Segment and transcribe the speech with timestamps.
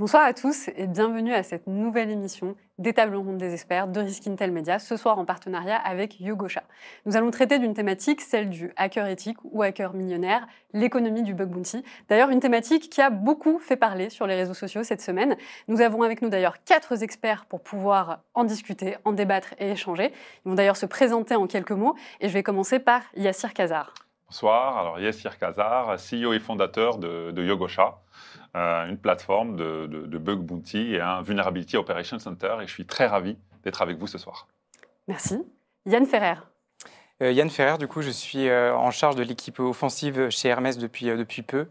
[0.00, 4.00] Bonsoir à tous et bienvenue à cette nouvelle émission des tables rondes des experts de
[4.00, 6.62] Risk Intel Media, ce soir en partenariat avec Yogosha.
[7.04, 11.50] Nous allons traiter d'une thématique, celle du hacker éthique ou hacker millionnaire, l'économie du bug
[11.50, 11.84] bounty.
[12.08, 15.36] D'ailleurs, une thématique qui a beaucoup fait parler sur les réseaux sociaux cette semaine.
[15.68, 20.14] Nous avons avec nous d'ailleurs quatre experts pour pouvoir en discuter, en débattre et échanger.
[20.46, 23.92] Ils vont d'ailleurs se présenter en quelques mots et je vais commencer par Yassir Kazar.
[24.30, 27.98] Bonsoir, alors Yassir Kazar, CEO et fondateur de, de Yogosha.
[28.56, 32.56] Euh, une plateforme de, bug bounty et un vulnerability operation center.
[32.60, 34.48] Et je suis très ravi d'être avec vous ce soir.
[35.06, 35.38] Merci.
[35.86, 36.34] Yann Ferrer.
[37.22, 40.78] Euh, Yann Ferrer, du coup, je suis euh, en charge de l'équipe offensive chez Hermès
[40.78, 41.68] depuis, depuis peu.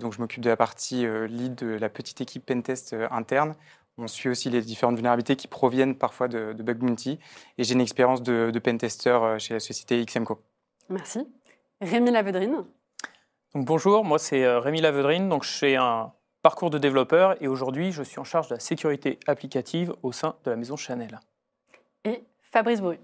[0.00, 3.54] donc, je m'occupe de la partie lead de la petite équipe pentest interne.
[3.96, 7.18] On suit aussi les différentes vulnérabilités qui proviennent parfois de, bug bounty.
[7.58, 10.42] Et j'ai une expérience de, de pentester chez la société XMCO.
[10.90, 11.26] Merci.
[11.80, 12.64] Rémi Lavedrine
[13.54, 17.92] bonjour, moi c'est euh, Rémi Lavedrine, donc je fais un parcours de développeur et aujourd'hui
[17.92, 21.18] je suis en charge de la sécurité applicative au sein de la maison Chanel.
[22.04, 22.98] Et Fabrice Bru.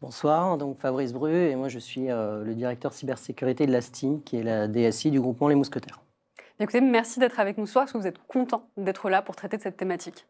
[0.00, 4.20] Bonsoir, donc Fabrice Bru et moi je suis euh, le directeur cybersécurité de la STIM
[4.24, 6.00] qui est la DSI du groupement Les Mousquetaires.
[6.60, 9.34] Écoutez, merci d'être avec nous ce soir, parce que vous êtes content d'être là pour
[9.34, 10.26] traiter de cette thématique.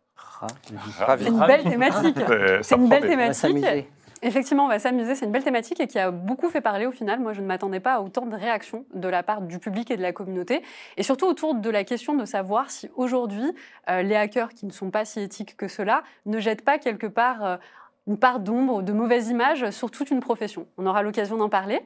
[1.19, 2.17] C'est une belle thématique.
[2.63, 3.89] C'est une belle thématique.
[4.25, 5.17] Effectivement, on va s'amuser.
[5.17, 7.19] C'est une belle thématique et qui a beaucoup fait parler au final.
[7.19, 9.97] Moi, je ne m'attendais pas à autant de réactions de la part du public et
[9.97, 10.63] de la communauté.
[10.97, 13.53] Et surtout autour de la question de savoir si aujourd'hui,
[13.91, 17.09] euh, les hackers qui ne sont pas si éthiques que cela ne jettent pas quelque
[17.09, 17.57] part euh,
[18.07, 20.67] une part d'ombre, de mauvaise image sur toute une profession.
[20.79, 21.81] On aura l'occasion d'en parler.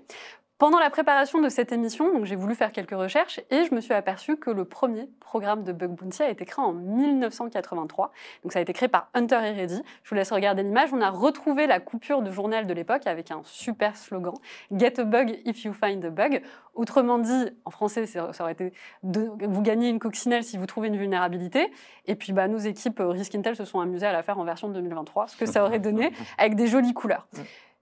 [0.59, 3.83] Pendant la préparation de cette émission, donc j'ai voulu faire quelques recherches et je me
[3.83, 8.11] suis aperçu que le premier programme de Bug Bounty a été créé en 1983.
[8.43, 9.83] Donc ça a été créé par Hunter et Reddy.
[10.03, 10.95] Je vous laisse regarder l'image.
[10.95, 14.33] On a retrouvé la coupure de journal de l'époque avec un super slogan
[14.73, 16.41] Get a bug if you find a bug.
[16.73, 18.73] Autrement dit, en français, ça aurait été
[19.03, 21.71] de, vous gagnez une coccinelle si vous trouvez une vulnérabilité.
[22.07, 24.45] Et puis bah, nos équipes euh, Risk Intel se sont amusées à la faire en
[24.45, 27.29] version 2023, ce que ça aurait donné avec des jolies couleurs.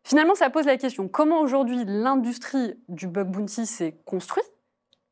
[0.05, 4.51] Finalement, ça pose la question comment aujourd'hui l'industrie du bug bounty s'est construite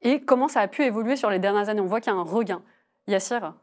[0.02, 1.80] et comment ça a pu évoluer sur les dernières années?
[1.80, 2.62] On voit qu'il y a un regain.
[3.06, 3.54] Yassir?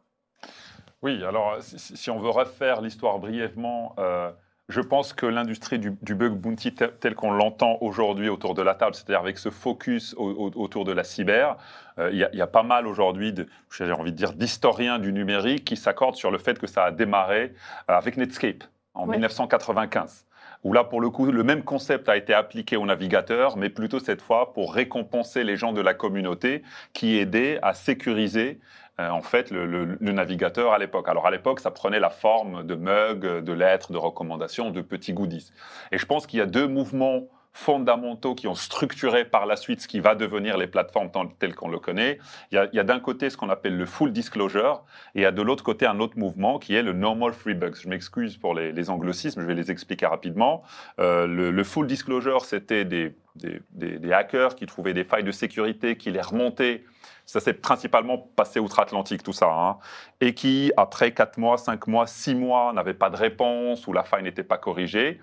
[1.02, 4.32] Oui, alors si, on veut refaire l'histoire brièvement, euh,
[4.70, 8.96] je pense que l'industrie du, bug bounty tel, qu'on l'entend aujourd'hui autour de la table,
[8.96, 11.58] c'est-à-dire avec ce focus autour de la cyber,
[12.00, 13.34] euh, il y, a pas mal aujourd'hui,
[13.72, 16.92] j'ai envie de dire, d'historiens du numérique qui s'accordent sur le fait que ça a
[16.92, 17.54] démarré
[17.90, 18.64] euh, avec Netscape
[18.94, 20.26] en 1995
[20.64, 24.00] où là, pour le coup, le même concept a été appliqué au navigateur, mais plutôt
[24.00, 28.60] cette fois pour récompenser les gens de la communauté qui aidaient à sécuriser
[29.00, 31.08] euh, en fait le, navigateur à l'époque.
[31.08, 35.14] Alors à l'époque, ça prenait la forme de mugs, de lettres, de recommandations, de petits
[35.14, 35.52] goodies.
[35.92, 39.82] Et je pense qu'il y a deux mouvements fondamentaux qui ont structuré par la suite
[39.82, 42.20] ce qui va devenir les plateformes telles qu'on le connaît.
[42.52, 44.84] Il y a, d'un côté ce qu'on appelle le full disclosure
[45.16, 47.56] et il y a de l'autre côté un autre mouvement qui est le normal free
[47.56, 47.74] bugs.
[47.82, 50.64] Je m'excuse pour les, anglicismes, je vais les expliquer rapidement.
[51.00, 56.12] Euh, le, full disclosure, c'était des, des, hackers qui trouvaient des failles de sécurité, qui
[56.12, 56.84] les remontaient.
[57.26, 59.52] Ça s'est principalement passé outre-Atlantique, tout ça.
[59.52, 59.78] Hein,
[60.20, 64.04] et qui, après 4 mois, 5 mois, 6 mois, n'avaient pas de réponse ou la
[64.04, 65.20] faille n'était pas corrigée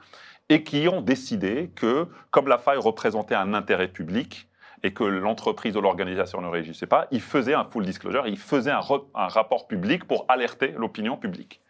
[0.48, 4.48] et qui ont décidé que, comme la faille représentait un intérêt public
[4.82, 8.70] et que l'entreprise ou l'organisation ne réagissait pas, ils faisaient un full disclosure, ils faisaient
[8.70, 8.80] un,
[9.14, 11.60] rapport public pour alerter l'opinion publique.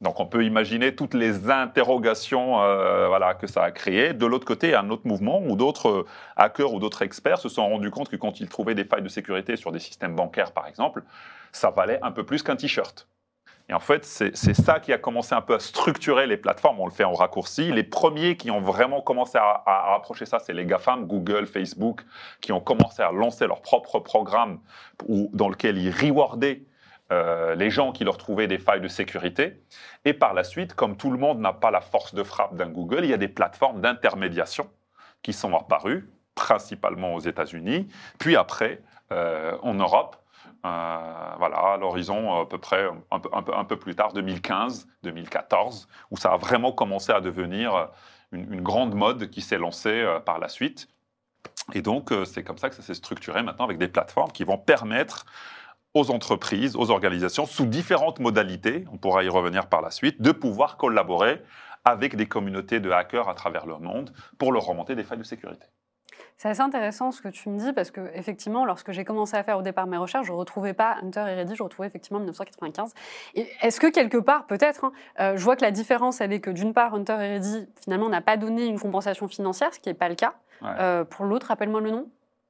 [0.00, 4.14] Donc on peut imaginer toutes les interrogations euh, voilà, que ça a créé.
[4.14, 7.90] De l'autre côté, un autre mouvement où d'autres hackers ou d'autres experts se sont rendus
[7.90, 11.02] compte que quand ils trouvaient des failles de sécurité sur des systèmes bancaires, par exemple,
[11.50, 13.08] ça valait un peu plus qu'un t-shirt.
[13.70, 16.80] Et en fait, c'est ça qui a commencé un peu à structurer les plateformes.
[16.80, 17.70] On le fait en raccourci.
[17.70, 22.00] Les premiers qui ont vraiment commencé à, à approcher ça, c'est les GAFAM, Google, Facebook,
[22.40, 24.60] qui ont commencé à lancer leur propre programme
[25.06, 26.62] dans lequel ils rewardaient
[27.10, 29.62] euh, les gens qui leur trouvaient des failles de sécurité.
[30.04, 32.68] Et par la suite, comme tout le monde n'a pas la force de frappe d'un
[32.68, 34.68] Google, il y a des plateformes d'intermédiation
[35.22, 37.88] qui sont apparues, principalement aux États-Unis,
[38.18, 40.16] puis après euh, en Europe,
[40.62, 46.16] voilà, à l'horizon à peu près un peu, un peu, plus tard, 2015, 2014, où
[46.16, 47.90] ça a vraiment commencé à devenir
[48.32, 50.88] une, grande mode qui s'est lancée euh, par la suite.
[51.74, 54.44] Et donc, euh, c'est comme ça que ça s'est structuré maintenant avec des plateformes qui
[54.44, 55.26] vont permettre
[55.94, 60.32] aux entreprises, aux organisations, sous différentes modalités, on pourra y revenir par la suite, de
[60.32, 61.42] pouvoir collaborer
[61.84, 65.22] avec des communautés de hackers à travers le monde pour leur remonter des failles de
[65.22, 65.66] sécurité.
[66.38, 69.42] C'est assez intéressant ce que tu me dis parce que effectivement, lorsque j'ai commencé à
[69.42, 72.20] faire au départ mes recherches, je ne retrouvais pas Hunter et Reddy, je retrouvais effectivement
[72.20, 72.94] 1995.
[73.34, 76.38] Et est-ce que quelque part, peut-être, hein, euh, je vois que la différence, elle est
[76.38, 79.88] que d'une part, Hunter et Reddy, finalement, n'a pas donné une compensation financière, ce qui
[79.88, 80.34] n'est pas le cas.
[80.62, 82.06] Euh, pour l'autre, rappelle-moi le nom.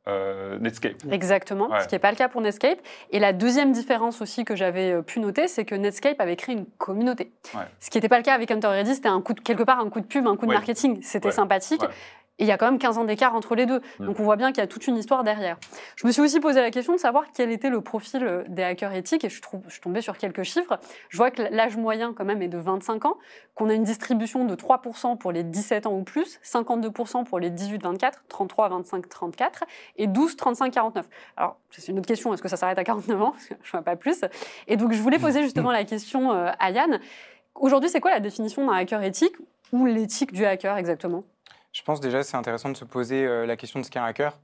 [0.07, 0.97] euh, Netscape.
[1.11, 2.79] Exactement, ce qui n'est pas le cas pour Netscape.
[3.11, 6.67] Et la deuxième différence aussi que j'avais pu noter, c'est que Netscape avait créé une
[6.77, 7.33] communauté.
[7.81, 9.81] Ce qui n'était pas le cas avec Hunter Ready, c'était un coup de, quelque part
[9.81, 11.01] un coup de pub, un coup de marketing.
[11.03, 11.83] C'était sympathique.
[12.39, 13.81] Et il y a quand même 15 ans d'écart entre les deux.
[13.99, 15.59] Donc on voit bien qu'il y a toute une histoire derrière.
[15.97, 18.63] Je me suis aussi posé la question de savoir quel était le profil euh, des
[18.63, 20.79] hackers éthiques et je, trouve, je suis tombée sur quelques chiffres.
[21.09, 23.19] Je vois que l'âge moyen quand même est de 25 ans,
[23.55, 27.51] qu'on a une distribution de 3% pour les 17 ans ou plus, 52% pour les
[27.51, 29.65] 18-24, 33 25 34
[29.97, 31.09] et 12 35 49.
[31.37, 33.35] Alors c'est une autre question, est-ce que ça s'arrête à 49 ans?
[33.63, 34.25] Je vois pas plus.
[34.69, 37.01] Et donc je voulais poser justement la question euh, à Yann.
[37.55, 39.35] Aujourd'hui, c'est quoi la définition d'un hacker éthique?
[39.73, 41.25] Ou l'éthique du hacker exactement?
[41.79, 44.05] Je pense déjà c'est intéressant de se poser euh, la question de ce qu'est un
[44.05, 44.37] hacker.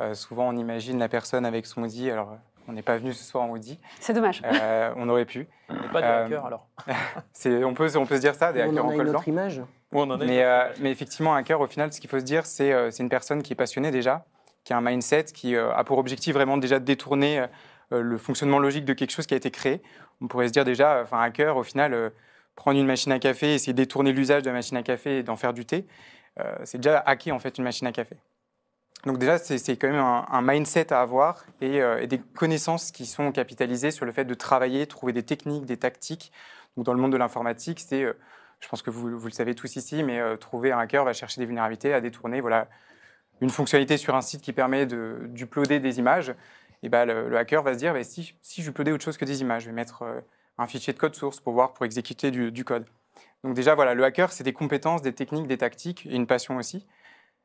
[0.00, 2.10] Euh, souvent, on imagine la personne avec son Audi.
[2.10, 3.78] Alors, on n'est pas venu ce soir en Audi.
[4.00, 4.40] C'est dommage.
[4.44, 5.48] Euh, on aurait pu.
[5.68, 6.66] On n'est pas des hackers alors.
[6.86, 9.22] on, peut, on peut se dire ça, des hackers en, en col blanc.
[9.26, 9.60] image.
[9.92, 10.42] on en mais,
[10.80, 13.52] mais, effectivement, un hacker, au final, ce qu'il faut se dire, c'est une personne qui
[13.52, 14.24] est passionnée déjà,
[14.64, 17.44] qui a un mindset, qui a pour objectif vraiment déjà de détourner
[17.90, 19.82] le fonctionnement logique de quelque chose qui a été créé.
[20.22, 22.12] On pourrait se dire déjà, enfin, un hacker, au final,
[22.54, 25.22] prendre une machine à café, essayer de détourner l'usage de la machine à café et
[25.22, 25.86] d'en faire du thé.
[26.40, 28.16] Euh, c'est déjà hacker en fait une machine à café.
[29.06, 33.30] Donc déjà, c'est quand même un, mindset à avoir euh, et, des connaissances qui sont
[33.30, 36.32] capitalisées sur le fait de travailler, trouver des techniques, des tactiques.
[36.76, 38.14] Donc dans le monde de l'informatique, c'est, euh,
[38.58, 41.46] je pense que vous, le savez tous ici, mais trouver un hacker va chercher des
[41.46, 42.40] vulnérabilités à détourner.
[42.40, 42.66] Voilà,
[43.40, 46.34] une fonctionnalité sur un site qui permet d'uploader des images.
[46.82, 49.42] Et ben, le, hacker va se dire, bah, si, si j'uploadais autre chose que des
[49.42, 50.04] images, je vais mettre
[50.58, 52.84] un fichier de code source pour voir, pour exécuter du code.
[53.44, 56.56] Donc déjà, voilà, le hacker, c'est des compétences, des techniques, des tactiques et une passion
[56.56, 56.86] aussi.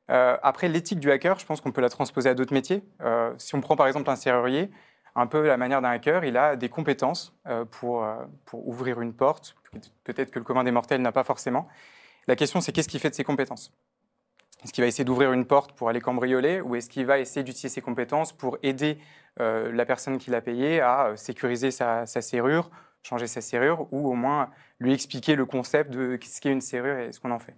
[0.10, 2.84] Euh, après, l'éthique du hacker, je pense qu'on peut la transposer à d'autres métiers.
[3.02, 4.70] Euh, si on prend par exemple un serrurier,
[5.16, 8.06] un peu la manière d'un hacker, il a des compétences euh, pour,
[8.54, 9.56] ouvrir une porte,
[10.04, 11.68] peut-être que le commun des mortels n'a pas forcément.
[12.28, 13.72] La question, c'est qu'est-ce qu'il fait de ses compétences?
[14.64, 17.44] Est-ce qu'il va essayer d'ouvrir une porte pour aller cambrioler ou est-ce qu'il va essayer
[17.44, 18.98] d'utiliser ses compétences pour aider
[19.38, 22.70] la personne qui l'a payé à sécuriser sa serrure,
[23.04, 26.98] changer sa serrure ou au moins lui expliquer le concept de ce qu'est une serrure
[26.98, 27.56] et ce qu'on en fait.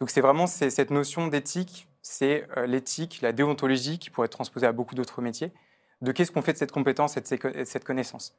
[0.00, 4.66] Donc c'est vraiment cette notion d'éthique, c'est euh, l'éthique, la déontologie qui pourrait être transposée
[4.66, 5.52] à beaucoup d'autres métiers,
[6.00, 8.34] de qu'est-ce qu'on fait de cette compétence et de cette connaissance?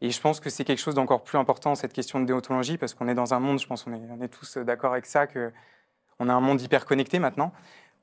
[0.00, 2.94] Et je pense que c'est quelque chose d'encore plus important, cette question de déontologie, parce
[2.94, 5.26] qu'on est dans un monde, je pense qu'on est, on est tous d'accord avec ça,
[5.26, 7.52] qu'on a un monde hyper connecté maintenant,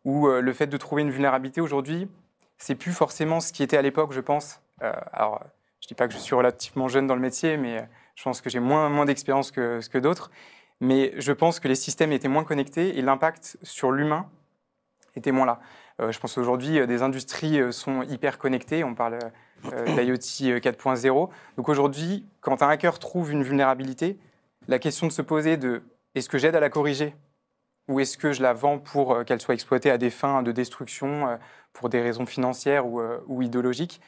[0.04, 2.10] où euh, le fait de trouver une vulnérabilité aujourd'hui,
[2.58, 4.62] c'est plus forcément ce qui était à l'époque, je pense.
[4.82, 5.44] Euh, alors,
[5.86, 8.42] je ne dis pas que je suis relativement jeune dans le métier, mais je pense
[8.42, 10.32] que j'ai moins, d'expérience que, d'autres.
[10.82, 14.28] Mais je pense que les systèmes étaient moins connectés et l'impact sur l'humain
[15.16, 15.60] était moins là.
[16.02, 18.84] Euh, je pense qu'aujourd'hui, euh, des industries euh, sont hyper connectées.
[18.84, 19.20] On parle
[19.64, 21.30] d'IoT 4.0.
[21.56, 24.18] Donc aujourd'hui, quand un hacker trouve une vulnérabilité,
[24.68, 25.84] la question de se poser de
[26.16, 27.16] est-ce que j'aide à la corriger?
[27.90, 31.38] Ou est-ce que je la vends pour qu'elle soit exploitée à des fins de destruction,
[31.72, 34.02] pour des raisons financières ou idéologiques?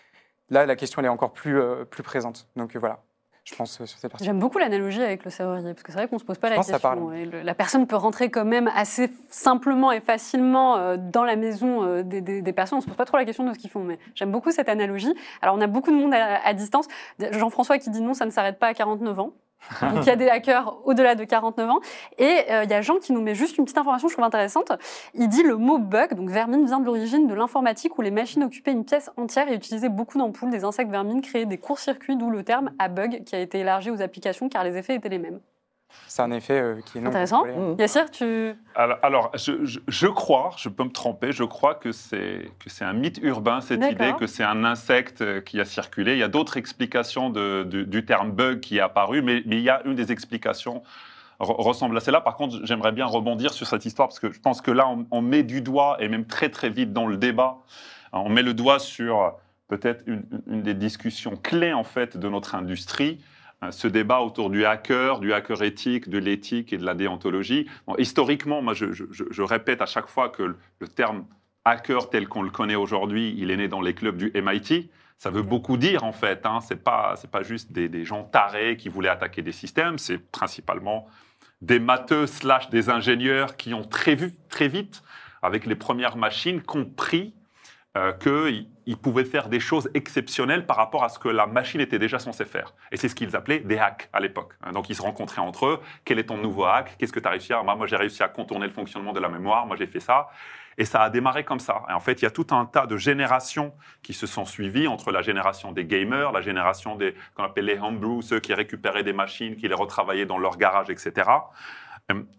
[0.50, 1.60] Là, la question elle est encore plus,
[1.90, 2.48] plus présente.
[2.56, 3.02] Donc voilà
[3.48, 4.26] je pense, euh, sur cette partie.
[4.26, 6.50] J'aime beaucoup l'analogie avec le serrurier, parce que c'est vrai qu'on ne se pose pas
[6.50, 7.14] la question.
[7.14, 11.84] Et la personne peut rentrer quand même assez simplement et facilement euh, dans la maison
[11.84, 12.78] euh, des, personnes.
[12.78, 14.52] On ne se pose pas trop la question de ce qu'ils font, mais j'aime beaucoup
[14.52, 15.14] cette analogie.
[15.42, 16.88] Alors, on a beaucoup de monde à, à distance.
[17.20, 19.32] Jean-François qui dit non, ça ne s'arrête pas à 49 ans.
[19.82, 21.80] Donc il y a des hackers au-delà de 49 ans.
[22.18, 24.26] Et euh, il y a Jean qui nous met juste une petite information, je trouve
[24.26, 24.72] intéressante.
[25.14, 28.44] Il dit le mot bug, donc vermine, vient de l'origine de l'informatique où les machines
[28.44, 30.50] occupaient une pièce entière et utilisaient beaucoup d'ampoules.
[30.50, 33.92] Des insectes vermines créaient des courts-circuits, d'où le terme à bug qui a été élargi
[33.92, 35.40] aux applications car les effets étaient les mêmes.
[36.08, 37.46] C'est un effet euh, qui est non Intéressant.
[37.46, 37.76] Mmh.
[37.80, 38.54] Yassir, tu...
[38.76, 42.50] Alors, je, crois, je peux me tromper, je crois que c'est
[42.82, 46.14] un mythe urbain, cette idée que c'est un insecte euh, qui a circulé.
[46.14, 49.64] Il y a d'autres explications de, du terme bug qui est apparu, mais, mais il
[49.64, 50.84] y a une des explications
[51.40, 52.22] ressemble à celle-là.
[52.22, 55.22] Par contre, j'aimerais bien rebondir sur cette histoire parce que je pense que là, on,
[55.22, 57.58] met du doigt, et même très très vite dans le débat,
[58.12, 59.36] hein, on met le doigt sur
[59.68, 63.20] peut-être une, une, des discussions clés en fait de notre industrie,
[63.72, 67.68] ce débat autour du hacker, du hacker éthique, de l'éthique et de la déontologie.
[67.98, 71.26] historiquement, moi, je, répète à chaque fois que le, terme
[71.66, 74.90] hacker tel qu'on le connaît aujourd'hui, il est né dans les clubs du MIT.
[75.18, 76.46] Ça veut beaucoup dire en fait.
[76.46, 76.60] Hein.
[76.62, 79.98] C'est pas c'est pas juste des, gens tarés qui voulaient attaquer des systèmes.
[79.98, 81.08] C'est principalement
[81.62, 84.16] des matheux slash des ingénieurs qui ont très,
[84.50, 85.02] très vite,
[85.42, 87.34] avec les premières machines, compris
[87.98, 88.14] euh,
[88.88, 92.20] qu'ils pouvaient faire des choses exceptionnelles par rapport à ce que la machine était déjà
[92.20, 92.74] censée faire.
[92.90, 94.54] Et c'est ce qu'ils appelaient des hacks à l'époque.
[94.64, 95.82] Hein, donc ils se rencontraient entre eux.
[96.06, 96.96] Quel est ton nouveau hack?
[96.98, 97.62] Qu'est-ce que tu as réussi à...
[97.64, 99.66] Moi, j'ai réussi à contourner le fonctionnement de la mémoire.
[99.66, 100.30] Moi, j'ai fait ça.
[100.78, 101.84] Et ça a démarré comme ça.
[101.90, 104.88] Et en fait, il y a tout un tas de générations qui se sont suivies
[104.88, 109.04] entre la génération des gamers, la génération des qu'on appelle les homebrew, ceux qui récupéraient
[109.04, 111.30] des machines, qui les retravaillaient dans leur garage, etc.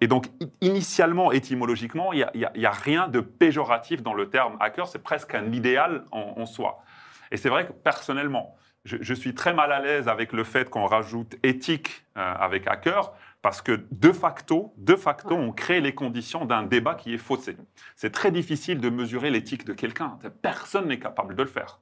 [0.01, 0.29] Et donc,
[0.63, 5.53] initialement, étymologiquement, il n'y a, rien de péjoratif dans le terme hacker, c'est presque un
[5.53, 6.83] idéal en, soi.
[7.31, 10.87] Et c'est vrai que personnellement, je, suis très mal à l'aise avec le fait qu'on
[10.87, 16.47] rajoute éthique euh, avec hacker, parce que de facto, de facto, on crée les conditions
[16.47, 17.57] d'un débat qui est faussé.
[17.95, 20.19] C'est très difficile de mesurer l'éthique de quelqu'un.
[20.41, 21.81] Personne n'est capable de le faire.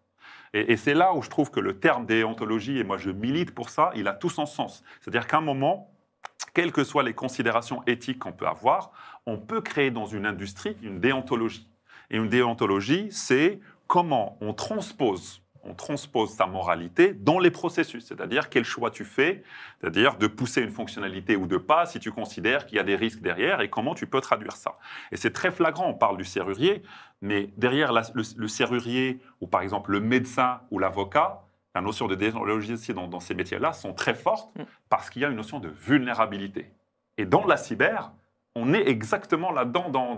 [0.54, 3.54] Et, et c'est là où je trouve que le terme déontologie, et moi je milite
[3.54, 4.82] pour ça, il a tout son sens.
[5.00, 5.92] C'est-à-dire qu'à un moment,
[6.56, 8.90] quelles que soient les considérations éthiques qu'on peut avoir,
[9.26, 11.68] on peut créer dans une industrie une déontologie.
[12.10, 18.48] Et une déontologie, c'est comment on transpose on transpose sa moralité dans les processus, c'est-à-dire
[18.48, 19.42] quel choix tu fais,
[19.80, 22.94] c'est-à-dire de pousser une fonctionnalité ou de pas si tu considères qu'il y a des
[22.94, 24.78] risques derrière et comment tu peux traduire ça.
[25.10, 26.82] Et c'est très flagrant, on parle du serrurier,
[27.20, 31.42] mais derrière le, serrurier ou par exemple le médecin ou l'avocat,
[31.76, 34.62] la notion de déontologie dans, dans ces métiers-là sont très fortes mm.
[34.88, 36.70] parce qu'il y a une notion de vulnérabilité.
[37.18, 38.12] Et dans la cyber,
[38.54, 40.14] on est exactement là-dedans dans,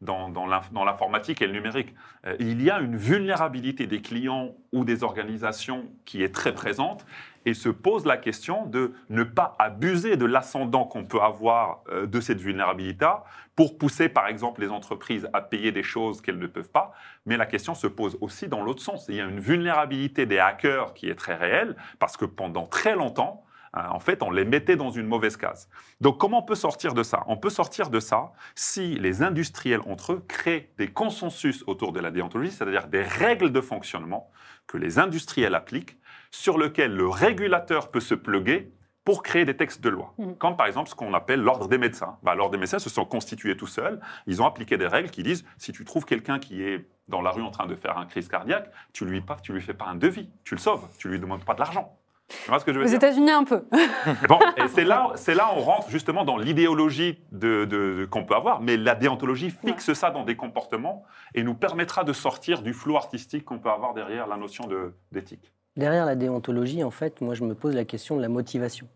[0.00, 1.94] dans, dans, l'informatique et le numérique.
[2.26, 7.06] Euh, il y a une vulnérabilité des clients ou des organisations qui est très présente
[7.46, 12.06] et se pose la question de ne pas abuser de l'ascendant qu'on peut avoir euh,
[12.06, 13.10] de cette vulnérabilité
[13.56, 16.92] pour pousser, par exemple, les entreprises à payer des choses qu'elles ne peuvent pas.
[17.26, 19.06] Mais la question se pose aussi dans l'autre sens.
[19.08, 22.94] Il y a une vulnérabilité des hackers qui est très réelle parce que pendant très
[22.94, 23.44] longtemps,
[23.76, 25.68] euh, en fait, on les mettait dans une mauvaise case.
[26.00, 27.22] Donc, comment on peut sortir de ça?
[27.26, 32.00] On peut sortir de ça si les industriels entre eux créent des consensus autour de
[32.00, 34.30] la déontologie, c'est-à-dire des règles de fonctionnement
[34.66, 35.98] que les industriels appliquent,
[36.30, 38.72] sur lesquelles le régulateur peut se pluguer
[39.04, 40.14] pour créer des textes de loi.
[40.18, 40.32] Mm.
[40.34, 42.18] Comme par exemple ce qu'on appelle l'ordre des médecins.
[42.22, 44.00] Bah, l'ordre des médecins se sont constitués tout seuls.
[44.26, 47.30] Ils ont appliqué des règles qui disent si tu trouves quelqu'un qui est dans la
[47.30, 49.86] rue en train de faire un crise cardiaque, tu lui pas, tu lui fais pas
[49.86, 51.96] un devis, tu le sauves, tu lui demandes pas de l'argent.
[52.44, 53.64] Tu vois ce que je veux Aux États-Unis, un peu.
[54.28, 58.60] bon, et c'est là, c'est là on rentre justement dans l'idéologie de, qu'on peut avoir,
[58.60, 61.02] mais la déontologie fixe ça dans des comportements
[61.34, 64.68] et nous permettra de sortir du flou artistique qu'on peut avoir derrière la notion
[65.10, 65.52] d'éthique.
[65.76, 68.88] Derrière la déontologie, en fait, moi, je me pose la question de la motivation.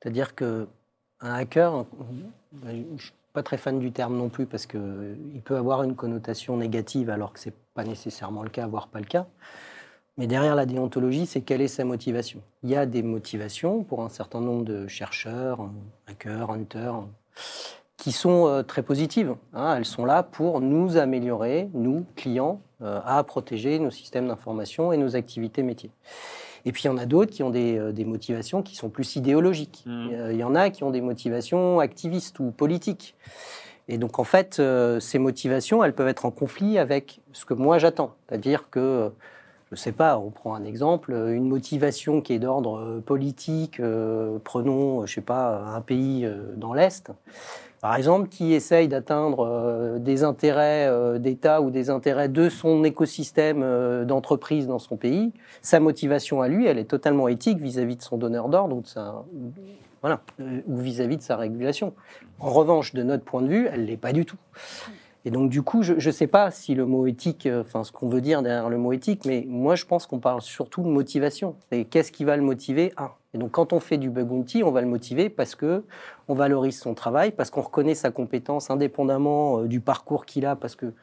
[0.00, 0.68] C'est-à-dire que
[1.20, 1.84] un hacker,
[2.64, 5.96] je ne suis pas très fan du terme non plus parce qu'il peut avoir une
[5.96, 9.26] connotation négative alors que ce n'est pas nécessairement le cas, voire pas le cas.
[10.16, 12.40] Mais derrière la déontologie, c'est quelle est sa motivation?
[12.62, 15.70] Il y a des motivations pour un certain nombre de chercheurs,
[16.08, 17.04] hackers, hunters,
[17.96, 19.34] qui sont euh, très positives.
[19.52, 19.76] Hein.
[19.76, 25.16] Elles sont là pour nous améliorer, nous, clients, à protéger nos systèmes d'information et nos
[25.16, 25.90] activités métiers.
[26.64, 29.16] Et puis il y en a d'autres qui ont des, euh, motivations qui sont plus
[29.16, 29.84] idéologiques.
[29.86, 30.30] Mmh.
[30.30, 33.14] Il y en a qui ont des motivations activistes ou politiques.
[33.88, 34.60] Et donc en fait,
[35.00, 38.14] ces motivations, elles peuvent être en conflit avec ce que moi j'attends.
[38.28, 39.10] C'est-à-dire que
[39.70, 43.80] je ne sais pas, on prend un exemple, une motivation qui est d'ordre euh, politique,
[43.80, 47.10] euh, prenons, je ne sais pas, un pays euh, dans l'Est,
[47.80, 54.66] par exemple, qui essaye d'atteindre des intérêts d'État ou des intérêts de son écosystème d'entreprise
[54.66, 55.32] dans son pays,
[55.62, 58.82] sa motivation à lui, elle est totalement éthique vis-à-vis de son donneur d'ordre ou,
[60.00, 60.20] voilà,
[60.66, 61.94] ou vis-à-vis de sa régulation.
[62.40, 64.38] En revanche, de notre point de vue, elle l'est pas du tout.
[65.24, 67.92] Et donc, du coup, je ne sais pas si le mot éthique, euh, enfin, ce
[67.92, 70.88] qu'on veut dire derrière le mot éthique, mais moi, je pense qu'on parle surtout de
[70.88, 71.56] motivation.
[71.70, 72.92] Et qu'est-ce qui va le motiver?
[72.96, 73.10] Un.
[73.34, 75.84] Et donc, quand on fait du bug bounty, on va le motiver parce que
[76.28, 80.56] on valorise son travail, parce qu'on reconnaît sa compétence indépendamment euh, du parcours qu'il a,
[80.56, 80.94] parce que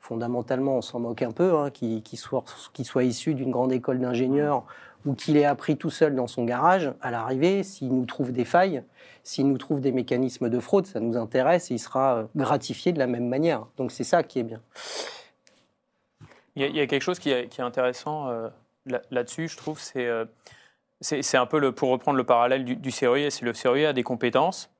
[0.00, 4.64] fondamentalement, on s'en moque un peu, hein, qu'il soit, issu d'une grande école d'ingénieurs
[5.06, 8.44] ou qu'il ait appris tout seul dans son garage, à l'arrivée, s'il nous trouve des
[8.44, 8.82] failles,
[9.22, 12.92] s'il nous trouve des mécanismes de fraude, ça nous intéresse et il sera euh, gratifié
[12.92, 13.66] de la même manière.
[13.76, 14.60] Donc c'est ça qui est bien.
[16.56, 18.48] Il y a, quelque chose qui est, intéressant euh,
[19.10, 20.24] là-dessus, je trouve, euh,
[21.00, 23.92] c'est un peu le, pour reprendre le parallèle du, du serrurier, c'est le serrurier a
[23.92, 24.70] des compétences,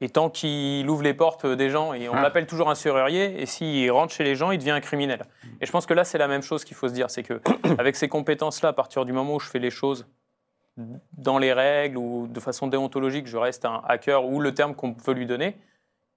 [0.00, 2.22] et tant qu'il ouvre les portes des gens, et on ah.
[2.22, 5.24] l'appelle toujours un serrurier, et s'il rentre chez les gens, il devient un criminel.
[5.60, 7.40] Et je pense que là, c'est la même chose qu'il faut se dire, c'est que
[7.78, 10.06] avec ces compétences-là, à partir du moment où je fais les choses
[11.16, 14.92] dans les règles ou de façon déontologique, je reste un hacker ou le terme qu'on
[15.04, 15.56] veut lui donner.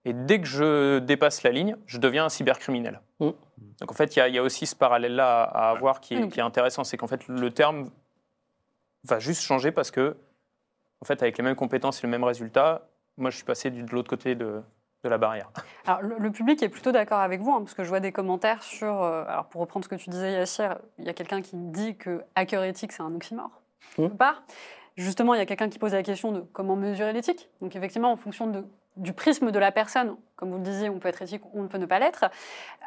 [0.06, 3.02] Et dès que je dépasse la ligne, je deviens un cybercriminel.
[3.20, 3.30] Mm.
[3.80, 6.44] Donc en fait, il y, a aussi ce parallèle-là à, avoir qui est, qui est
[6.44, 6.84] intéressant.
[6.84, 7.90] C'est qu'en fait, le terme
[9.04, 10.16] va juste changer parce que,
[11.02, 13.92] en fait, avec les mêmes compétences et le même résultat, moi, je suis passé de
[13.92, 14.62] l'autre côté de,
[15.04, 15.52] de la barrière.
[15.86, 18.64] Alors, le, public est plutôt d'accord avec vous, hein, parce que je vois des commentaires
[18.64, 19.02] sur.
[19.02, 21.96] Euh, alors, pour reprendre ce que tu disais, Yassir, il y a quelqu'un qui dit
[21.96, 23.62] que hacker éthique, c'est un oxymore.
[23.98, 24.10] Mmh.
[24.10, 24.44] Part.
[24.98, 27.50] Justement, il y a quelqu'un qui pose la question de comment mesurer l'éthique.
[27.62, 28.64] Donc, effectivement, en fonction de,
[28.98, 31.68] du prisme de la personne, comme vous le disiez, on peut être éthique, on ne
[31.68, 32.26] peut ne pas l'être.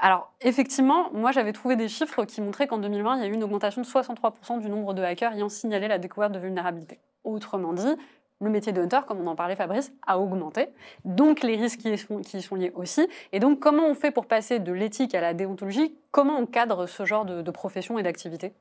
[0.01, 3.33] Alors, effectivement, moi, j'avais trouvé des chiffres qui montraient qu'en 2020, il y a eu
[3.33, 6.99] une augmentation de 63% du nombre de hackers ayant signalé la découverte de vulnérabilité.
[7.25, 7.97] Autrement dit,
[8.41, 10.69] le métier de hunter, comme on en parlait Fabrice, a augmenté.
[11.05, 13.09] Donc les risques qui y sont liés aussi.
[13.33, 15.95] Et donc comment on fait pour passer de l'éthique à la déontologie?
[16.11, 18.53] Comment on cadre ce genre de, profession et d'activité?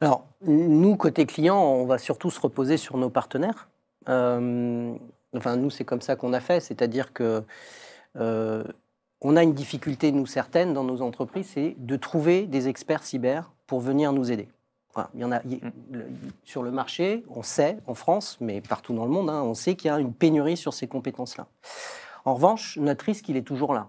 [0.00, 3.68] Alors, nous, côté client, on va surtout se reposer sur nos partenaires.
[4.08, 4.94] Euh,
[5.36, 7.42] enfin, nous, c'est comme ça qu'on a fait, c'est-à-dire que
[8.16, 8.64] euh,
[9.20, 13.52] on a une difficulté, nous certaines, dans nos entreprises, c'est de trouver des experts cyber
[13.66, 14.48] pour venir nous aider.
[16.44, 19.74] sur le marché, on sait en France, mais partout dans le monde, hein, on sait
[19.74, 21.46] qu'il y a une pénurie sur ces compétences-là.
[22.24, 23.88] En revanche, notre risque, il est toujours là.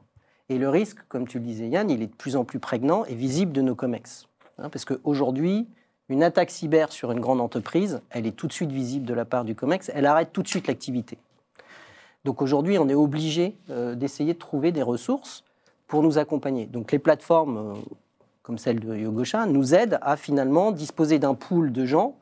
[0.49, 3.03] Et le risque, comme tu le disais Yann, il est de plus en plus prégnant
[3.05, 4.27] et visible de nos COMEX.
[4.57, 5.67] Hein, parce qu'aujourd'hui,
[6.09, 9.25] une attaque cyber sur une grande entreprise, elle est tout de suite visible de la
[9.25, 11.17] part du COMEX, elle arrête tout de suite l'activité.
[12.25, 15.43] Donc aujourd'hui, on est obligé euh, d'essayer de trouver des ressources
[15.87, 16.65] pour nous accompagner.
[16.65, 17.73] Donc les plateformes euh,
[18.41, 22.17] comme celle de Yogosha nous aident à finalement disposer d'un pool de gens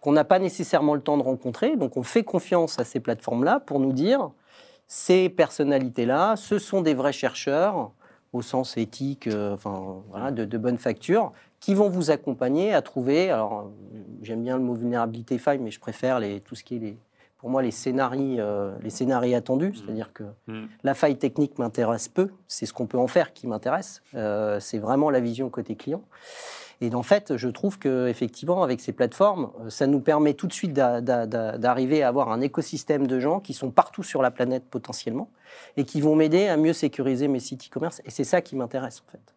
[0.00, 1.76] qu'on n'a pas nécessairement le temps de rencontrer.
[1.76, 4.30] Donc on fait confiance à ces plateformes-là pour nous dire
[4.88, 7.90] ces personnalités-là, ce sont des vrais chercheurs
[8.32, 9.56] au sens éthique, euh,
[10.30, 13.30] de, bonne facture, qui vont vous accompagner à trouver.
[13.30, 13.70] Alors,
[14.22, 16.98] j'aime bien le mot vulnérabilité faille, mais je préfère tout ce qui est les,
[17.38, 19.74] pour moi les scénarios, euh, les scénarios attendus, mmh.
[19.74, 20.66] c'est-à-dire que mmh.
[20.82, 24.78] la faille technique m'intéresse peu, c'est ce qu'on peut en faire qui m'intéresse, euh, c'est
[24.78, 26.02] vraiment la vision côté client.
[26.82, 30.46] Et en fait, je trouve que effectivement, avec ces plateformes, euh, ça nous permet tout
[30.46, 34.64] de suite d'arriver à avoir un écosystème de gens qui sont partout sur la planète
[34.68, 35.30] potentiellement
[35.76, 38.02] et qui vont m'aider à mieux sécuriser mes sites e-commerce.
[38.04, 39.34] Et c'est ça qui m'intéresse en fait.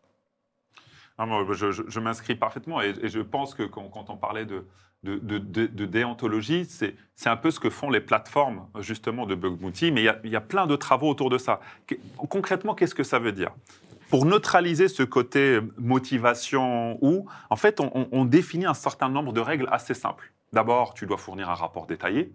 [1.53, 4.65] je, m'inscris parfaitement et, je pense que quand on parlait de,
[5.03, 10.01] de, déontologie, c'est un peu ce que font les plateformes justement de bug bounty, mais
[10.23, 11.59] il y, a, plein de travaux autour de ça.
[12.17, 13.51] Concrètement, qu'est-ce que ça veut dire?
[14.09, 19.67] Pour neutraliser ce côté motivation ou, en fait, on, définit un certain nombre de règles
[19.71, 20.33] assez simples.
[20.51, 22.33] D'abord, tu dois fournir un rapport détaillé.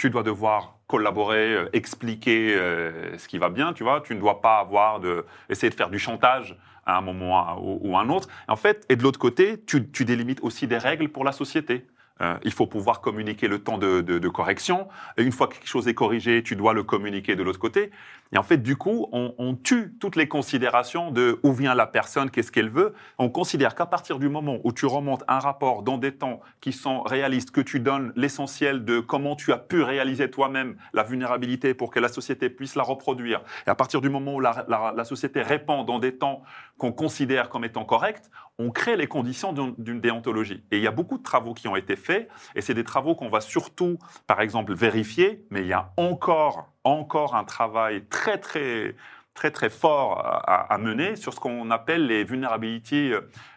[0.00, 4.00] Tu dois devoir collaborer, euh, expliquer euh, ce qui va bien, tu vois.
[4.00, 7.94] Tu ne dois pas avoir de, essayer de faire du chantage à un moment ou,
[7.98, 8.26] à un autre.
[8.48, 11.86] En fait, et de l'autre côté, tu, délimites aussi des règles pour la société.
[12.22, 14.88] Euh, il faut pouvoir communiquer le temps de, correction.
[15.18, 17.90] une fois que quelque chose est corrigé, tu dois le communiquer de l'autre côté.
[18.32, 22.30] Et en fait, du coup, on, tue toutes les considérations de où vient la personne,
[22.30, 22.94] qu'est-ce qu'elle veut.
[23.18, 26.72] On considère qu'à partir du moment où tu remontes un rapport dans des temps qui
[26.72, 31.74] sont réalistes, que tu donnes l'essentiel de comment tu as pu réaliser toi-même la vulnérabilité
[31.74, 35.04] pour que la société puisse la reproduire, et à partir du moment où la, la
[35.04, 36.42] société répond dans des temps
[36.78, 40.62] qu'on considère comme étant corrects, on crée les conditions d'une déontologie.
[40.70, 43.14] Et il y a beaucoup de travaux qui ont été faits, et c'est des travaux
[43.14, 48.38] qu'on va surtout, par exemple, vérifier, mais il y a encore, encore un travail très,
[48.38, 48.94] très,
[49.34, 53.12] très, très fort à, mener sur ce qu'on appelle les vulnerability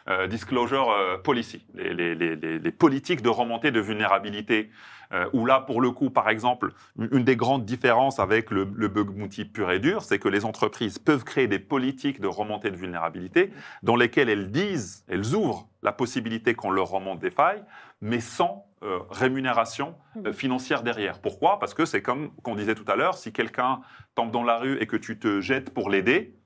[0.09, 4.69] euh, disclosure euh, policy, les, politiques de remontée de vulnérabilité.
[5.13, 9.09] Euh, où là, pour le coup, par exemple, une des grandes différences avec le, bug
[9.09, 12.75] bounty pur et dur, c'est que les entreprises peuvent créer des politiques de remontée de
[12.75, 13.51] vulnérabilité
[13.83, 17.63] dans lesquelles elles disent, elles ouvrent la possibilité qu'on leur remonte des failles,
[18.01, 20.33] mais sans euh, rémunération euh, mmh.
[20.33, 21.19] financière derrière.
[21.19, 21.59] Pourquoi?
[21.59, 23.81] Parce que c'est comme qu'on disait tout à l'heure, si quelqu'un
[24.15, 26.37] tombe dans la rue et que tu te jettes pour l'aider,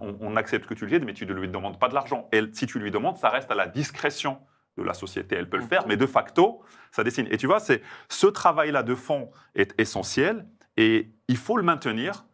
[0.00, 2.28] on, on, accepte que tu le mais tu ne lui demandes pas de l'argent.
[2.30, 4.38] Et si tu lui demandes, ça reste à la discrétion
[4.76, 7.26] de la société, elle peut le faire, mais de facto, ça dessine.
[7.30, 12.26] Et tu vois, c'est ce travail-là de fond est essentiel et il faut le maintenir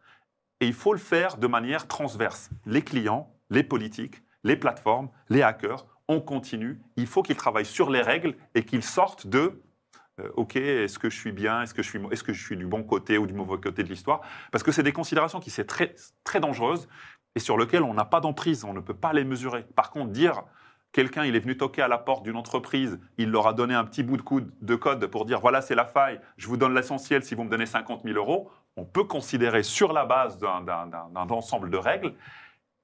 [0.59, 2.49] et il faut le faire de manière transverse.
[2.65, 6.79] Les clients, les politiques, les plateformes, les hackers, on continue.
[6.97, 9.61] Il faut qu'ils travaillent sur les règles et qu'ils sortent de
[10.19, 12.57] euh, OK, est-ce que je suis bien Est-ce que je suis, est-ce que je suis
[12.57, 14.21] du bon côté ou du mauvais côté de l'histoire?
[14.51, 16.89] Parce que c'est des considérations qui sont très, très dangereuses
[17.35, 19.65] et sur lesquelles on n'a pas d'emprise, on ne peut pas les mesurer.
[19.75, 20.43] Par contre, dire
[20.91, 23.85] quelqu'un il est venu toquer à la porte d'une entreprise, il leur a donné un
[23.85, 27.33] petit bout de code pour dire voilà c'est la faille, je vous donne l'essentiel si
[27.33, 31.77] vous me donnez 50 000 euros, on peut considérer sur la base d'un ensemble de
[31.77, 32.13] règles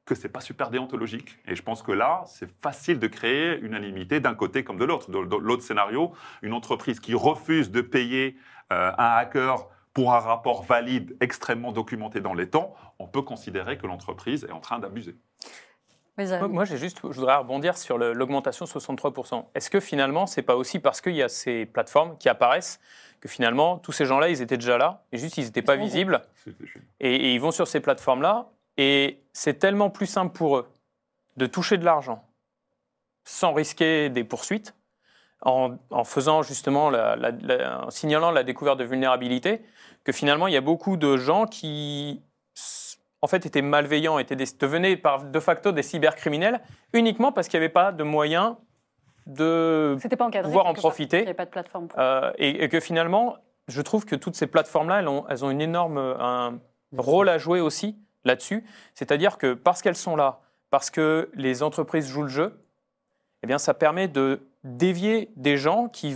[0.07, 1.37] que c'est pas super déontologique.
[1.45, 4.85] Et je pense que là, c'est facile de créer une unanimité d'un côté comme de
[4.85, 5.11] l'autre.
[5.11, 8.37] Dans l'autre scénario, une entreprise qui refuse de payer
[8.71, 13.77] euh, un hacker pour un rapport valide, extrêmement documenté dans les temps, on peut considérer
[13.77, 15.15] que l'entreprise est en train d'abuser.
[16.17, 19.45] Moi, j'ai juste, je voudrais rebondir sur l'augmentation 63%.
[19.53, 22.79] Est-ce que finalement, c'est pas aussi parce qu'il y a ces plateformes qui apparaissent
[23.21, 26.21] que finalement, tous ces gens-là, ils étaient déjà là, et juste ils n'étaient pas visibles,
[26.99, 30.67] et, ils vont sur ces plateformes-là, et c'est tellement plus simple pour eux
[31.37, 32.23] de toucher de l'argent
[33.23, 34.73] sans risquer des poursuites,
[35.41, 39.61] en, faisant justement, en signalant la découverte de vulnérabilité,
[40.03, 42.21] que finalement, il y a beaucoup de gens qui
[43.21, 46.61] en fait, étaient malveillants, étaient devenaient par, de facto des cybercriminels
[46.93, 48.55] uniquement parce qu'il n'y avait pas de moyens
[49.25, 51.17] de pas pouvoir en profiter.
[51.17, 51.89] Il n'y avait pas de plateforme.
[51.97, 53.35] Euh, et, que finalement,
[53.67, 56.59] je trouve que toutes ces plateformes-là, elles ont, elles ont une énorme, un
[56.95, 58.63] rôle à jouer aussi là-dessus.
[58.93, 62.59] C'est-à-dire que parce qu'elles sont là, parce que les entreprises jouent le jeu,
[63.43, 66.15] eh bien, ça permet de dévier des gens qui,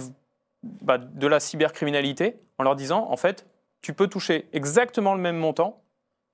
[0.63, 3.47] bah, de la cybercriminalité en leur disant, en fait,
[3.81, 5.81] tu peux toucher exactement le même montant,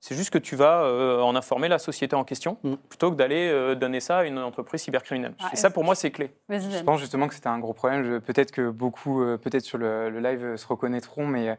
[0.00, 2.74] c'est juste que tu vas euh, en informer la société en question mm.
[2.88, 5.34] plutôt que d'aller euh, donner ça à une entreprise cybercriminelle.
[5.52, 6.30] et ça, pour moi, c'est clé.
[6.48, 8.20] Je pense justement que c'était un gros problème.
[8.20, 11.56] Peut-être que beaucoup, euh, peut-être sur le, le, live, se reconnaîtront, mais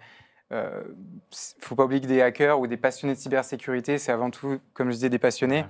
[0.52, 4.32] il ne faut pas oublier que des hackers ou des passionnés de cybersécurité, c'est avant
[4.32, 5.66] tout, comme je disais, des passionnés.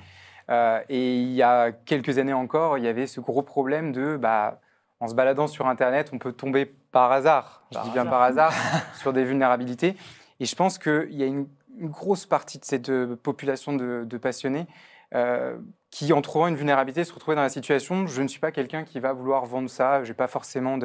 [0.49, 4.61] et il y a quelques années encore, il y avait ce gros problème de, bah,
[4.99, 8.53] en se baladant sur Internet, on peut tomber par hasard, je dis bien par hasard,
[8.95, 9.95] sur des vulnérabilités.
[10.39, 11.47] Et je pense qu'il y a une
[11.79, 14.67] une grosse partie de cette euh, population de, passionnés
[15.15, 15.57] euh,
[15.89, 18.83] qui, en trouvant une vulnérabilité, se retrouvaient dans la situation je ne suis pas quelqu'un
[18.83, 20.77] qui va vouloir vendre ça, je n'ai pas forcément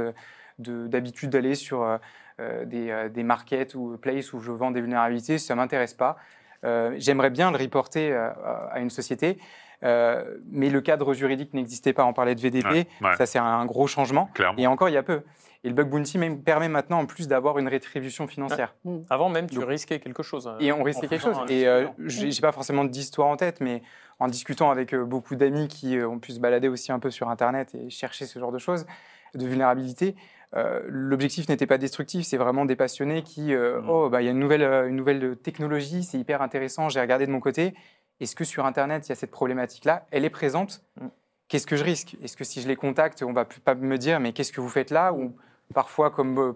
[0.59, 1.98] d'habitude d'aller sur euh,
[2.38, 6.16] des, des, markets ou places où je vends des vulnérabilités, ça ne m'intéresse pas.
[6.96, 9.38] J'aimerais bien le reporter à une société,
[9.82, 12.04] mais le cadre juridique n'existait pas.
[12.04, 14.28] On parlait de VDP, ça c'est un gros changement.
[14.56, 15.22] Et encore, il y a peu.
[15.64, 18.74] Et le bug bounty même permet maintenant en plus d'avoir une rétribution financière.
[18.84, 18.98] Mm.
[19.08, 20.50] Avant même, tu risquais quelque chose.
[20.60, 21.38] Et on risquait quelque chose.
[21.48, 23.82] Et euh, je j'ai pas forcément d'histoire en tête, mais
[24.20, 27.10] en discutant avec euh, beaucoup d'amis qui euh, ont pu se balader aussi un peu
[27.10, 28.84] sur Internet et chercher ce genre de choses,
[29.34, 30.14] de vulnérabilité,
[30.86, 33.88] l'objectif n'était pas destructif, c'est vraiment des passionnés qui, mm.
[33.88, 37.26] oh, bah, il y a une nouvelle, une nouvelle technologie, c'est hyper intéressant, j'ai regardé
[37.26, 37.74] de mon côté.
[38.20, 40.06] Est-ce que sur Internet, il y a cette problématique-là?
[40.10, 40.82] Elle est présente.
[41.00, 41.06] Mm.
[41.48, 42.16] Qu'est-ce que je risque?
[42.22, 44.68] Est-ce que si je les contacte, on va pas me dire, mais qu'est-ce que vous
[44.68, 45.12] faites là?
[45.12, 45.34] Ou
[45.72, 46.52] parfois comme euh,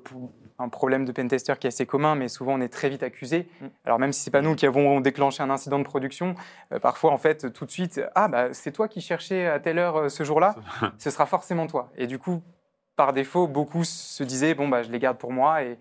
[0.58, 3.48] un problème de pentester qui est assez commun, mais souvent on est très vite accusé.
[3.61, 3.66] Mm.
[3.84, 6.34] Alors même si c'est pas nous qui avons déclenché un incident de production,
[6.72, 9.78] euh, parfois en fait tout de suite, ah bah c'est toi qui cherchais à telle
[9.78, 10.54] heure euh, ce jour-là,
[10.98, 11.90] ce sera forcément toi.
[11.96, 12.42] Et du coup,
[12.98, 15.78] par défaut, beaucoup se disaient bon bah je les garde pour moi et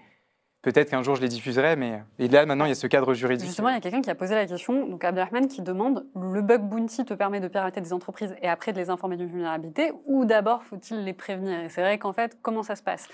[0.62, 3.16] peut-être qu'un jour je les diffuserai, mais et là maintenant il y a ce cadre
[3.16, 3.48] juridique.
[3.48, 6.42] Justement, il y a quelqu'un qui a posé la question, donc Abdelrahman, qui demande le
[6.44, 9.92] bug bounty te permet de pirater des entreprises et après de les informer d'une vulnérabilité,
[10.06, 11.60] ou d'abord faut-il les prévenir?
[11.62, 13.10] Et c'est vrai qu'en fait, comment ça se passe?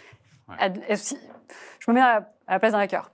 [0.59, 3.09] Je me mets à la place d'un hacker.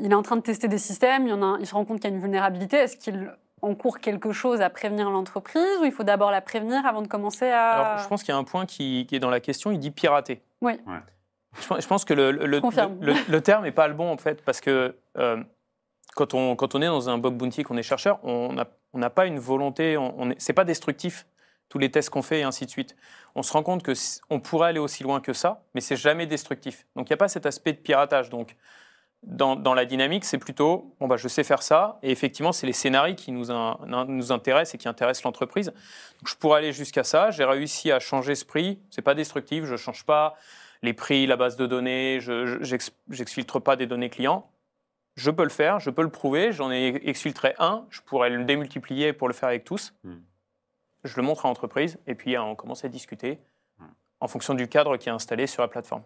[0.00, 1.84] Il est en train de tester des systèmes, il, y en a il se rend
[1.84, 2.76] compte qu'il y a une vulnérabilité.
[2.76, 7.02] Est-ce qu'il encourt quelque chose à prévenir l'entreprise ou il faut d'abord la prévenir avant
[7.02, 7.70] de commencer à...
[7.70, 9.78] Alors, je pense qu'il y a un point qui, qui, est dans la question, il
[9.78, 10.42] dit pirater.
[10.60, 10.72] Oui.
[11.60, 15.42] Je, pense que le, le, terme n'est pas le bon, en fait, parce que euh,
[16.14, 19.00] quand, on, quand on est dans un bug bounty, qu'on est chercheur, on n'a on
[19.10, 21.26] pas une volonté, on, c'est pas destructif,
[21.68, 22.96] tous les tests qu'on fait et ainsi de suite.
[23.34, 26.86] On se rend compte qu'on pourrait aller aussi loin que ça, mais c'est jamais destructif.
[26.96, 28.30] Donc il n'y a pas cet aspect de piratage.
[28.30, 28.56] Donc
[29.22, 32.66] dans, dans la dynamique, c'est plutôt, bon, bah, je sais faire ça, et effectivement, c'est
[32.66, 33.46] les scénarios qui nous,
[34.06, 35.72] nous intéressent et qui intéressent l'entreprise.
[36.24, 39.72] je pourrais aller jusqu'à ça, j'ai réussi à changer ce prix, c'est pas destructif, je
[39.72, 40.36] ne change pas
[40.82, 42.62] les prix, la base de données, je
[43.18, 44.48] n'exfiltre pas des données clients.
[45.16, 48.44] Je peux le faire, je peux le prouver, j'en ai exfiltré un, je pourrais le
[48.44, 49.92] démultiplier pour le faire avec tous.
[50.04, 50.18] Hmm.
[51.02, 53.40] Je le montre à l'entreprise et puis on commence à discuter
[53.80, 53.86] hmm.
[54.20, 56.04] en fonction du cadre qui est installé sur la plateforme.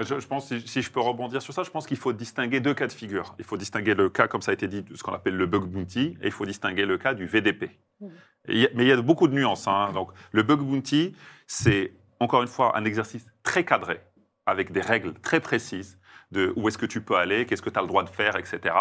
[0.00, 2.86] Je, pense, si, je peux rebondir sur ça, je pense qu'il faut distinguer deux cas
[2.86, 3.34] de figure.
[3.38, 5.46] Il faut distinguer le cas, comme ça a été dit, de ce qu'on appelle le
[5.46, 7.70] bug bounty, et il faut distinguer le cas du VDP.
[8.00, 8.08] Hmm.
[8.48, 9.68] mais il y a beaucoup de nuances.
[9.68, 9.90] Hein.
[9.92, 11.14] Donc, le bug bounty,
[11.46, 14.00] c'est encore une fois, un exercice très cadré,
[14.46, 15.98] avec des règles très précises
[16.30, 18.36] de où est-ce que tu peux aller, qu'est-ce que tu as le droit de faire,
[18.36, 18.74] etc.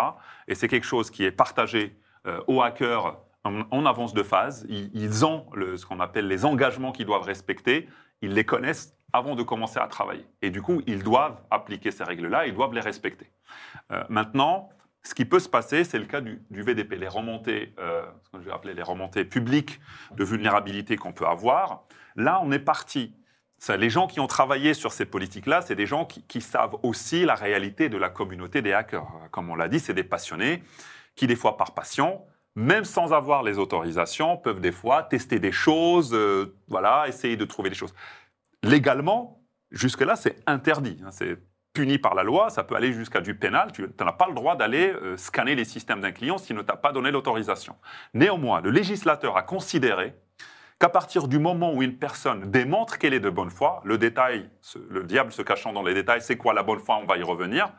[0.47, 1.95] Et c'est quelque chose qui est partagé
[2.27, 4.65] euh, aux hackers en, avance de phase.
[4.69, 7.89] Ils, ont ce qu'on appelle les engagements qu'ils doivent respecter.
[8.21, 10.25] Ils les connaissent avant de commencer à travailler.
[10.41, 13.29] Et du coup, ils doivent appliquer ces règles-là, ils doivent les respecter.
[13.91, 14.69] Euh, maintenant,
[15.03, 18.39] ce qui peut se passer, c'est le cas du, VDP, les remontées, euh, ce que
[18.39, 19.81] je vais appeler les remontées publiques
[20.15, 21.83] de vulnérabilité qu'on peut avoir.
[22.15, 23.15] Là, on est parti
[23.69, 27.35] les gens qui ont travaillé sur ces politiques-là, c'est des gens qui, savent aussi la
[27.35, 29.07] réalité de la communauté des hackers.
[29.31, 30.63] Comme on l'a dit, c'est des passionnés
[31.15, 32.21] qui, des fois par passion,
[32.55, 37.45] même sans avoir les autorisations, peuvent des fois tester des choses, euh, voilà, essayer de
[37.45, 37.93] trouver des choses.
[38.63, 40.99] Légalement, jusque-là, c'est interdit.
[41.03, 41.37] Hein, c'est
[41.73, 43.71] puni par la loi, ça peut aller jusqu'à du pénal.
[43.71, 46.75] Tu n'as pas le droit d'aller euh, scanner les systèmes d'un client s'il ne t'a
[46.75, 47.75] pas donné l'autorisation.
[48.13, 50.13] Néanmoins, le législateur a considéré
[50.79, 54.49] qu'à partir du moment où une personne démontre qu'elle est de bonne foi, le détail,
[54.89, 57.23] le diable se cachant dans les détails, c'est quoi la bonne foi, on va y
[57.23, 57.71] revenir,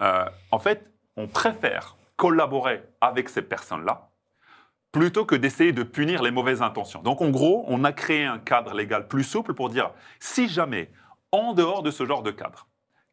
[0.00, 4.08] euh, en fait, on préfère collaborer avec ces personnes-là
[4.92, 7.02] plutôt que d'essayer de punir les mauvaises intentions.
[7.02, 10.90] Donc en gros, on a créé un cadre légal plus souple pour dire, si jamais,
[11.32, 12.66] en dehors de ce genre de cadre,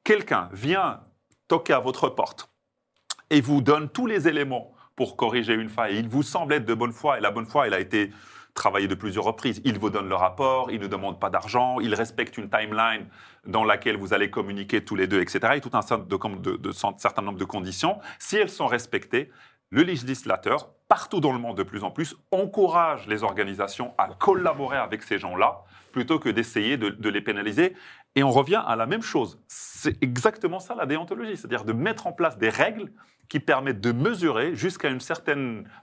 [0.06, 1.02] quelqu'un vient
[1.50, 2.50] toquer à votre porte
[3.30, 6.74] et vous donne tous les éléments pour corriger une faille, il vous semble être de
[6.74, 8.12] bonne foi et la bonne foi, elle a été
[8.54, 9.62] travailler de plusieurs reprises.
[9.66, 13.08] Ils vous donnent le rapport, ils ne demandent pas d'argent, ils respectent une timeline
[13.46, 15.40] dans laquelle vous allez communiquer tous les deux, etc.
[15.56, 18.00] Et tout un certain nombre de conditions.
[18.20, 19.32] Si elles sont respectées,
[19.70, 24.78] le législateur, partout dans le monde de plus en plus, encourage les organisations à collaborer
[24.78, 27.76] avec ces gens-là plutôt que d'essayer de, les pénaliser.
[28.16, 29.40] Et on revient à la même chose.
[29.48, 32.92] C'est exactement ça la déontologie, c'est-à-dire de mettre en place des règles
[33.30, 34.90] qui permettent de mesurer jusqu'à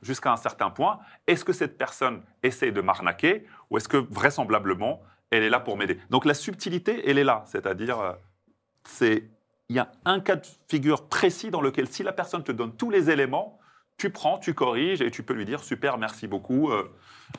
[0.03, 5.01] jusqu'à un certain point, est-ce que cette personne essaie de m'arnaquer ou est-ce que vraisemblablement
[5.31, 5.99] elle est là pour m'aider?
[6.11, 8.12] Donc la subtilité, elle est là, c'est-à-dire euh,
[8.85, 9.31] c'est
[9.71, 12.75] il y a un cas de figure précis dans lequel si la personne te donne
[12.77, 13.58] tous les éléments,
[13.99, 16.89] tu prends, tu corriges et tu peux lui dire super, merci beaucoup, euh,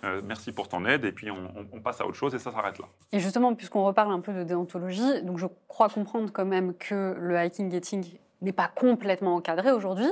[0.04, 2.78] euh, merci pour ton aide, et puis on, passe à autre chose et ça s'arrête
[2.78, 2.86] là.
[3.14, 7.16] Et justement, puisqu'on reparle un peu de déontologie, donc je crois comprendre quand même que
[7.18, 8.06] le hiking getting
[8.42, 10.12] n'est pas complètement encadré aujourd'hui.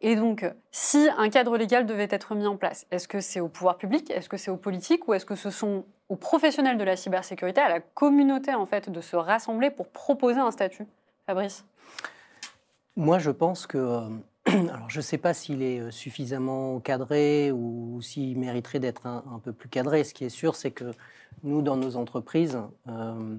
[0.00, 3.48] Et donc, si un cadre légal devait être mis en place, est-ce que c'est au
[3.48, 6.84] pouvoir public, est-ce que c'est aux politiques, ou est-ce que ce sont aux professionnels de
[6.84, 10.86] la cybersécurité, à la communauté en fait, de se rassembler pour proposer un statut?
[11.26, 11.64] Fabrice?
[12.94, 14.08] Moi, je pense que euh,
[14.72, 19.40] Alors, je ne sais pas s'il est euh, suffisamment cadré ou s'il mériterait d'être un,
[19.42, 20.04] peu plus cadré.
[20.04, 20.92] Ce qui est sûr, c'est que
[21.42, 22.58] nous, dans nos entreprises,
[22.88, 23.36] euh,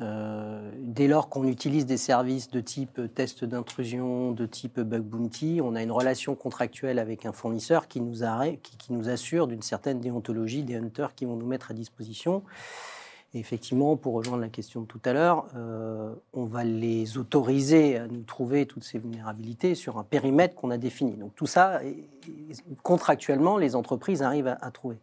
[0.00, 5.60] euh, dès lors qu'on utilise des services de type test d'intrusion, de type bug bounty,
[5.62, 8.16] on a une relation contractuelle avec un fournisseur qui nous,
[8.62, 12.42] qui nous assure d'une certaine déontologie des hunters qui vont nous mettre à disposition
[13.38, 18.06] effectivement, pour rejoindre la question de tout à l'heure, euh, on va les autoriser à
[18.06, 21.12] nous trouver toutes ces vulnérabilités sur un périmètre qu'on a défini.
[21.12, 21.80] Donc tout ça,
[22.82, 24.96] contractuellement, les entreprises arrivent à, trouver.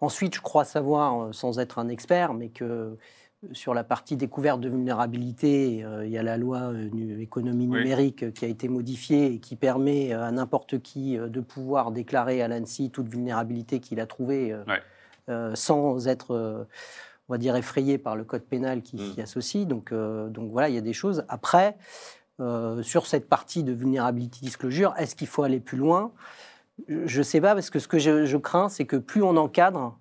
[0.00, 2.98] Ensuite, je crois savoir, euh, sans être un expert, mais que euh,
[3.52, 6.72] sur la partie découverte de vulnérabilité, il y a la loi
[7.20, 12.42] économie numérique qui a été modifiée et qui permet à n'importe qui de pouvoir déclarer
[12.42, 14.56] à l'ANSI toute vulnérabilité qu'il a trouvée
[15.54, 16.66] sans être
[17.28, 19.14] on va dire, effrayé par le code pénal qui mm.
[19.14, 19.66] s'y associe.
[19.66, 21.24] Donc, euh, donc voilà, il y a des choses.
[21.28, 21.76] Après,
[22.40, 26.12] euh, sur cette partie de vulnerability disclosure, est-ce qu'il faut aller plus loin?
[26.88, 29.98] Je ne sais pas, parce que ce que je, crains, c'est que plus on encadre,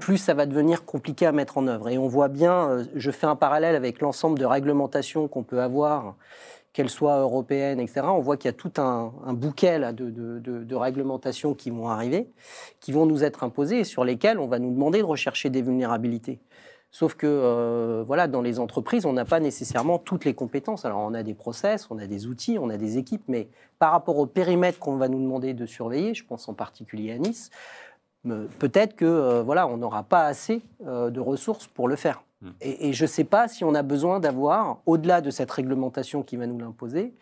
[0.00, 1.88] plus ça va devenir compliqué à mettre en œuvre.
[1.88, 5.62] Et on voit bien, euh, je fais un parallèle avec l'ensemble de réglementations qu'on peut
[5.62, 6.16] avoir
[6.74, 11.54] qu'elles soient européennes, etc., on voit qu'il y a tout un, bouquet de, de, réglementations
[11.54, 12.30] qui vont arriver,
[12.78, 15.62] qui vont nous être imposées et sur lesquelles on va nous demander de rechercher des
[15.62, 16.38] vulnérabilités.
[16.90, 20.84] Sauf que euh, voilà, dans les entreprises, on n'a pas nécessairement toutes les compétences.
[20.84, 23.48] Alors on a des process, on a des outils, on a des équipes, mais
[23.78, 27.18] par rapport au périmètre qu'on va nous demander de surveiller, je pense en particulier à
[27.18, 27.50] Nice,
[28.58, 32.22] peut-être que euh, voilà, on n'aura pas assez euh, de ressources pour le faire.
[32.40, 32.50] Hmm.
[32.60, 36.36] Et, je ne sais pas si on a besoin d'avoir, au-delà de cette réglementation qui
[36.36, 37.14] va nous l'imposer,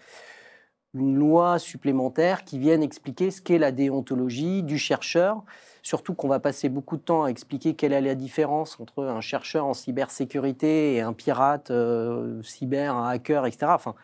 [0.95, 5.43] une loi supplémentaire qui vienne expliquer ce qu'est la déontologie du chercheur,
[5.87, 9.21] surtout qu'on va passer beaucoup de temps à expliquer quelle est la différence entre un
[9.21, 13.69] chercheur en cybersécurité et un pirate euh, cyber, un hacker, etc.
[13.69, 13.95] Enfin,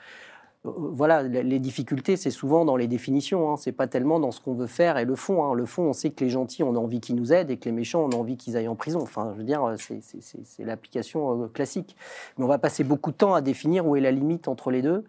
[0.64, 3.50] euh, voilà, les difficultés, c'est souvent dans les définitions.
[3.50, 3.56] Hein.
[3.56, 5.44] C'est pas tellement dans ce qu'on veut faire et le fond.
[5.44, 5.54] Hein.
[5.54, 7.72] Le fond, on sait que les gentils, ont envie qu'ils nous aident et que les
[7.72, 9.00] méchants, ont envie qu'ils aillent en prison.
[9.00, 11.96] Enfin, je veux dire, c'est l'application euh, classique.
[12.38, 14.82] Mais on va passer beaucoup de temps à définir où est la limite entre les
[14.82, 15.02] deux.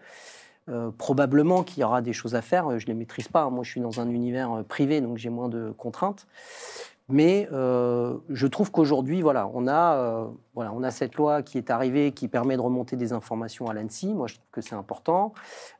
[0.69, 2.79] Euh, probablement qu'il y aura des choses à faire.
[2.79, 3.49] Je ne les maîtrise pas.
[3.49, 6.25] Moi, je suis dans un univers privé, donc j'ai moins de contraintes.
[7.09, 11.57] Mais euh, je trouve qu'aujourd'hui, voilà, on a, euh, voilà, on a cette loi qui
[11.57, 14.13] est arrivée, qui permet de remonter des informations à l'ANSI.
[14.13, 15.33] Moi, je trouve que c'est important.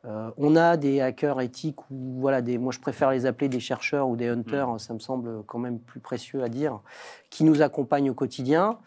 [0.04, 3.62] Euh, on a des hackers éthiques ou voilà, des, moi, je préfère les appeler des
[3.62, 4.68] chercheurs ou des hunters.
[4.68, 4.80] Mm.
[4.80, 6.82] Ça me semble quand même plus précieux à dire,
[7.30, 8.80] qui nous accompagnent au quotidien.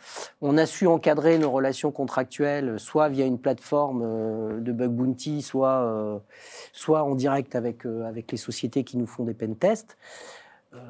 [0.42, 6.20] On a su encadrer nos relations contractuelles, soit via une plateforme de bug bounty, soit,
[6.72, 9.96] soit en direct avec, avec les sociétés qui nous font des pen tests.
[10.77, 10.81] Euh,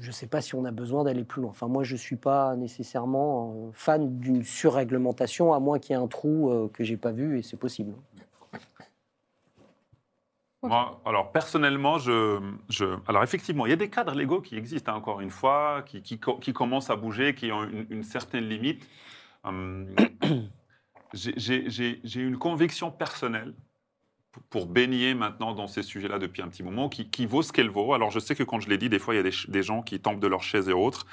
[0.00, 1.50] je ne sais pas si on a besoin d'aller plus loin.
[1.50, 5.98] Enfin, moi, je ne suis pas nécessairement euh, fan d'une surréglementation, à moins qu'il y
[5.98, 7.94] ait un trou euh, que je n'ai pas vu, et c'est possible.
[10.64, 11.96] Alors personnellement,
[13.08, 16.20] alors effectivement, il y a des cadres légaux qui existent hein, encore une fois, qui,
[16.20, 18.88] commencent à bouger, qui ont une, certaine limite.
[19.42, 19.88] Hum,
[21.12, 23.54] j'ai une conviction personnelle
[24.50, 27.94] pour baigner maintenant dans ces sujets-là depuis un petit moment, qui, vaut ce qu'elle vaut.
[27.94, 29.82] Alors je sais que quand je l'ai dit, des fois, il y a des, gens
[29.82, 31.06] qui tombent de leur chaise et autres.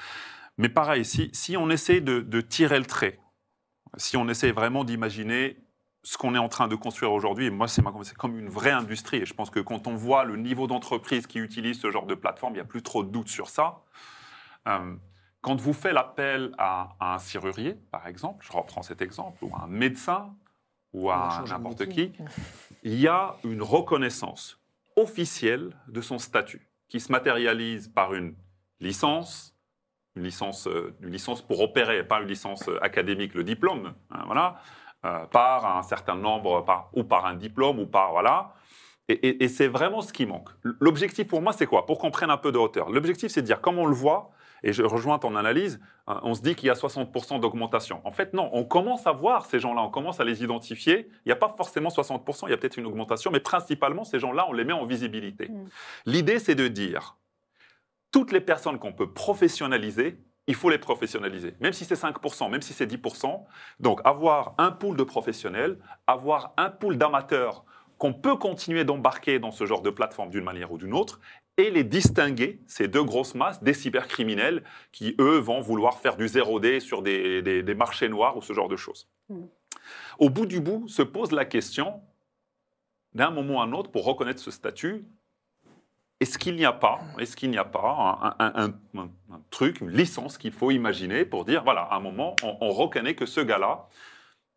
[0.58, 3.18] Mais pareil, si, si on essaie de, tirer le trait,
[3.96, 5.58] si on essaie vraiment d'imaginer
[6.02, 7.82] ce qu'on est en train de construire aujourd'hui, moi, c'est
[8.16, 9.18] comme une vraie industrie.
[9.18, 12.14] Et je pense que quand on voit le niveau d'entreprise qui utilise ce genre de
[12.14, 13.82] plateforme, il n'y a plus trop de doute sur ça.
[14.66, 14.96] Euh,
[15.42, 19.54] quand vous faites l'appel à, à, un serrurier, par exemple, je reprends cet exemple, ou
[19.54, 20.34] à un médecin,
[20.92, 22.12] ou à n'importe qui,
[22.82, 24.58] il y a une reconnaissance
[24.96, 28.34] officielle de son statut qui se matérialise par une
[28.80, 29.54] licence,
[30.16, 30.68] une licence,
[31.00, 34.60] une licence pour opérer, pas une licence académique, le diplôme, hein, voilà,
[35.30, 38.54] par un certain nombre, par, ou par un diplôme, ou par voilà.
[39.08, 40.50] Et, et c'est vraiment ce qui manque.
[40.62, 41.86] L'objectif pour moi, c'est quoi?
[41.86, 42.90] Pour qu'on prenne un peu de hauteur.
[42.90, 44.30] L'objectif, c'est de dire, comme on le voit,
[44.62, 48.00] et je rejoins ton analyse, hein, on se dit qu'il y a 60% d'augmentation.
[48.04, 51.08] En fait, non, on commence à voir ces gens-là, on commence à les identifier.
[51.24, 54.18] Il n'y a pas forcément 60%, il y a peut-être une augmentation, mais principalement, ces
[54.18, 55.48] gens-là, on les met en visibilité.
[55.48, 55.68] Mm.
[56.06, 57.16] L'idée, c'est de dire,
[58.12, 62.62] toutes les personnes qu'on peut professionnaliser, il faut les professionnaliser, même si c'est 5%, même
[62.62, 63.44] si c'est 10%.
[63.78, 67.64] Donc, avoir un pool de professionnels, avoir un pool d'amateurs
[67.98, 71.20] qu'on peut continuer d'embarquer dans ce genre de plateforme d'une manière ou d'une autre,
[71.66, 76.26] et les distinguer, ces deux grosses masses, des cybercriminels qui, eux, vont vouloir faire du
[76.26, 79.08] 0D sur des, marchés noirs ou ce genre de choses.
[79.28, 79.44] Mm.
[80.18, 82.00] Au bout du bout, se pose la question,
[83.14, 85.04] d'un moment à un autre, pour reconnaître ce statut,
[86.20, 88.72] est-ce qu'il n'y a pas, est-ce qu'il n'y a pas un,
[89.50, 93.24] truc, une licence qu'il faut imaginer pour dire, voilà, à un moment, on reconnaît que
[93.24, 93.88] ce gars-là,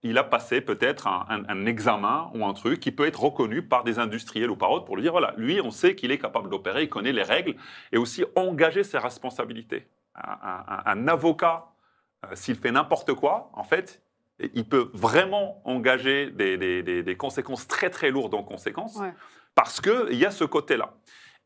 [0.03, 3.99] il a passé peut-être un, examen ou un truc qui peut être reconnu par des
[3.99, 6.83] industriels ou par autres pour lui dire, voilà, lui, on sait qu'il est capable d'opérer,
[6.83, 7.55] il connaît les règles,
[7.93, 9.87] et aussi engager ses responsabilités.
[10.15, 11.71] Un, avocat,
[12.25, 14.03] euh, s'il fait n'importe quoi, en fait,
[14.53, 18.99] il peut vraiment engager des, conséquences très très lourdes en conséquence,
[19.55, 20.93] parce qu'il y a ce côté-là.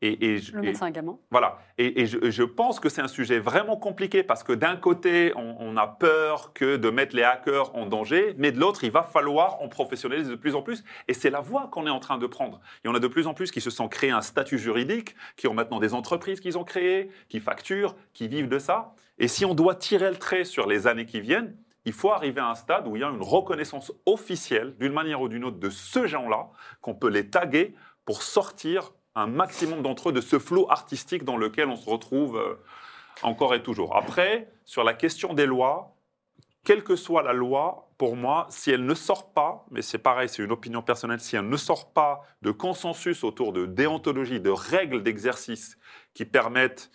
[0.00, 1.20] Et, le médecin également.
[1.30, 1.58] Voilà.
[1.76, 5.88] Et, je, pense que c'est un sujet vraiment compliqué parce que d'un côté, on, a
[5.88, 9.68] peur que de mettre les hackers en danger, mais de l'autre, il va falloir en
[9.68, 10.84] professionnaliser de plus en plus.
[11.08, 12.60] Et c'est la voie qu'on est en train de prendre.
[12.84, 15.16] Il y en a de plus en plus qui se sont créés un statut juridique,
[15.36, 18.94] qui ont maintenant des entreprises qu'ils ont créées, qui facturent, qui vivent de ça.
[19.18, 22.40] Et si on doit tirer le trait sur les années qui viennent, il faut arriver
[22.40, 25.58] à un stade où il y a une reconnaissance officielle, d'une manière ou d'une autre,
[25.58, 26.50] de ce gens-là,
[26.82, 31.36] qu'on peut les taguer pour sortir un maximum d'entre eux de ce flot artistique dans
[31.36, 32.54] lequel on se retrouve euh,
[33.22, 33.96] encore et toujours.
[33.96, 35.96] Après, sur la question des lois,
[36.64, 40.28] quelle que soit la loi, pour moi, si elle ne sort pas, mais c'est pareil,
[40.28, 44.50] c'est une opinion personnelle, si elle ne sort pas de consensus autour de déontologie, de
[44.50, 45.78] règles d'exercice
[46.14, 46.90] qui permettent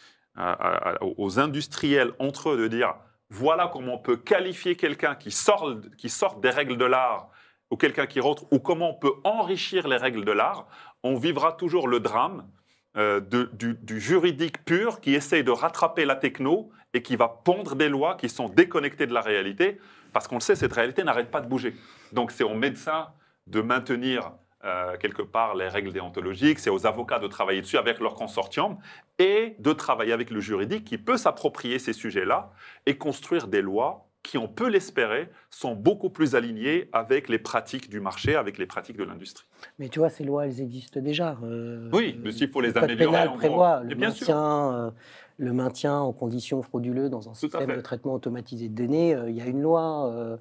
[1.02, 2.96] aux industriels entre eux de dire
[3.30, 7.30] voilà comment on peut qualifier quelqu'un qui sort, qui sort des règles de l'art
[7.70, 10.68] ou quelqu'un qui rentre, ou comment on peut enrichir les règles de l'art,
[11.04, 12.48] on vivra toujours le drame
[12.96, 17.90] euh, du, juridique pur qui essaye de rattraper la techno et qui va pondre des
[17.90, 19.80] lois qui sont déconnectées de la réalité,
[20.14, 21.76] parce qu'on le sait, cette réalité n'arrête pas de bouger.
[22.12, 23.08] Donc c'est aux médecins
[23.48, 24.32] de maintenir
[24.64, 28.78] euh, quelque part les règles déontologiques, c'est aux avocats de travailler dessus avec leur consortium
[29.18, 32.52] et de travailler avec le juridique qui peut s'approprier ces sujets-là
[32.86, 37.90] et construire des lois qui, on peut l'espérer, sont beaucoup plus alignés avec les pratiques
[37.90, 39.46] du marché, avec les pratiques de l'industrie.
[39.80, 41.38] Mais tu vois, ces lois, elles existent déjà.
[41.44, 43.26] Euh, oui, mais s'il faut les améliorer.
[43.26, 44.92] Le prévoit le maintien, euh,
[45.38, 49.14] le maintien en conditions frauduleuses dans un système de traitement automatisé de données.
[49.14, 50.40] Euh, il y a une loi.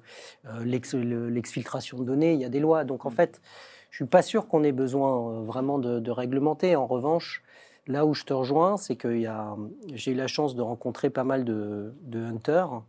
[0.63, 2.85] L'exfiltration de données, il y a des lois.
[2.85, 3.15] Donc en mm.
[3.15, 3.41] fait,
[3.91, 6.75] je suis pas sûr qu'on ait besoin vraiment de, de, réglementer.
[6.77, 7.43] En revanche,
[7.85, 9.13] Là où je te rejoins, c'est que
[9.93, 12.81] j'ai eu la chance de rencontrer pas mal de, de hunters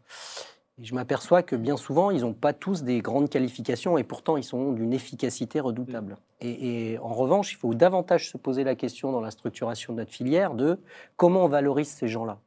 [0.79, 4.37] et je m'aperçois que bien souvent, ils n'ont pas tous des grandes qualifications et pourtant,
[4.37, 6.17] ils sont d'une efficacité redoutable.
[6.43, 6.47] Mm.
[6.47, 10.13] Et, en revanche, il faut davantage se poser la question dans la structuration de notre
[10.13, 10.79] filière de
[11.17, 12.39] comment on valorise ces gens-là.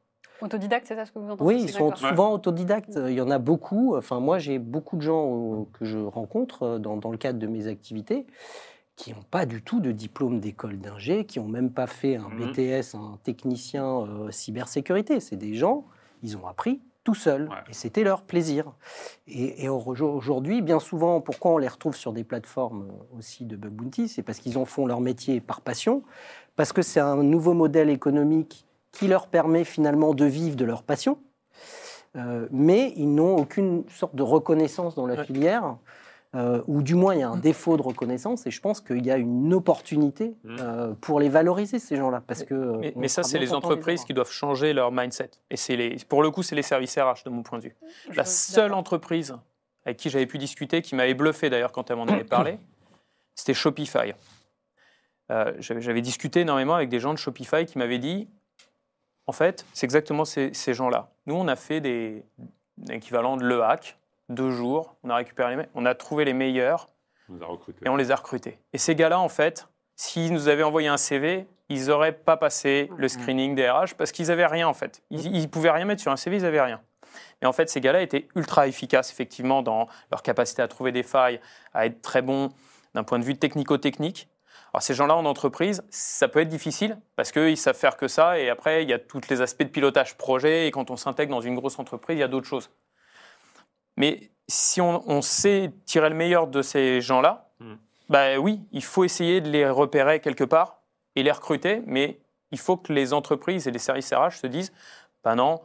[0.41, 1.43] Autodidactes, c'est ça ce que vous entendez?
[1.43, 2.99] Oui, ils sont souvent autodidactes.
[3.07, 3.95] Il y en a beaucoup.
[3.95, 7.47] Enfin, moi, j'ai beaucoup de gens que je rencontre euh, dans, dans le cadre de
[7.47, 8.27] mes activités
[8.97, 12.29] qui n'ont pas du tout de diplôme d'école d'ingé, qui n'ont même pas fait un
[12.29, 12.51] mm.
[12.51, 15.19] BTS, un technicien euh, cybersécurité.
[15.19, 15.85] C'est des gens,
[16.23, 17.47] ils ont appris tout seuls.
[17.69, 18.73] Et c'était leur plaisir.
[19.27, 23.71] Et, aujourd'hui, bien souvent, pourquoi on les retrouve sur des plateformes euh, aussi de bug
[23.71, 26.03] bounty C'est parce qu'ils en font leur métier par passion,
[26.57, 30.83] parce que c'est un nouveau modèle économique qui leur permet finalement de vivre de leur
[30.83, 31.17] passion.
[32.17, 35.77] Euh, mais ils n'ont aucune sorte de reconnaissance dans la filière.
[36.35, 39.05] Euh, ou du moins il y a un défaut de reconnaissance, et je pense qu'il
[39.05, 40.57] y a une opportunité mmh.
[40.59, 42.21] euh, pour les valoriser, ces gens-là.
[42.27, 45.31] Parce que, mais, mais ça, c'est les entreprises qui doivent changer leur mindset.
[45.49, 47.75] Et les, pour le coup, c'est les services RH, de mon point de vue.
[48.13, 49.35] La seule entreprise
[49.85, 52.59] avec qui j'avais pu discuter, qui m'avait bluffé d'ailleurs quand elle m'en avait parlé,
[53.35, 54.13] c'était Shopify.
[55.31, 58.27] Euh, j'avais discuté énormément avec des gens de Shopify qui m'avaient dit,
[59.27, 61.09] en fait, c'est exactement ces, ces gens-là.
[61.25, 62.25] Nous, on a fait des,
[62.89, 63.97] équivalents de le hack,
[64.29, 66.87] deux jours, on a récupéré les on a trouvé les meilleurs
[67.83, 68.59] et on les a recrutés.
[68.73, 72.89] Et ces gars-là, en fait, s'ils nous avaient envoyé un CV, ils n'auraient pas passé
[72.97, 75.01] le screening des RH parce qu'ils n'avaient rien en fait.
[75.09, 76.81] Ils ne pouvaient rien mettre sur un CV, ils n'avaient rien.
[77.41, 81.03] Mais en fait, ces gars-là étaient ultra efficaces effectivement dans leur capacité à trouver des
[81.03, 81.39] failles,
[81.73, 82.49] à être très bons
[82.95, 84.29] d'un point de vue technico-technique.
[84.73, 88.39] Alors ces gens-là en entreprise, ça peut être difficile parce qu'ils savent faire que ça
[88.39, 91.31] et après il y a tous les aspects de pilotage projet et quand on s'intègre
[91.31, 92.69] dans une grosse entreprise, il y a d'autres choses.
[93.97, 97.75] Mais si on, sait tirer le meilleur de ces gens-là, hmm.
[98.09, 100.81] bah oui, il faut essayer de les repérer quelque part
[101.15, 102.19] et les recruter, mais
[102.51, 104.71] il faut que les entreprises et les services RH se disent,
[105.23, 105.61] ben non,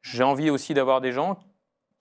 [0.00, 1.38] j'ai envie aussi d'avoir des gens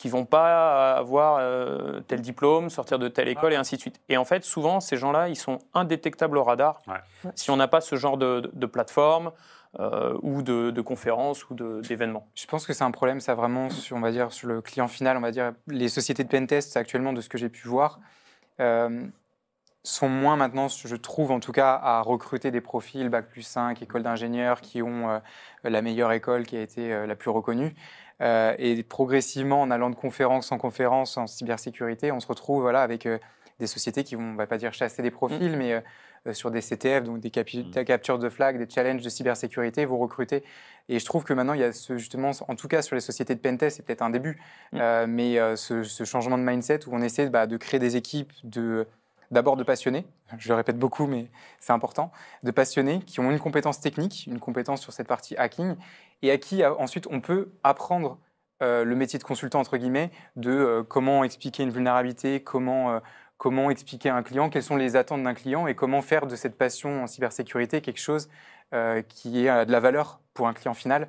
[0.02, 4.02] qui vont pas avoir euh, tel diplôme, sortir de telle école et ainsi de suite.
[4.10, 6.82] Et en fait, souvent, ces gens-là, ils sont indétectables au radar
[7.36, 9.32] si on n'a pas ce genre de, plateforme
[9.80, 12.28] euh, ou de, de conférences ou d'événements.
[12.36, 14.88] Je pense que c'est un problème, ça vraiment, sur, on va dire, sur le client
[14.88, 18.00] final, on va dire, les sociétés de pentest actuellement, de ce que j'ai pu voir,
[18.60, 19.06] euh,
[19.84, 23.82] sont moins maintenant, je trouve en tout cas, à recruter des profils Bac plus 5,
[23.82, 25.20] école d'ingénieurs qui ont
[25.64, 27.74] la meilleure école qui a été la plus reconnue.
[28.22, 32.84] Euh, et progressivement, en allant de conférence en conférence en cybersécurité, on se retrouve voilà,
[32.84, 33.18] avec euh,
[33.60, 35.56] des sociétés qui vont, on va pas dire chasser des profils, mm.
[35.56, 35.82] mais euh,
[36.34, 37.84] sur des CTF, donc des, mm.
[37.86, 40.44] captures de flags, des challenges de cybersécurité, vous recrutez.
[40.90, 43.02] Et je trouve que maintenant, il y a ce, justement, en tout cas sur les
[43.02, 44.40] sociétés de pentest, c'est peut-être un début,
[44.72, 45.06] mm.
[45.08, 48.88] mais ce, changement de mindset où on essaie bah, de créer des équipes de
[49.32, 50.06] d'abord de passionnés,
[50.38, 52.12] je le répète beaucoup, mais c'est important,
[52.44, 55.76] de passionnés qui ont une compétence technique, une compétence sur cette partie hacking,
[56.22, 58.20] et à qui euh, ensuite on peut apprendre
[58.62, 63.00] euh, le métier de consultant, entre guillemets, de euh, comment expliquer une vulnérabilité, comment,
[63.42, 66.36] comment expliquer à un client, quelles sont les attentes d'un client et comment faire de
[66.36, 68.30] cette passion en cybersécurité quelque chose
[69.10, 71.08] qui est de la valeur pour un client final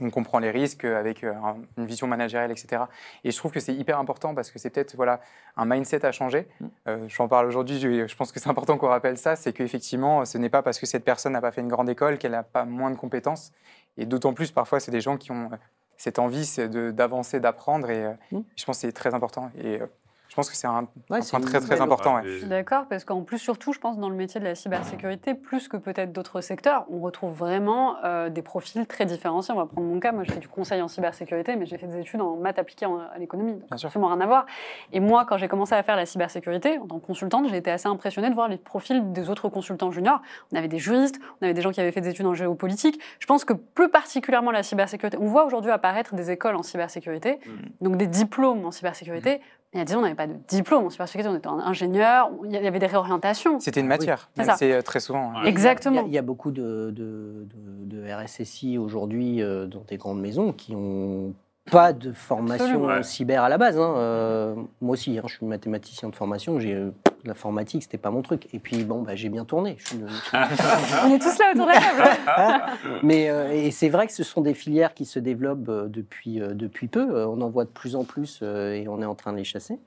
[0.00, 2.84] on comprend les risques avec une vision managériale, etc.
[3.24, 5.20] Et je trouve que c'est hyper important parce que c'est peut-être voilà,
[5.58, 6.48] un mindset à changer.
[6.60, 6.66] Mm.
[6.86, 10.38] je j'en parle aujourd'hui, je, pense que c'est important qu'on rappelle ça, c'est qu'effectivement, ce
[10.38, 12.64] n'est pas parce que cette personne n'a pas fait une grande école qu'elle n'a pas
[12.64, 13.52] moins de compétences.
[13.96, 15.56] Et d'autant plus, parfois, c'est des gens qui ont euh,
[15.96, 16.56] cette envie
[16.92, 17.90] d'avancer, d'apprendre.
[17.90, 18.40] Et euh, mmh.
[18.56, 19.50] je pense que c'est très important.
[19.58, 19.86] Et euh,
[20.32, 22.22] je pense que c'est un, point très très important.
[22.24, 25.34] Je suis d'accord, parce qu'en plus, surtout, je pense, dans le métier de la cybersécurité,
[25.34, 29.52] plus que peut-être d'autres secteurs, on retrouve vraiment euh, des profils très différenciés.
[29.52, 31.86] On va prendre mon cas, moi je fais du conseil en cybersécurité, mais j'ai fait
[31.86, 34.46] des études en maths appliquées à l'économie, donc absolument rien à voir.
[34.90, 37.70] Et moi, quand j'ai commencé à faire la cybersécurité, en tant que consultante, j'ai été
[37.70, 40.22] assez impressionnée de voir les profils des autres consultants juniors.
[40.50, 42.98] On avait des juristes, on avait des gens qui avaient fait des études en géopolitique.
[43.18, 47.38] Je pense que plus particulièrement la cybersécurité, on voit aujourd'hui apparaître des écoles en cybersécurité,
[47.44, 47.84] mmh.
[47.84, 49.36] donc des diplômes en cybersécurité.
[49.36, 51.48] Mmh il y a 10 ans, on n'avait pas de diplôme en cybersécurité, on était
[51.48, 53.58] ingénieur, il y avait des réorientations.
[53.58, 55.32] C'était une matière, c'est euh, très souvent.
[55.34, 55.44] Hein.
[55.44, 56.04] Exactement.
[56.06, 61.32] Il y, a, beaucoup de, de, RSSI aujourd'hui euh, dans des grandes maisons qui n'ont
[61.70, 63.78] pas de formation cyber à la base.
[63.78, 63.94] Hein.
[63.96, 66.92] Euh, moi aussi, hein, je suis mathématicien de formation, j'ai
[67.24, 68.48] l'informatique, c'était pas mon truc.
[68.52, 69.76] Et puis, bon, bah, j'ai bien tourné.
[70.32, 73.00] On est tous là autour de la table.
[73.02, 76.40] Mais euh, et c'est vrai que ce sont des filières qui se développent euh, depuis,
[76.40, 77.24] euh, depuis peu.
[77.24, 79.78] On en voit de plus en plus et on est en train de les chasser.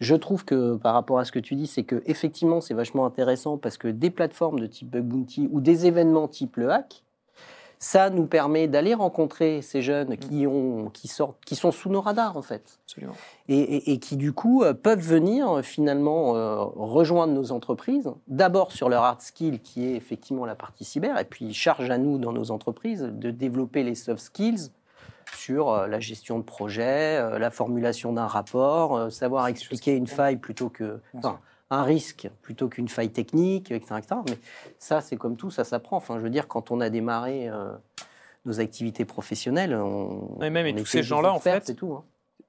[0.00, 3.06] Je trouve que par rapport à ce que tu dis, c'est que effectivement, c'est vachement
[3.06, 7.02] intéressant parce que des plateformes de type Bug Bounty ou des événements type le hack,
[7.82, 12.00] ça nous permet d'aller rencontrer ces jeunes qui, ont, qui, sortent, qui sont sous nos
[12.00, 12.78] radars, en fait.
[12.86, 13.14] Absolument.
[13.48, 18.88] Et, qui, du coup, euh, peuvent venir euh, finalement euh, rejoindre nos entreprises, d'abord sur
[18.88, 22.30] leur hard skill, qui est effectivement la partie cyber, et puis charge à nous, dans
[22.30, 24.70] nos entreprises, de développer les soft skills
[25.36, 31.00] sur la gestion de projet, la formulation d'un rapport, savoir expliquer une faille plutôt que
[31.72, 34.38] un risque plutôt qu'une faille technique, etc., Mais
[34.78, 35.96] ça, c'est comme tout, ça s'apprend.
[35.96, 37.72] Enfin, je veux dire, quand on a démarré euh,
[38.44, 40.38] nos activités professionnelles, on.
[40.42, 41.70] Et même et tous ces gens-là, en fait.
[41.70, 42.04] Et tout, hein.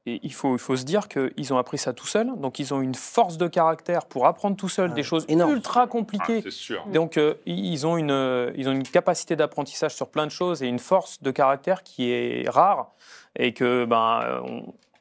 [0.05, 2.73] Et il faut, il faut se dire qu'ils ont appris ça tout seuls, donc ils
[2.73, 6.43] ont une force de caractère pour apprendre tout seuls des choses ultra compliquées.
[6.45, 6.85] Ah, sûr.
[6.87, 10.67] Donc euh, ils, ont une, ils ont une capacité d'apprentissage sur plein de choses et
[10.67, 12.91] une force de caractère qui est rare.
[13.39, 14.43] Et que, ben,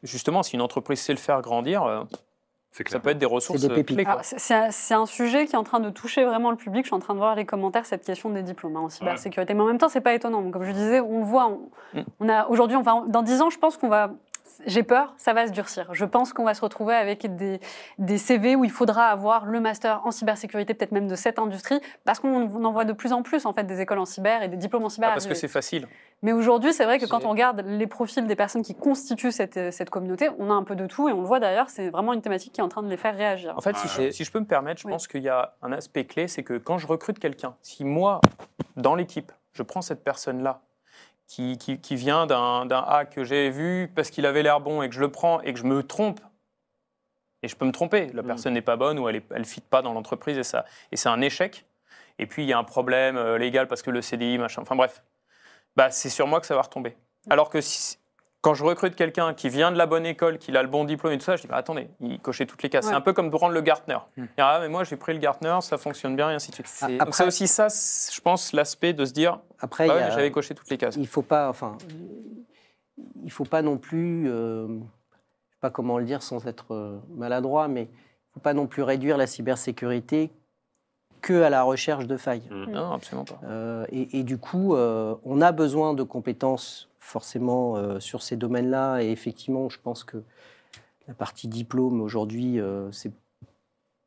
[0.05, 2.05] justement, si une entreprise sait le faire grandir, euh,
[2.73, 4.07] ça peut être des ressources clés.
[4.37, 6.85] C'est un sujet qui est en train de toucher vraiment le public.
[6.85, 9.55] Je suis en train de voir les commentaires, cette question des diplômes hein, en cybersécurité.
[9.55, 10.51] Mais en même temps, c'est pas étonnant.
[10.51, 11.49] Comme je disais, on le voit.
[11.49, 12.05] On, mm.
[12.20, 14.12] on a aujourd'hui, dans 10 ans, je pense qu'on va
[14.66, 15.92] j'ai peur, ça va se durcir.
[15.92, 17.60] Je pense qu'on va se retrouver avec des,
[17.98, 21.80] des, CV où il faudra avoir le master en cybersécurité, peut-être même de cette industrie,
[22.04, 24.48] parce qu'on en voit de plus en plus en fait des écoles en cyber et
[24.48, 25.10] des diplômes en cyber.
[25.10, 25.86] Ah, parce que c'est facile.
[26.22, 29.72] Mais aujourd'hui, c'est vrai que quand on regarde les profils des personnes qui constituent cette,
[29.72, 32.12] cette, communauté, on a un peu de tout et on le voit d'ailleurs, c'est vraiment
[32.12, 33.54] une thématique qui est en train de les faire réagir.
[33.56, 36.04] En fait, si, si je peux me permettre, je pense qu'il y a un aspect
[36.04, 38.20] clé, c'est que quand je recrute quelqu'un, si moi,
[38.76, 40.60] dans l'équipe, je prends cette personne-là
[41.33, 44.95] qui, qui, vient d'un hack que j'ai vu parce qu'il avait l'air bon et que
[44.95, 46.20] je le prends et que je me trompe,
[47.43, 48.26] et je peux me tromper, la mm.
[48.26, 51.09] personne n'est pas bonne ou elle ne fit pas dans l'entreprise et, ça, et c'est
[51.09, 51.64] un échec.
[52.18, 54.76] Et puis il y a un problème euh, légal parce que le CDI, machin, enfin
[54.76, 55.03] bref,
[55.74, 56.97] bah, c'est sur moi que ça va retomber.
[57.30, 57.97] Alors que si,
[58.43, 61.12] quand je recrute quelqu'un qui vient de la bonne école, qui a le bon diplôme
[61.12, 62.86] et tout ça, je dis bah, attendez, il cochait toutes les cases.
[62.86, 63.99] C'est un peu comme de prendre le Gartner.
[64.16, 64.24] Hmm.
[64.36, 66.66] Ah, mais moi j'ai pris le Gartner, ça fonctionne bien et ainsi de suite.
[66.66, 70.76] C'est aussi ça, je pense, l'aspect de se dire après, bah j'avais coché toutes les
[70.76, 70.97] cases.
[70.97, 71.78] Il faut pas, enfin,
[73.22, 76.99] il faut pas non plus, euh, je sais pas comment le dire sans être euh,
[77.11, 80.32] maladroit, mais il faut pas non plus réduire la cybersécurité
[81.23, 82.43] que à la recherche de failles.
[82.51, 82.70] Hmm.
[82.70, 83.41] Non, absolument pas.
[83.45, 88.37] Euh, et, et, du coup, euh, on a besoin de compétences forcément euh, sur ces
[88.37, 89.01] domaines-là.
[89.01, 90.23] Et effectivement, je pense que
[91.09, 93.12] la partie diplôme aujourd'hui, euh, c'est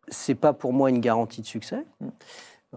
[0.08, 1.84] c'est pas pour moi une garantie de succès.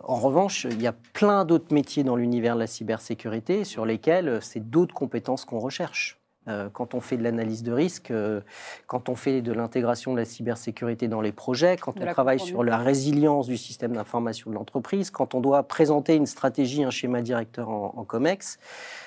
[0.03, 4.39] En revanche, il y a plein d'autres métiers dans l'univers de la cybersécurité sur lesquels
[4.41, 6.19] c'est d'autres compétences qu'on recherche.
[6.49, 8.41] Euh, quand on fait de l'analyse de risque, euh,
[8.87, 12.65] quand on fait de l'intégration de la cybersécurité dans les projets, quand on travaille sur
[12.65, 17.21] la résilience du système d'information de l'entreprise, quand on doit présenter une stratégie, un schéma
[17.21, 18.59] directeur en, COMEX,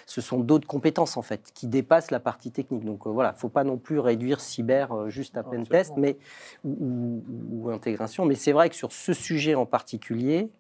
[0.06, 2.86] ce sont d'autres compétences en fait qui dépassent la partie technique.
[2.86, 5.94] Donc euh, voilà, il ne faut pas non plus réduire cyber juste à pen test
[5.98, 6.18] mais,
[6.64, 8.26] ou, intégration.
[8.26, 10.52] Mais c'est vrai que sur ce sujet en particulier,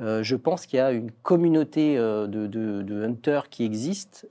[0.00, 4.28] je pense qu'il y a une communauté de, de, de hunters qui existe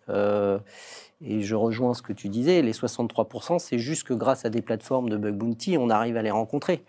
[1.22, 4.62] et je rejoins ce que tu disais, les 63%, c'est juste que grâce à des
[4.62, 6.84] plateformes de bug bounty, on arrive à les rencontrer.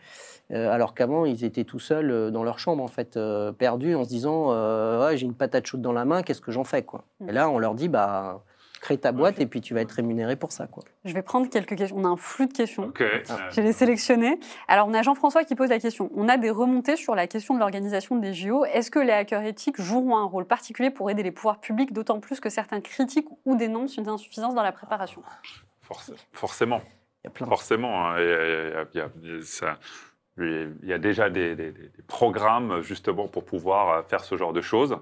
[0.52, 3.94] Euh, alors qu'avant, ils étaient tout seuls euh, dans leur chambre, en fait, euh, perdus,
[3.94, 4.50] en se disant
[5.00, 7.04] ouais, j'ai une patate chaude dans la main, qu'est-ce que j'en fais quoi?
[7.26, 8.44] Et là, on leur dit bah
[8.94, 10.66] ta boîte et puis tu vas être rémunéré pour ça.
[10.66, 10.84] Quoi.
[11.04, 11.96] Je vais prendre quelques questions.
[11.98, 12.92] On a un flux de questions.
[12.98, 14.38] Je vais les sélectionner.
[14.68, 16.10] Alors, on a Jean-François qui pose la question.
[16.14, 18.64] On a des remontées sur la question de l'organisation des JO.
[18.64, 22.20] Est-ce que les hackers éthiques joueront un rôle particulier pour aider les pouvoirs publics, d'autant
[22.20, 25.22] plus que certains critiquent ou dénoncent une insuffisance dans la préparation?
[26.32, 26.80] Forcément.
[27.24, 28.16] Il y a plein Forcément.
[28.16, 28.24] il,
[30.82, 31.72] y a, déjà des,
[32.06, 34.98] programmes justement pour pouvoir faire ce genre de choses.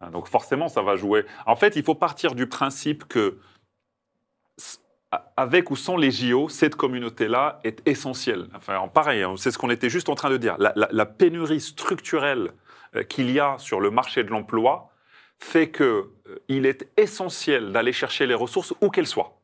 [0.00, 1.24] Hein, donc forcément, ça va jouer.
[1.46, 3.38] En fait, il faut partir du principe que
[5.36, 8.48] avec ou sans les JO, cette communauté-là est essentielle.
[8.54, 10.56] Enfin, pareil, hein, c'est ce qu'on était juste en train de dire.
[10.58, 12.52] La, pénurie structurelle
[12.94, 14.90] euh, qu'il y a sur le marché de l'emploi
[15.38, 16.08] fait qu'il euh,
[16.48, 19.40] est essentiel d'aller chercher les ressources où qu'elles soient.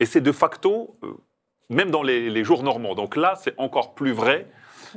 [0.00, 1.12] Et c'est de facto, euh,
[1.68, 2.94] même dans les, jours normaux.
[2.94, 4.48] Donc là, c'est encore plus vrai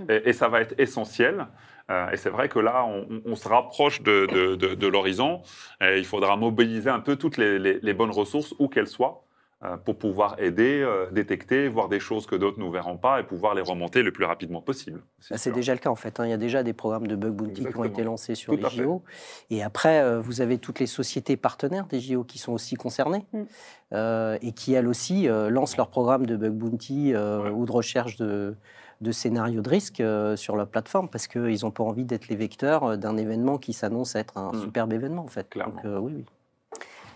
[0.07, 1.47] et ça va être essentiel.
[1.91, 2.85] Euh, et c'est vrai que là,
[3.25, 5.41] on, se rapproche de, l'horizon.
[5.81, 9.23] il faudra mobiliser un peu toutes les, bonnes ressources, où qu'elles soient,
[9.63, 13.23] euh, pour pouvoir aider, euh, détecter, voir des choses que d'autres ne verront pas et
[13.23, 15.03] pouvoir les remonter le plus rapidement possible.
[15.19, 16.19] C'est bah, déjà le cas en fait.
[16.19, 16.25] Hein.
[16.25, 18.69] Il y a déjà des programmes de bug bounty qui ont été lancés sur les
[18.69, 19.03] JO.
[19.49, 24.37] Et après, vous avez toutes les sociétés partenaires des JO qui sont aussi concernées mm.
[24.41, 28.55] et qui elles aussi lancent leurs programmes de bug bounty ou de recherche de
[29.01, 32.35] de scénarios de risque euh, sur leur plateforme parce qu'ils n'ont pas envie d'être les
[32.35, 34.61] vecteurs euh, d'un événement qui s'annonce être un hmm.
[34.61, 35.47] superbe événement en fait.
[35.57, 36.25] Donc, euh, oui, oui.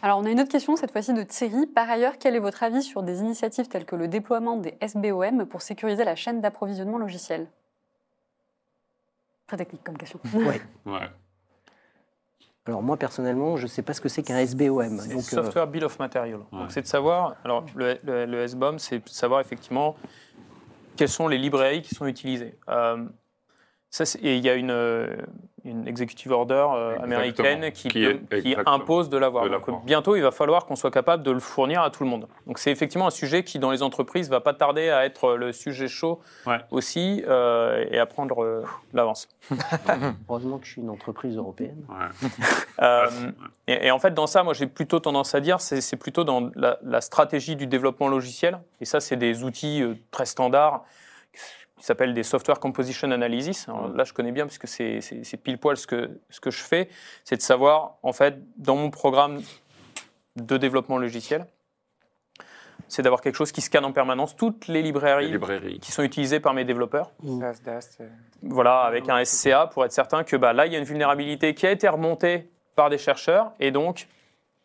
[0.01, 1.65] Alors, on a une autre question, cette fois-ci de Thierry.
[1.65, 5.45] Par ailleurs, quel est votre avis sur des initiatives telles que le déploiement des SBOM
[5.45, 7.47] pour sécuriser la chaîne d'approvisionnement logiciel
[9.47, 10.19] Très technique comme question.
[10.33, 10.61] Oui.
[10.85, 11.09] ouais.
[12.67, 14.97] Alors moi personnellement, je ne sais pas ce que c'est qu'un SBOM.
[14.97, 16.39] Donc, Software Bill of Material.
[16.69, 17.35] c'est de savoir.
[17.43, 19.95] Alors le, le, le SBOM, c'est de savoir effectivement
[20.95, 22.55] quelles sont les librairies qui sont utilisées.
[23.99, 25.15] Euh, ça, et il y a une, euh,
[25.63, 29.49] une executive order euh, américaine qui, qui, impose de l'avoir.
[29.49, 32.27] Donc bientôt, il va falloir qu'on soit capable de le fournir à tout le monde.
[32.47, 35.51] Donc c'est effectivement un sujet qui, dans les entreprises, va pas tarder à être le
[35.51, 36.19] sujet chaud
[36.71, 39.27] aussi et à prendre l'avance.
[40.29, 41.85] Heureusement que je suis une entreprise européenne.
[43.67, 46.79] et, en fait, dans ça, moi, j'ai plutôt tendance à dire, c'est plutôt dans la,
[46.83, 48.59] la, stratégie du développement logiciel.
[48.81, 50.83] Et ça, c'est des outils très standards
[51.85, 53.67] qui s'appelle des Software Composition Analysis.
[53.93, 56.89] là, je connais bien puisque c'est pile poil ce que, ce que je fais,
[57.23, 59.43] c'est de savoir, en fait, dans mon programme
[60.35, 61.45] de développement logiciel,
[62.87, 66.55] c'est d'avoir quelque chose qui scanne en permanence toutes les librairies, qui sont utilisées par
[66.55, 67.11] mes développeurs.
[68.01, 68.07] Euh.
[68.41, 71.53] Voilà, avec un SCA pour être certain que bah, là, il y a une vulnérabilité
[71.53, 74.07] qui a été remontée par des chercheurs et donc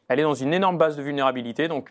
[0.09, 1.68] elle est dans une énorme base de vulnérabilité.
[1.68, 1.91] Donc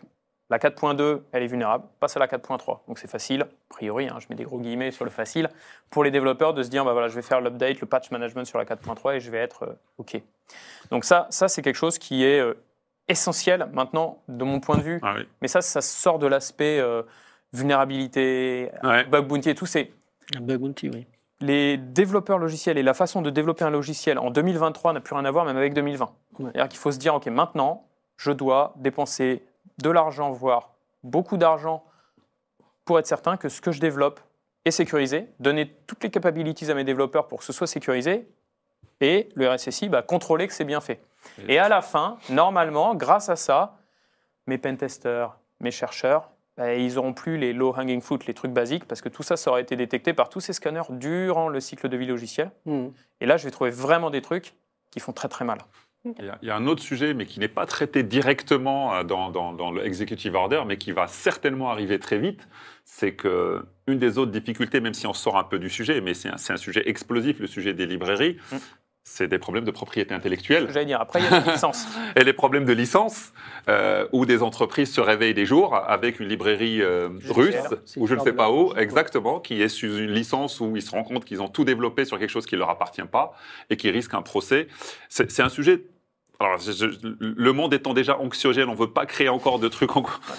[0.50, 2.80] la 4.2, elle est vulnérable, passe à la 4.3.
[2.88, 5.48] Donc c'est facile, a priori, hein, je mets des gros guillemets sur le facile,
[5.90, 8.44] pour les développeurs de se dire, bah voilà, je vais faire l'update, le patch management
[8.44, 10.20] sur la 4.3 et je vais être euh, OK.
[10.90, 12.54] Donc ça, ça c'est quelque chose qui est euh,
[13.06, 14.98] essentiel maintenant de mon point de vue.
[15.02, 17.02] Ah Mais ça, ça sort de l'aspect euh,
[17.52, 18.70] vulnérabilité,
[19.08, 19.66] bug bounty et tout.
[19.66, 19.92] C'est
[20.40, 21.06] bug bounty, oui.
[21.42, 25.24] Les développeurs logiciels et la façon de développer un logiciel en 2023 n'a plus rien
[25.24, 26.10] à voir même avec 2020.
[26.36, 27.86] C'est-à-dire qu'il faut se dire, OK, maintenant,
[28.18, 29.42] je dois dépenser
[29.82, 31.84] de l'argent, voire beaucoup d'argent,
[32.84, 34.20] pour être certain que ce que je développe
[34.64, 38.28] est sécurisé, donner toutes les capabilities à mes développeurs pour que ce soit sécurisé,
[39.00, 41.00] et le RSSI va contrôler que c'est bien fait.
[41.48, 43.78] Et à la fin, normalement, grâce à ça,
[44.46, 48.84] mes pentesters, mes chercheurs, bah, ils n'auront plus les low hanging fruit, les trucs basiques,
[48.84, 51.88] parce que tout ça, ça aurait été détecté par tous ces scanners durant le cycle
[51.88, 52.50] de vie logiciel.
[52.66, 52.88] Hmm.
[53.20, 54.54] Et là, je vais trouver vraiment des trucs
[54.90, 55.58] qui font très très mal.
[56.04, 59.70] Il y, a, un autre sujet, mais qui n'est pas traité directement euh, dans, dans,
[59.70, 62.48] le executive order, mais qui va certainement arriver très vite.
[62.86, 66.14] C'est que une des autres difficultés, même si on sort un peu du sujet, mais
[66.14, 68.56] c'est un, un, sujet explosif, le sujet des librairies, hmm
[69.12, 70.68] c'est des problèmes de propriété intellectuelle.
[70.72, 71.84] J'allais dire, après, il y a des licences.
[72.16, 73.32] et les problèmes de licence,
[73.68, 77.56] euh, où des entreprises se réveillent des jours avec une librairie euh, russe,
[77.96, 80.92] ou je ne sais pas où, exactement, qui est sous une licence où ils se
[80.92, 83.34] rendent compte qu'ils ont tout développé sur quelque chose qui ne leur appartient pas
[83.68, 84.68] et qui risque un procès.
[85.08, 85.82] C'est un sujet
[86.40, 86.58] alors,
[87.20, 89.90] le monde étant déjà anxiogène, on ne veut pas créer encore de trucs.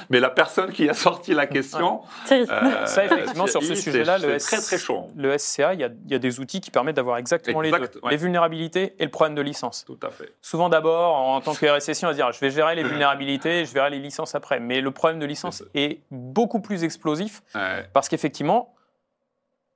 [0.10, 2.02] Mais la personne qui a sorti la question.
[2.32, 5.10] Euh, ça, effectivement, sur ce sujet-là, le, très, très chaud.
[5.16, 8.96] le SCA, il y, a, des outils qui permettent d'avoir exactement les deux les vulnérabilités
[8.98, 9.86] et le problème de licence.
[9.86, 10.34] Tout à fait.
[10.42, 13.74] Souvent, d'abord, en tant que RSSI, on va dire je vais gérer les vulnérabilités, je
[13.74, 14.60] verrai les licences après.
[14.60, 17.44] Mais le problème de licence est beaucoup plus explosif
[17.94, 18.74] parce qu'effectivement,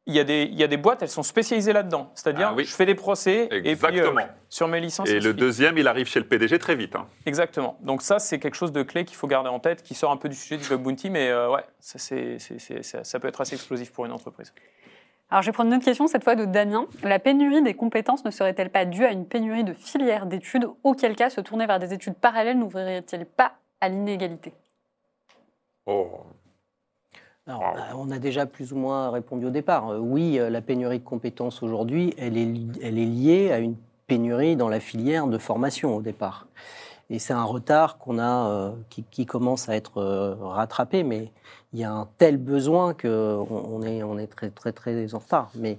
[0.08, 2.12] il y, a des, il y a des boîtes, elles sont spécialisées là-dedans.
[2.14, 4.14] C'est-à-dire, ah je fais des procès et puis euh,
[4.50, 5.10] sur mes licences.
[5.10, 6.96] Et le deuxième, il arrive chez le PDG très vite.
[6.96, 7.08] Hein.
[7.26, 7.78] Exactement.
[7.82, 10.18] Donc ça, c'est quelque chose de clé qu'il faut garder en tête, qui sort un
[10.18, 13.42] peu du sujet du bug bounty, mais euh, ouais, ça, c'est, ça, ça peut être
[13.42, 14.54] assez explosif pour une entreprise.
[15.32, 16.86] Alors, je vais prendre une autre question, cette fois de Damien.
[17.02, 20.68] La pénurie des compétences ne serait-elle pas due à une pénurie de filières d'études?
[20.84, 24.54] Auquel cas, se tourner vers des études parallèles n'ouvrirait-il pas à l'inégalité?
[25.88, 26.22] Oh,
[27.48, 29.90] bah, on a déjà plus ou moins répondu au départ.
[29.90, 33.76] Euh, oui, euh, la pénurie de compétences aujourd'hui, elle est, elle est liée à une
[34.08, 36.48] pénurie dans la filière de formation au départ.
[37.12, 40.02] Et c'est un retard qu'on a, euh, qui, commence à être
[40.42, 41.32] rattrapé, mais
[41.72, 45.20] il y a un tel besoin qu'on on est, on est très, très, très en
[45.20, 45.52] retard.
[45.54, 45.78] Mais,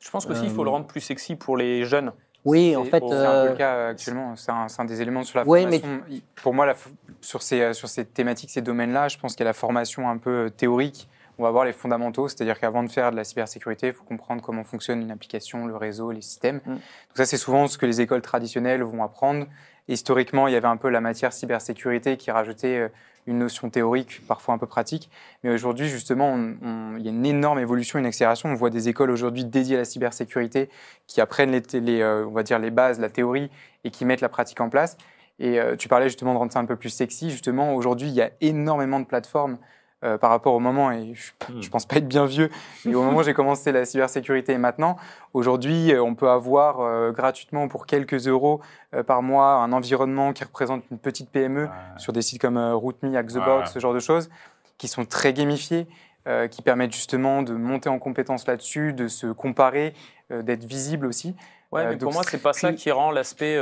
[0.00, 2.12] Je pense qu'aussi, il faut le rendre plus sexy pour les jeunes.
[2.44, 3.02] Oui, en fait.
[3.06, 4.34] C'est un peu le cas actuellement.
[4.36, 6.02] C'est un, des éléments sur la formation.
[6.42, 6.74] Pour moi, la,
[7.20, 10.18] sur, ces, sur ces thématiques, ces domaines-là, je pense qu'il y a la formation un
[10.18, 13.92] peu théorique on va voir les fondamentaux, c'est-à-dire qu'avant de faire de la cybersécurité, il
[13.92, 16.60] faut comprendre comment fonctionne une application, le réseau, les systèmes.
[16.64, 16.72] Mm.
[16.72, 16.80] Donc
[17.14, 19.46] ça, c'est souvent ce que les écoles traditionnelles vont apprendre.
[19.88, 22.88] Historiquement, il y avait un peu la matière cybersécurité qui rajoutait euh,
[23.26, 25.10] une notion théorique, parfois un peu pratique.
[25.42, 28.50] Mais aujourd'hui, justement, il y a une énorme évolution, une accélération.
[28.50, 30.68] On voit des écoles aujourd'hui dédiées à la cybersécurité
[31.06, 33.50] qui apprennent les, euh, on va dire les bases, la théorie,
[33.84, 34.96] et qui mettent la pratique en place.
[35.38, 37.30] Et euh, tu parlais justement de rendre ça un peu plus sexy.
[37.30, 39.58] Justement, aujourd'hui, il y a énormément de plateformes
[40.04, 41.68] euh, par rapport au moment, et je ne hmm.
[41.70, 42.50] pense pas être bien vieux,
[42.84, 44.96] mais au moment où j'ai commencé la cybersécurité et maintenant,
[45.32, 48.60] aujourd'hui, euh, on peut avoir euh, gratuitement pour quelques euros
[49.06, 53.30] par mois un environnement qui représente une petite PME sur des sites comme RootMe, Hack
[53.30, 54.30] ce genre de choses,
[54.78, 55.88] qui sont très gamifiés,
[56.50, 59.94] qui permettent justement de monter en compétences là-dessus, de se comparer,
[60.30, 61.34] d'être visible aussi.
[61.72, 63.58] Ouais, mais pour moi, c'est pas ça qui rend l'aspect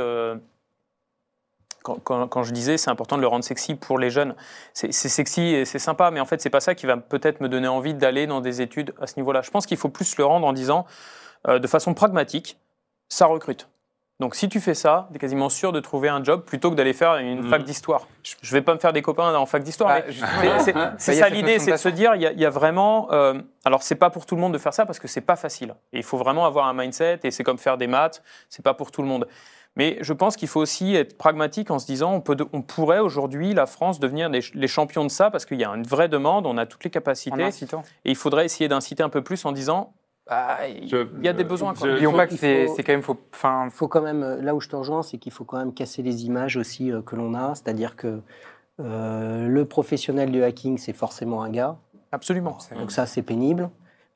[1.83, 4.35] quand, je disais c'est important de le rendre sexy pour les jeunes,
[4.73, 7.49] c'est sexy et c'est sympa, mais en fait c'est pas ça qui va peut-être me
[7.49, 9.41] donner envie d'aller dans des études à ce niveau-là.
[9.41, 10.85] Je pense qu'il faut plus le rendre en disant
[11.47, 12.57] euh, de façon pragmatique,
[13.09, 13.67] ça recrute.
[14.19, 16.75] Donc si tu fais ça, tu es quasiment sûr de trouver un job plutôt que
[16.75, 17.65] d'aller faire une fac mmh.
[17.65, 18.07] d'histoire.
[18.23, 21.59] Je ne vais pas me faire des copains en fac d'histoire, ah, c'est ça l'idée,
[21.59, 23.11] c'est de se dire, il y, a vraiment...
[23.11, 25.35] Euh, alors c'est pas pour tout le monde de faire ça parce que c'est pas
[25.35, 25.75] facile.
[25.91, 28.73] Et il faut vraiment avoir un mindset et c'est comme faire des maths, c'est pas
[28.73, 29.27] pour tout le monde.
[29.75, 32.99] Mais je pense qu'il faut aussi être pragmatique en se disant on, peut, on pourrait
[32.99, 36.45] aujourd'hui, la France, devenir les champions de ça parce qu'il y a une vraie demande,
[36.45, 37.49] on a toutes les capacités.
[38.05, 39.93] Et il faudrait essayer d'inciter un peu plus en disant
[40.27, 40.87] ah, il
[41.21, 41.73] y a des besoins.
[41.73, 43.01] N'oublions pas que c'est quand même.
[43.01, 43.17] Faut,
[43.71, 44.39] faut quand même.
[44.41, 47.01] Là où je te rejoins, c'est qu'il faut quand même casser les images aussi euh,
[47.01, 47.55] que l'on a.
[47.55, 48.21] C'est-à-dire que
[48.79, 51.77] euh, le professionnel du hacking, c'est forcément un gars.
[52.11, 52.57] Absolument.
[52.77, 53.69] Donc ça, c'est pénible.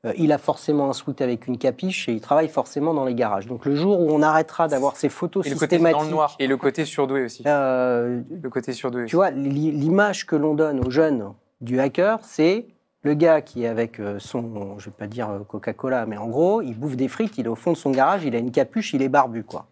[0.08, 3.14] Euh, il a forcément un switch avec une capiche et il travaille forcément dans les
[3.14, 3.46] garages.
[3.46, 5.80] Donc le jour où on arrêtera d'avoir ces photos et systématiques...
[5.80, 6.36] Le côté dans le noir.
[6.38, 7.42] Et le côté surdoué aussi.
[7.46, 9.06] Euh, le côté surdoué.
[9.06, 12.66] Tu vois, l'image que l'on donne aux jeunes du hacker, c'est
[13.02, 16.62] le gars qui est avec euh, son, je vais pas dire Coca-Cola, mais en gros,
[16.62, 18.92] il bouffe des frites, il est au fond de son garage, il a une capuche,
[18.92, 19.66] il est barbu, quoi.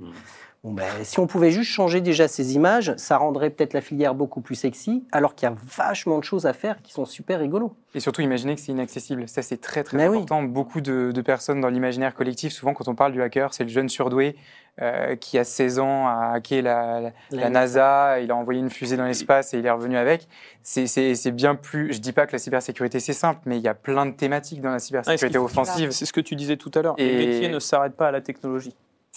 [0.72, 4.40] Ben, si on pouvait juste changer déjà ces images, ça rendrait peut-être la filière beaucoup
[4.40, 7.74] plus sexy, alors qu'il y a vachement de choses à faire qui sont super rigolos.
[7.94, 9.28] Et surtout, imaginez que c'est inaccessible.
[9.28, 10.42] Ça, c'est très, très important.
[10.42, 13.88] Beaucoup de, personnes dans l'imaginaire collectif, souvent, quand on parle du hacker, c'est le jeune
[13.88, 14.36] surdoué
[14.82, 19.06] euh, qui a 16 ans a hacké la, NASA, il a envoyé une fusée dans
[19.06, 20.28] l'espace et il est revenu avec.
[20.62, 21.92] C'est bien plus.
[21.94, 24.60] Je dis pas que la cybersécurité c'est simple, mais il y a plein de thématiques
[24.60, 25.92] dans la cybersécurité offensive.
[25.92, 26.94] C'est ce que tu disais tout à l'heure.
[26.98, 27.16] Et...
[27.16, 28.74] Les métiers ne s'arrêtent pas à la technologie.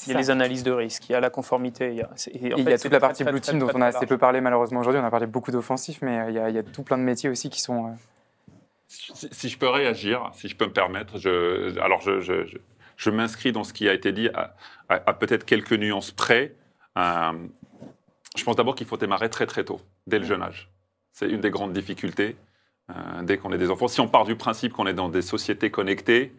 [0.08, 1.90] Il y a les analyses de risque, il y a la conformité.
[1.90, 4.06] Il y a, il y a toute la partie blue team dont on a assez
[4.06, 5.02] peu parlé malheureusement aujourd'hui.
[5.02, 7.04] On a parlé beaucoup d'offensifs, mais il y, a, il y, a, tout plein de
[7.04, 7.88] métiers aussi qui sont.
[7.88, 7.90] Euh,
[8.88, 12.58] si, je peux réagir, si je peux me permettre, je, alors je, je,
[12.98, 14.30] je, m'inscris dans ce qui a été dit
[14.90, 16.56] à, peut-être quelques nuances près.
[16.98, 17.34] Euh,
[18.36, 20.70] je pense d'abord qu'il faut démarrer très très tôt, dès le jeune âge.
[21.12, 22.36] C'est une des grandes difficultés
[22.90, 23.88] euh, dès qu'on est des enfants.
[23.88, 26.34] Si on part du principe qu'on est dans des sociétés connectées,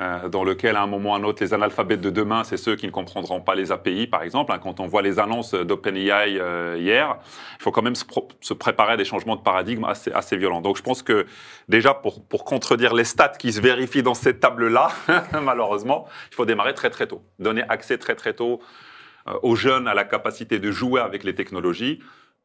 [0.00, 2.56] euh, dans lesquelles à un moment ou à un autre, les analphabètes de demain, c'est
[2.56, 4.52] ceux qui ne comprendront pas les API, par exemple.
[4.52, 7.16] Hein, quand on voit les annonces d'OpenAI euh, hier,
[7.58, 10.60] il faut quand même se, préparer à des changements de paradigme assez, violents.
[10.60, 11.26] Donc je pense que
[11.68, 14.88] déjà, pour, pour contredire les stats qui se vérifient dans cette table-là,
[15.42, 17.22] malheureusement, il faut démarrer très très tôt.
[17.38, 18.60] Donner accès très très tôt
[19.42, 22.00] aux jeunes à la capacité de jouer avec les technologies.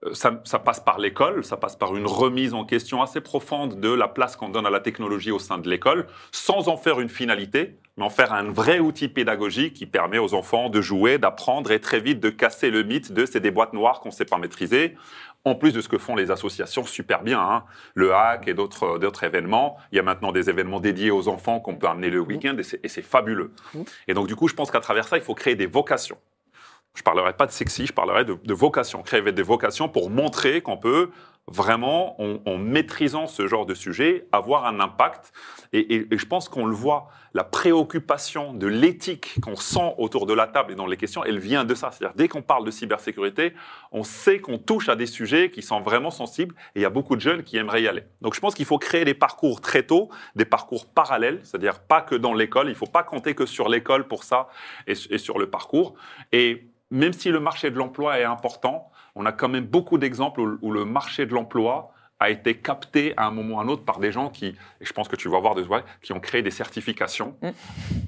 [0.05, 3.89] Euh, ça, passe par l'école, ça passe par une remise en question assez profonde de
[3.89, 7.09] la place qu'on donne à la technologie au sein de l'école, sans en faire une
[7.09, 11.71] finalité, mais en faire un vrai outil pédagogique qui permet aux enfants de jouer, d'apprendre
[11.71, 14.25] et très vite de casser le mythe de c'est des boîtes noires qu'on ne sait
[14.25, 14.95] pas maîtriser.
[15.45, 17.63] En plus de ce que font les associations super bien, hein.
[17.93, 19.77] le hack et d'autres événements.
[19.91, 22.87] Il y a maintenant des événements dédiés aux enfants qu'on peut amener le week-end et
[22.89, 23.51] c'est fabuleux.
[23.73, 23.81] Mmh.
[24.09, 26.17] Et donc du coup, je pense qu'à travers ça, il faut créer des vocations.
[26.95, 30.77] Je parlerai pas de sexy, je parlerai de, vocation, créer des vocations pour montrer qu'on
[30.77, 31.11] peut
[31.49, 35.33] vraiment, en, maîtrisant ce genre de sujet, avoir un impact.
[35.73, 40.47] Et, je pense qu'on le voit, la préoccupation de l'éthique qu'on sent autour de la
[40.47, 41.91] table et dans les questions, elle vient de ça.
[41.91, 43.53] C'est-à-dire, dès qu'on parle de cybersécurité,
[43.91, 46.89] on sait qu'on touche à des sujets qui sont vraiment sensibles et il y a
[46.89, 48.03] beaucoup de jeunes qui aimeraient y aller.
[48.21, 52.01] Donc je pense qu'il faut créer des parcours très tôt, des parcours parallèles, c'est-à-dire pas
[52.01, 54.49] que dans l'école, il ne faut pas compter que sur l'école pour ça
[54.87, 55.95] et, sur le parcours.
[56.91, 60.71] Même si le marché de l'emploi est important, on a quand même beaucoup d'exemples où,
[60.71, 63.99] le marché de l'emploi a été capté à un moment ou à un autre par
[63.99, 65.65] des gens qui, et je pense que tu vas voir de
[66.01, 67.37] qui ont créé des certifications.
[67.41, 67.49] Mm.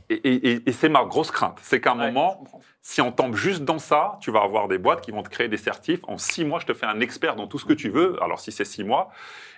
[0.10, 1.60] Et, c'est ma grosse crainte.
[1.62, 2.44] C'est qu'à un moment,
[2.82, 5.48] si on tombe juste dans ça, tu vas avoir des boîtes qui vont te créer
[5.48, 6.02] des certifs.
[6.08, 8.22] En six mois, je te fais un expert dans tout ce que tu veux.
[8.22, 9.12] Alors, si c'est six mois.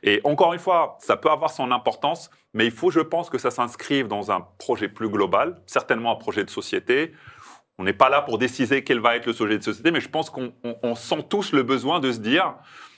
[0.04, 3.40] Et encore une fois, ça peut avoir son importance, mais il faut, je pense, que
[3.40, 7.14] ça s'inscrive dans un projet plus global, certainement un projet de société,
[7.78, 10.10] on n'est pas là pour décider quel va être le sujet de société, mais je
[10.10, 12.56] pense qu'on sent tous le besoin de se dire,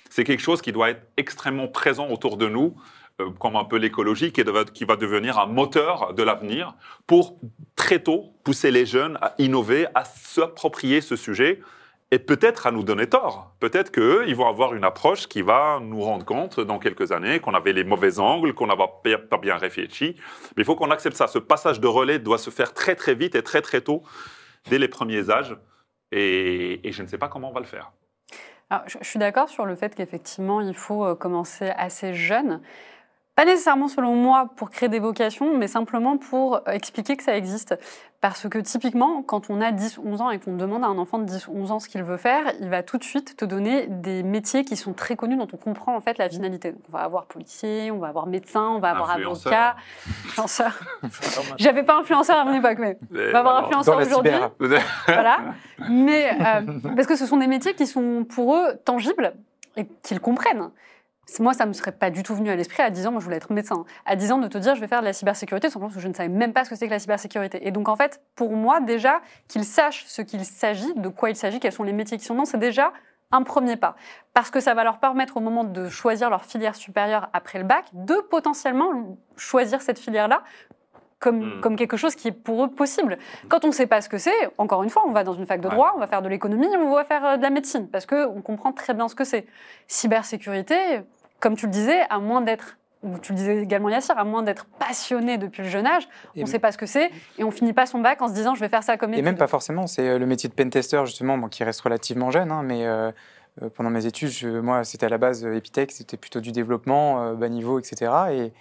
[0.09, 2.75] c'est quelque chose qui doit être extrêmement présent autour de nous,
[3.21, 6.75] euh, comme un peu l'écologie, qui, qui, va devenir un moteur de l'avenir
[7.07, 7.39] pour
[7.75, 11.61] très tôt pousser les jeunes à innover, à s'approprier ce sujet
[12.11, 13.55] et peut-être à nous donner tort.
[13.59, 17.39] Peut-être qu'eux, ils vont avoir une approche qui va nous rendre compte dans quelques années
[17.39, 20.15] qu'on avait les mauvais angles, qu'on n'avait pas bien réfléchi.
[20.55, 21.27] Mais il faut qu'on accepte ça.
[21.27, 24.03] Ce passage de relais doit se faire très très vite et très très tôt
[24.69, 25.55] dès les premiers âges.
[26.11, 27.91] Et, je ne sais pas comment on va le faire.
[28.87, 32.61] je, suis d'accord sur le fait qu'effectivement, il faut euh, commencer assez jeune.
[33.35, 37.77] Pas nécessairement selon moi pour créer des vocations, mais simplement pour expliquer que ça existe.
[38.21, 41.29] Parce que typiquement, quand on a 10-11 ans et qu'on demande à un enfant de
[41.29, 44.63] 10-11 ans ce qu'il veut faire, il va tout de suite te donner des métiers
[44.63, 46.73] qui sont très connus, dont on comprend en fait la finalité.
[46.89, 49.75] on va avoir policier, on va avoir médecin, on va avoir avocat,
[50.25, 50.79] influenceur.
[51.57, 54.31] J'avais pas influenceur à mon époque, mais, on va avoir influenceur aujourd'hui.
[55.07, 55.39] voilà.
[55.89, 56.61] Mais euh,
[56.95, 59.33] parce que ce sont des métiers qui sont pour eux tangibles
[59.77, 60.71] et qu'ils comprennent.
[61.39, 63.19] Moi, ça ne me serait pas du tout venu à l'esprit à 10 ans, moi
[63.19, 65.13] je voulais être médecin, à 10 ans de te dire je vais faire de la
[65.13, 67.67] cybersécurité, parce que je ne savais même pas ce que c'est que la cybersécurité.
[67.67, 71.35] Et donc en fait, pour moi, déjà, qu'ils sachent ce qu'il s'agit, de quoi il
[71.35, 72.93] s'agit, quels sont les métiers qui sont dans, c'est déjà
[73.31, 73.95] un premier pas.
[74.33, 77.65] Parce que ça va leur permettre au moment de choisir leur filière supérieure après le
[77.65, 80.43] bac, de potentiellement choisir cette filière-là
[81.19, 81.61] comme, hmm.
[81.61, 83.17] comme quelque chose qui est pour eux possible.
[83.47, 85.45] Quand on ne sait pas ce que c'est, encore une fois, on va dans une
[85.45, 87.87] fac de droit, on va faire de l'économie, on va faire euh, de la médecine,
[87.87, 89.45] parce qu'on comprend très bien ce que c'est.
[89.87, 90.75] Cybersécurité,
[91.39, 94.41] comme tu le disais, à moins d'être ou tu le disais également Yassir, à moins
[94.41, 97.51] d'être passionné depuis le jeune âge, on ne sait pas ce que c'est et on
[97.51, 99.19] finit pas son bac en se disant je vais faire ça comme étude.
[99.19, 102.51] Et même pas forcément, c'est euh, le métier de pentester justement, qui reste relativement jeune,
[102.51, 103.11] hein, mais euh,
[103.75, 107.77] pendant mes études, moi c'était à la base Epitech, c'était plutôt du développement, bas niveau,
[107.77, 108.11] etc.
[108.31, 108.53] Et,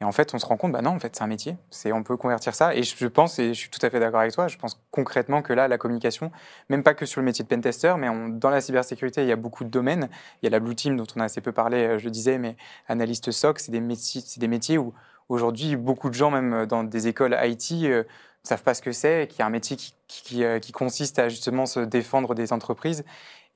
[0.00, 1.56] et en fait, on se rend compte, bah non, en fait, c'est un métier.
[1.70, 2.74] C'est, on peut convertir ça.
[2.74, 5.40] Et je pense, et je suis tout à fait d'accord avec toi, je pense concrètement
[5.40, 6.32] que là, la communication,
[6.68, 9.36] même pas que sur le métier de pentester, mais dans la cybersécurité, il y a
[9.36, 10.08] beaucoup de domaines.
[10.42, 12.10] Il y a la blue team dont on a assez peu parlé, euh, je le
[12.10, 12.56] disais, mais
[12.88, 14.92] analyste SOC, c'est des métiers, c'est des métiers où
[15.28, 18.02] aujourd'hui, beaucoup de gens, même dans des écoles IT, ne euh,
[18.42, 20.72] savent pas ce que c'est, et qu'il y a un métier qui, qui, euh, qui,
[20.72, 23.04] consiste à justement se défendre des entreprises.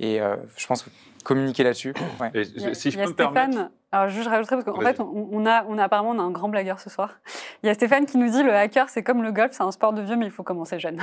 [0.00, 0.20] Et
[0.56, 0.86] je pense
[1.24, 1.92] communiquer là-dessus.
[2.72, 3.72] si je peux me permettre.
[3.90, 6.50] Alors, je rajouterais, parce qu'en fait, on, a, on a apparemment on a un grand
[6.50, 7.14] blagueur ce soir.
[7.62, 9.72] Il y a Stéphane qui nous dit le hacker, c'est comme le golf, c'est un
[9.72, 10.96] sport de vieux, mais il faut commencer jeune.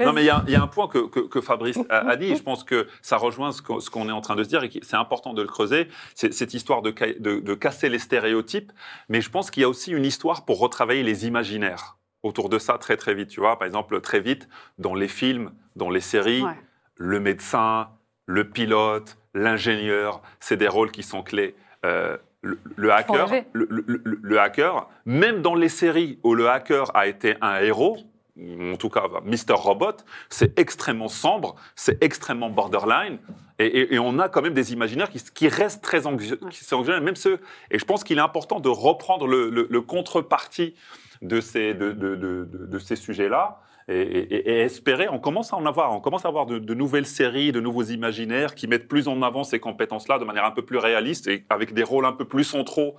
[0.00, 2.62] non, mais il y, a un point que, que, Fabrice a, dit, et je pense
[2.62, 5.42] que ça rejoint ce qu'on est en train de se dire, et c'est important de
[5.42, 8.72] le creuser, c'est cette histoire de, de, de, casser les stéréotypes,
[9.08, 12.60] mais je pense qu'il y a aussi une histoire pour retravailler les imaginaires autour de
[12.60, 13.28] ça très très vite.
[13.28, 16.44] Tu vois, par exemple, très vite, dans les films, dans les séries,
[16.94, 17.88] le médecin,
[18.26, 21.54] le pilote, l'ingénieur, c'est des rôles qui sont clés.
[21.84, 27.58] Euh, le, hacker, le, hacker, même dans les séries où le hacker a été un
[27.60, 27.98] héros,
[28.38, 29.54] en tout cas Mr.
[29.54, 29.96] Robot,
[30.28, 33.18] c'est extrêmement sombre, c'est extrêmement borderline,
[33.58, 36.38] et, on a quand même des imaginaires qui, restent très anxieux,
[37.00, 37.40] même ceux.
[37.70, 40.74] Et je pense qu'il est important de reprendre le, contrepartie
[41.22, 43.60] de ces, de, de, ces sujets-là.
[43.88, 47.60] Et, espérer, on commence à en avoir, on commence à avoir de, nouvelles séries, de
[47.60, 51.28] nouveaux imaginaires qui mettent plus en avant ces compétences-là de manière un peu plus réaliste
[51.28, 52.96] et avec des rôles un peu plus centraux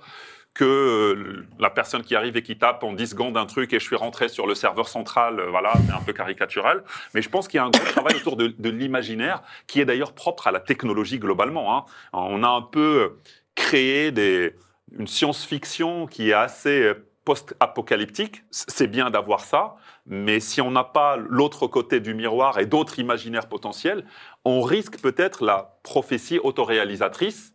[0.54, 3.78] que euh, la personne qui arrive et qui tape en 10 secondes un truc et
[3.78, 6.82] je suis rentré sur le serveur central, euh, voilà, c'est un peu caricatural.
[7.14, 10.14] Mais je pense qu'il y a un gros travail autour de, l'imaginaire qui est d'ailleurs
[10.14, 11.76] propre à la technologie globalement.
[11.76, 11.84] Hein.
[12.14, 13.18] On a un peu
[13.54, 14.54] créé des,
[14.96, 18.42] une science-fiction qui est assez euh, post-apocalyptique.
[18.50, 19.76] C'est bien d'avoir ça,
[20.08, 24.04] mais si on n'a pas l'autre côté du miroir et d'autres imaginaires potentiels,
[24.44, 27.54] on risque peut-être la prophétie autoréalisatrice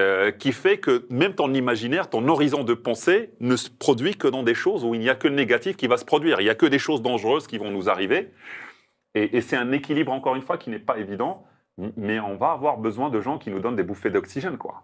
[0.00, 4.26] euh, qui fait que même ton imaginaire, ton horizon de pensée ne se produit que
[4.26, 6.40] dans des choses où il n'y a que le négatif qui va se produire.
[6.40, 8.32] Il n'y a que des choses dangereuses qui vont nous arriver.
[9.14, 11.46] Et, c'est un équilibre, encore une fois, qui n'est pas évident,
[11.96, 14.82] mais on va avoir besoin de gens qui nous donnent des bouffées d'oxygène, quoi.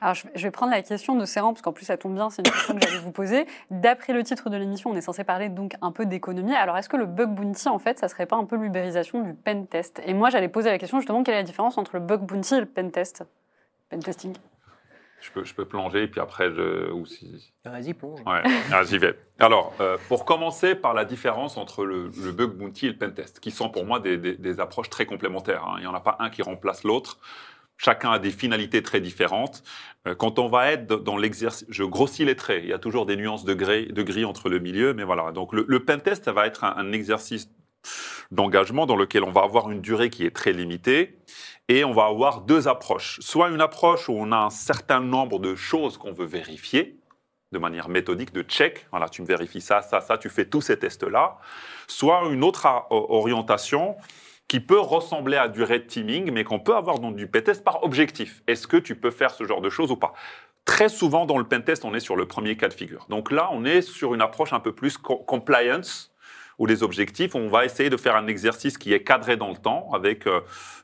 [0.00, 2.46] Alors, je vais prendre la question de Serran, parce qu'en plus, ça tombe bien, c'est
[2.46, 3.46] une question que j'allais vous poser.
[3.70, 6.54] D'après le titre de l'émission, on est censé parler donc un peu d'économie.
[6.54, 9.34] Alors, est-ce que le bug bounty, en fait, ça serait pas un peu l'ubérisation du
[9.34, 10.02] pen test?
[10.04, 12.54] Et moi, j'allais poser la question justement, quelle est la différence entre le bug bounty
[12.54, 13.24] et le pen test?
[13.88, 14.34] Pentesting
[15.26, 17.52] je peux, je peux plonger, et puis après, je, ou si...
[17.64, 18.20] Vas-y, plonge.
[18.20, 18.42] Ouais,
[18.72, 19.18] ah, j'y vais.
[19.38, 23.50] Alors, euh, pour commencer par la différence entre le, bug bounty et le pentest, qui
[23.50, 25.64] sont pour moi des, des, approches très complémentaires.
[25.64, 25.76] Hein.
[25.78, 27.18] Il n'y en a pas un qui remplace l'autre.
[27.78, 29.62] Chacun a des finalités très différentes.
[30.06, 32.62] Euh, quand on va être dans l'exercice, je grossis les traits.
[32.62, 35.32] Il y a toujours des nuances de gris, entre le milieu, mais voilà.
[35.32, 37.48] Donc, le, le pentest, ça va être un, un exercice
[38.30, 41.18] d'engagement dans lequel on va avoir une durée qui est très limitée
[41.68, 43.18] et on va avoir deux approches.
[43.20, 46.98] Soit une approche où on a un certain nombre de choses qu'on veut vérifier
[47.52, 48.86] de manière méthodique, de check.
[48.90, 51.38] Voilà, tu me vérifies ça, ça, ça, tu fais tous ces tests-là.
[51.86, 53.96] Soit une autre orientation
[54.48, 57.82] qui peut ressembler à du red teaming, mais qu'on peut avoir dans du pentest par
[57.82, 58.42] objectif.
[58.46, 60.12] Est-ce que tu peux faire ce genre de choses ou pas?
[60.64, 63.06] Très souvent dans le pentest, on est sur le premier cas de figure.
[63.08, 66.12] Donc là, on est sur une approche un peu plus compliance,
[66.58, 69.56] ou les objectifs, on va essayer de faire un exercice qui est cadré dans le
[69.56, 70.40] temps avec euh,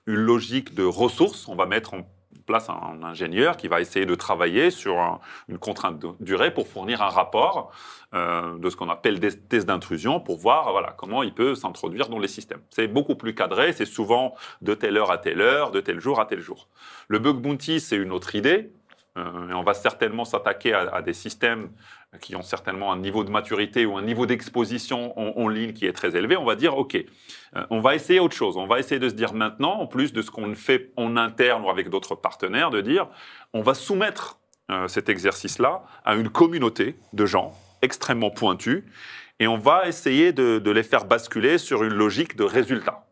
[0.06, 1.48] une logique de ressources.
[1.48, 2.02] On va mettre en
[2.42, 7.02] place un, ingénieur qui va essayer de travailler sur une contrainte de durée pour fournir
[7.02, 7.72] un rapport
[8.14, 12.08] euh, de ce qu'on appelle des tests d'intrusion pour voir voilà, comment il peut s'introduire
[12.08, 12.60] dans les systèmes.
[12.70, 16.20] C'est beaucoup plus cadré, c'est souvent de telle heure à telle heure, de tel jour
[16.20, 16.68] à tel jour.
[17.08, 18.70] Le bug bounty, c'est une autre idée.
[19.18, 21.70] Euh, et on va certainement s'attaquer à, à, des systèmes
[22.20, 25.92] qui ont certainement un niveau de maturité ou un niveau d'exposition en, ligne qui est
[25.92, 28.56] très élevé, on va dire, OK, euh, on va essayer autre chose.
[28.56, 31.64] On va essayer de se dire maintenant, en plus de ce qu'on fait en interne
[31.64, 33.08] ou avec d'autres partenaires, de dire,
[33.54, 34.38] on va soumettre
[34.70, 38.84] euh, cet exercice-là à une communauté de gens extrêmement pointus
[39.40, 43.06] et on va essayer de, de les faire basculer sur une logique de résultat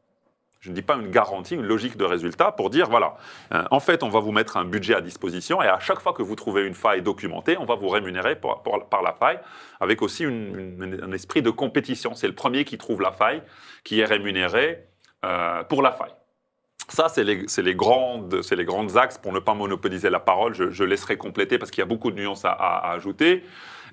[0.60, 3.16] je ne dis pas une garantie, une logique de résultat pour dire, voilà,
[3.54, 6.12] euh, en fait, on va vous mettre un budget à disposition et à chaque fois
[6.12, 9.40] que vous trouvez une faille documentée, on va vous rémunérer par la faille
[9.80, 12.14] avec aussi un esprit de compétition.
[12.14, 13.42] C'est le premier qui trouve la faille
[13.84, 14.84] qui est rémunéré
[15.24, 16.12] euh, pour la faille.
[16.88, 18.34] Ça, c'est les, grandes,
[18.96, 20.54] axes pour ne pas monopoliser la parole.
[20.54, 23.44] Je, laisserai compléter parce qu'il y a beaucoup de nuances à, ajouter.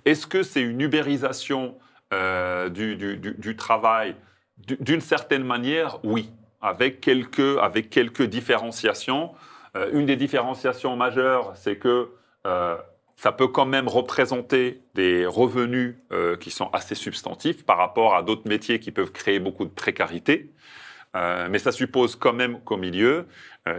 [0.04, 1.78] Est-ce que c'est une ubérisation
[2.14, 4.16] euh, du travail?
[4.58, 9.32] D'une certaine manière, oui avec quelques, avec quelques différenciations.
[9.76, 12.10] Euh, une des différenciations majeures, c'est que
[12.46, 12.78] euh,
[13.16, 18.24] ça peut quand même représenter des revenus euh, qui sont assez substantifs par rapport à
[18.24, 20.52] d'autres métiers qui peuvent créer beaucoup de précarité.
[21.50, 23.26] mais ça suppose quand même qu'au milieu,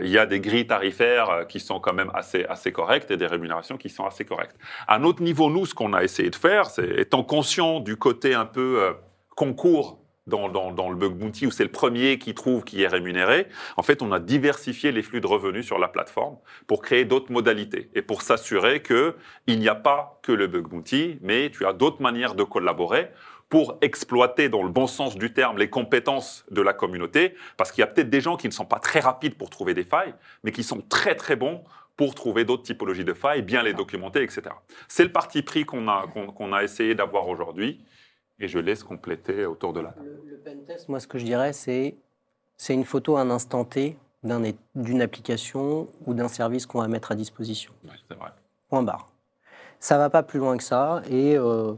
[0.02, 3.28] il y a des grilles tarifaires qui sont quand même assez, assez correctes et des
[3.28, 4.56] rémunérations qui sont assez correctes.
[4.88, 8.34] À notre niveau, nous, ce qu'on a essayé de faire, c'est étant conscient du côté
[8.34, 8.92] un peu
[9.36, 13.82] concours dans, le bug bounty où c'est le premier qui trouve qui est rémunéré, en
[13.82, 17.90] fait, on a diversifié les flux de revenus sur la plateforme pour créer d'autres modalités
[17.94, 22.02] et pour s'assurer qu'il n'y a pas que le bug bounty, mais tu as d'autres
[22.02, 23.10] manières de collaborer
[23.48, 27.80] pour exploiter dans le bon sens du terme les compétences de la communauté, parce qu'il
[27.80, 30.14] y a peut-être des gens qui ne sont pas très rapides pour trouver des failles,
[30.44, 31.64] mais qui sont très très bons
[31.96, 34.42] pour trouver d'autres typologies de failles, bien les documenter, etc.
[34.86, 37.80] C'est le parti pris qu'on a, qu'on a essayé d'avoir aujourd'hui
[38.40, 41.52] et je laisse compléter autour de la Le, le pentest, moi, ce que je dirais,
[41.52, 41.96] c'est
[42.58, 43.96] c'est une photo à un instant T
[44.74, 47.72] d'une application ou d'un service qu'on va mettre à disposition.
[48.08, 48.30] c'est vrai.
[48.68, 49.08] Point barre.
[49.78, 51.74] Ça va pas plus loin que ça et euh,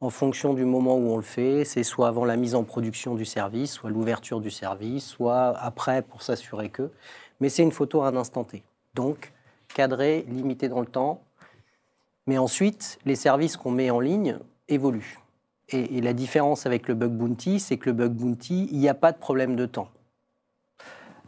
[0.00, 3.14] en fonction du moment où on le fait, c'est soit avant la mise en production
[3.14, 6.90] du service, soit l'ouverture du service, soit après pour s'assurer que.
[7.40, 8.62] Mais c'est une photo à un instant T.
[8.94, 9.32] Donc,
[9.74, 11.22] cadré, limité dans le temps.
[12.26, 14.38] Mais ensuite, les services qu'on met en ligne
[14.68, 15.18] évoluent.
[15.74, 18.94] Et, la différence avec le bug bounty, c'est que le bug bounty, il n'y a
[18.94, 19.88] pas de problème de temps.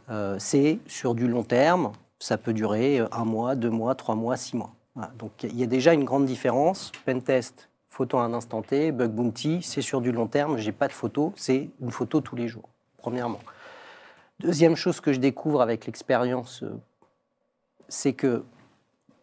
[0.09, 4.37] Euh, c'est sur du long terme, ça peut durer un mois, deux mois, trois mois,
[4.37, 4.73] six mois.
[5.17, 6.91] Donc il y a déjà une grande différence.
[7.05, 10.87] Pentest, photo à un instant T, bug bounty, c'est sur du long terme, j'ai pas
[10.87, 13.39] de photo, c'est une photo tous les jours, premièrement.
[14.39, 16.77] Deuxième chose que je découvre avec l'expérience, euh,
[17.87, 18.43] c'est que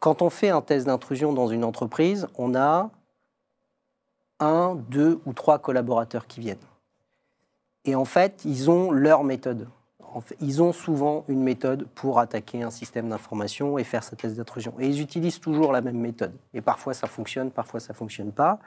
[0.00, 2.90] quand on fait un test d'intrusion dans une entreprise, on a
[4.46, 6.58] un, deux ou trois collaborateurs qui viennent.
[7.84, 9.68] Et en fait, ils ont leur méthode.
[10.40, 14.74] ils ont souvent une méthode pour attaquer un système d'information et faire sa test d'intrusion.
[14.78, 16.32] Et ils utilisent toujours la même méthode.
[16.54, 18.58] Et parfois ça fonctionne, parfois ça ne fonctionne pas.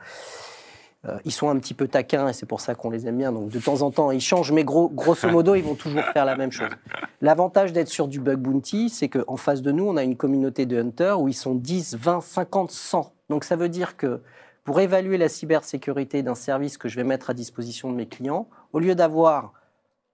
[1.07, 3.32] Euh, ils sont un petit peu taquins et c'est pour ça qu'on les aime bien.
[3.32, 6.36] Donc de temps en temps, ils changent, mais grosso modo, ils vont toujours faire la
[6.36, 6.71] même chose.
[7.21, 10.65] L'avantage d'être sur du bug bounty, c'est qu'en face de nous, on a une communauté
[10.65, 13.13] de hunters où ils sont 10, 20, 50, 100.
[13.30, 14.21] Donc ça veut dire que
[14.66, 18.49] pour évaluer la cybersécurité d'un service que je vais mettre à disposition de mes clients,
[18.74, 19.53] au lieu d'avoir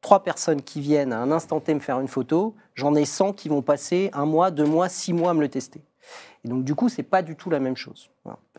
[0.01, 3.33] trois personnes qui viennent à un instant T me faire une photo, j'en ai 100
[3.33, 5.81] qui vont passer un mois, deux mois, six mois à me le tester.
[6.43, 8.09] Et donc du coup, c'est pas du tout la même chose.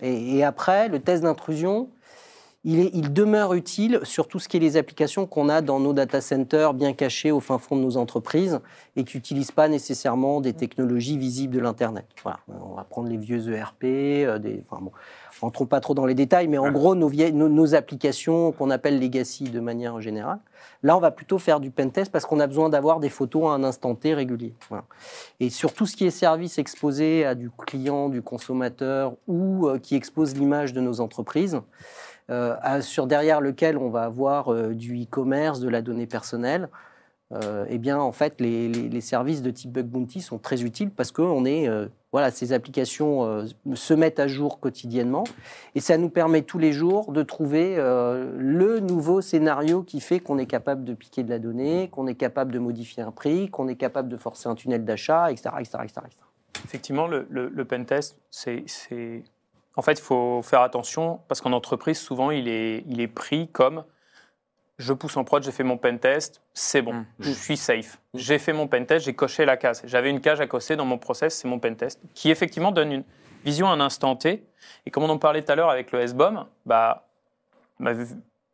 [0.01, 1.91] Et, après, le test d'intrusion,
[2.65, 6.21] il, demeure utile sur tout ce qui est les applications qu'on a dans nos data
[6.21, 8.61] centers bien cachés au fin fond de nos entreprises
[8.95, 12.07] et qui n'utilisent pas nécessairement des technologies visibles de l'Internet.
[12.25, 14.93] On va prendre les vieux ERP, euh, des, enfin bon,
[15.43, 19.45] rentrons pas trop dans les détails, mais en gros, nos, nos, applications qu'on appelle legacy
[19.45, 20.39] de manière générale,
[20.83, 23.55] là, on va plutôt faire du pentest parce qu'on a besoin d'avoir des photos à
[23.55, 24.55] un instant T régulier.
[25.41, 29.79] Et sur tout ce qui est service exposé à du client, du consommateur ou euh,
[29.79, 31.61] qui expose l'image de nos entreprises,
[32.31, 36.69] euh, sur derrière lequel on va avoir euh, du e-commerce, de la donnée personnelle,
[37.71, 41.23] eh bien, en fait, les, services de type bug bounty sont très utiles parce que
[41.23, 41.67] on est,
[42.13, 45.25] voilà, ces applications euh, se mettent à jour quotidiennement
[45.75, 50.39] et ça nous permet tous les jours de trouver le nouveau scénario qui fait qu'on
[50.39, 53.69] est capable de piquer de la donnée, qu'on est capable de modifier un prix, qu'on
[53.69, 56.01] est capable de forcer un tunnel d'achat, etc., etc., etc.,
[56.65, 58.65] Effectivement, le, le, le pentest, c'est,
[59.77, 63.49] en fait, il faut faire attention parce qu'en entreprise, souvent, il est, il est pris
[63.49, 63.85] comme
[64.79, 67.07] je pousse en prod, j'ai fait mon pen test, c'est bon, mm.
[67.21, 67.99] je suis safe.
[68.15, 69.83] J'ai fait mon pen test, j'ai coché la case.
[69.85, 72.93] J'avais une case à cocher dans mon process, c'est mon pen test, qui effectivement donne
[72.93, 73.05] une
[73.45, 74.45] vision à un instant T.
[74.87, 77.07] Et comme on en parlait tout à l'heure avec le SBOM, bah,
[77.79, 77.93] ma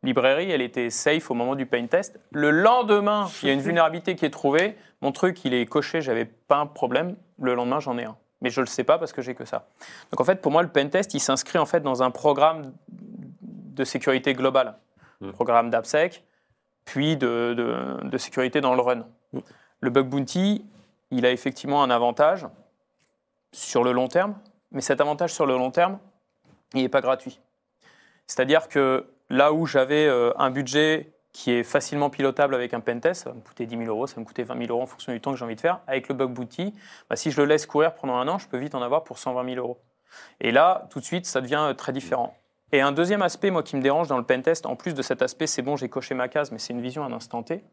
[0.03, 2.19] librairie, elle était safe au moment du pen test.
[2.31, 6.01] Le lendemain, il y a une vulnérabilité qui est trouvée, mon truc, il est coché,
[6.01, 7.15] j'avais pas un problème.
[7.41, 8.17] Le lendemain, j'en ai un.
[8.41, 9.67] Mais je ne le sais pas parce que j'ai que ça.
[10.11, 12.73] Donc en fait, pour moi, le pen test, il s'inscrit en fait dans un programme
[12.91, 14.75] de sécurité globale.
[15.21, 15.31] Mm.
[15.31, 16.23] programme d'AppSec,
[16.85, 19.05] puis de, sécurité dans le run.
[19.33, 19.39] Mm.
[19.81, 20.65] Le bug bounty,
[21.11, 22.47] il a effectivement un avantage
[23.51, 24.35] sur le long terme,
[24.71, 25.99] mais cet avantage sur le long terme,
[26.73, 27.39] il n'est pas gratuit.
[28.27, 33.23] C'est-à-dire que là où j'avais euh, un budget qui est facilement pilotable avec un pentest,
[33.23, 34.85] ça va me coûter 10 000 euros, ça va me coûter 20 000 euros en
[34.85, 35.79] fonction du temps que j'ai envie de faire.
[35.87, 36.73] Avec le bug bounty,
[37.09, 39.19] bah, si je le laisse courir pendant un an, je peux vite en avoir pour
[39.19, 39.79] 120 000 euros.
[40.41, 42.35] Et là, tout de suite, ça devient euh, très différent.
[42.71, 45.21] Et un deuxième aspect, moi, qui me dérange dans le pentest, en plus de cet
[45.21, 47.55] aspect, c'est bon, j'ai coché ma case, mais c'est une vision à un instant T,
[47.55, 47.63] et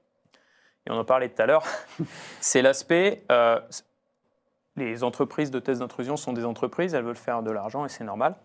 [0.90, 1.64] on en parlait tout à l'heure,
[2.40, 3.60] c'est l'aspect, euh,
[4.76, 8.04] les entreprises de tests d'intrusion sont des entreprises, elles veulent faire de l'argent, et c'est
[8.04, 8.36] normal.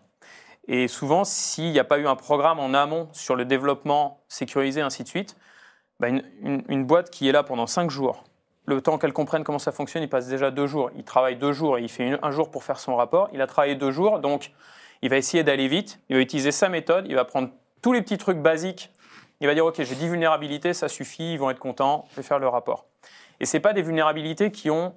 [0.68, 4.80] Et souvent, s'il n'y a pas eu un programme en amont sur le développement sécurisé,
[4.80, 5.36] ainsi de suite,
[5.98, 8.24] bah, une, boîte qui est là pendant cinq jours,
[8.66, 10.90] le temps qu'elle comprenne comment ça fonctionne, il passe déjà deux jours.
[10.96, 13.28] Il travaille deux jours, il fait un jour pour faire son rapport.
[13.32, 14.52] Il a travaillé deux jours, donc
[15.02, 17.50] il va essayer d'aller vite, il va utiliser sa méthode, il va prendre
[17.82, 18.90] tous les petits trucs basiques,
[19.40, 22.22] il va dire ok j'ai 10 vulnérabilités, ça suffit, ils vont être contents, je vais
[22.22, 22.86] faire le rapport.
[23.40, 24.94] Et ce pas des vulnérabilités qui ont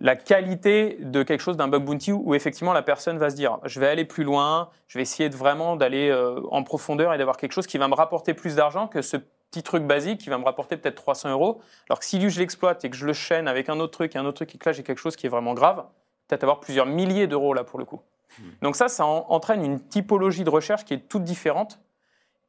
[0.00, 3.58] la qualité de quelque chose d'un bug bounty où, effectivement la personne va se dire
[3.64, 7.36] je vais aller plus loin, je vais essayer vraiment d'aller euh, en profondeur et d'avoir
[7.36, 9.16] quelque chose qui va me rapporter plus d'argent que ce
[9.50, 11.60] petit truc basique qui va me rapporter peut-être 300 euros.
[11.88, 14.14] Alors que si lui je l'exploite et que je le chaîne avec un autre truc
[14.14, 15.84] et un autre truc et que là j'ai quelque chose qui est vraiment grave,
[16.28, 18.00] peut-être avoir plusieurs milliers d'euros là pour le coup.
[18.38, 18.42] Hmm.
[18.62, 21.80] Donc ça, ça entraîne une typologie de recherche qui est toute différente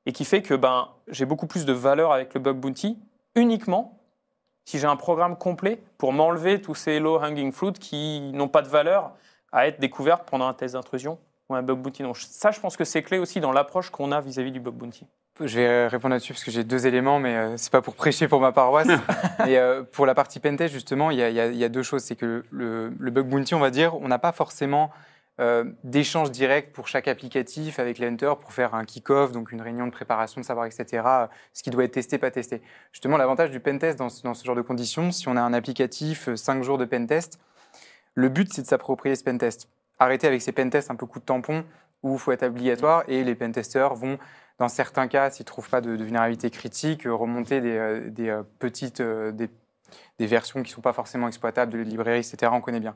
[0.05, 2.97] et qui fait que ben, j'ai beaucoup plus de valeur avec le bug bounty
[3.35, 3.97] uniquement
[4.65, 8.61] si j'ai un programme complet pour m'enlever tous ces low hanging fruits qui n'ont pas
[8.61, 9.11] de valeur
[9.51, 11.17] à être découverts pendant un test d'intrusion
[11.49, 12.03] ou un bug bounty.
[12.03, 14.75] Donc ça, je pense que c'est clé aussi dans l'approche qu'on a vis-à-vis du bug
[14.75, 15.05] bounty.
[15.39, 17.95] Je vais répondre là-dessus parce que j'ai deux éléments, mais ce euh, c'est pas pour
[17.95, 18.87] prêcher pour ma paroisse.
[19.47, 22.03] et euh, pour la partie pentest, justement, il y, a deux choses.
[22.03, 24.91] C'est que le, le, bug bounty, on va dire, on n'a pas forcément
[25.39, 29.87] euh, d'échanges directs pour chaque applicatif avec l'Hunter pour faire un kick-off, donc une réunion
[29.87, 31.03] de préparation de savoir, etc.,
[31.53, 32.61] ce qui doit être testé, pas testé.
[32.91, 36.33] Justement, l'avantage du pentest dans, dans ce genre de conditions, si on a un applicatif,
[36.35, 37.39] 5 euh, jours de pentest,
[38.13, 39.69] le but, c'est de s'approprier ce pentest.
[39.99, 41.63] Arrêter avec ces pentests un peu coup de tampon
[42.03, 44.19] où il faut être obligatoire et les pentesters vont,
[44.59, 49.49] dans certains cas, s'ils ne trouvent pas de, vulnérabilité critique, remonter des, petites des,
[50.19, 52.51] versions qui ne sont pas forcément exploitables de librairies, etc.
[52.53, 52.95] On connaît bien.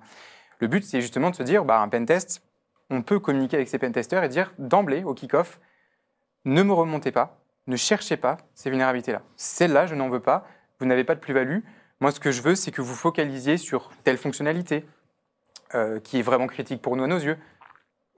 [0.60, 2.42] Le but, c'est justement de se dire, bah, un pentest,
[2.90, 5.60] on peut communiquer avec ces pentesters et dire d'emblée au kick-off,
[6.46, 9.22] ne me remontez pas, ne cherchez pas ces vulnérabilités-là.
[9.36, 10.48] Celle-là, je n'en veux pas,
[10.80, 11.60] vous n'avez pas de plus-value.
[12.00, 14.86] Moi, ce que je veux, c'est que vous focalisiez sur telle fonctionnalité
[15.74, 17.38] euh, qui est vraiment critique pour nous à nos yeux.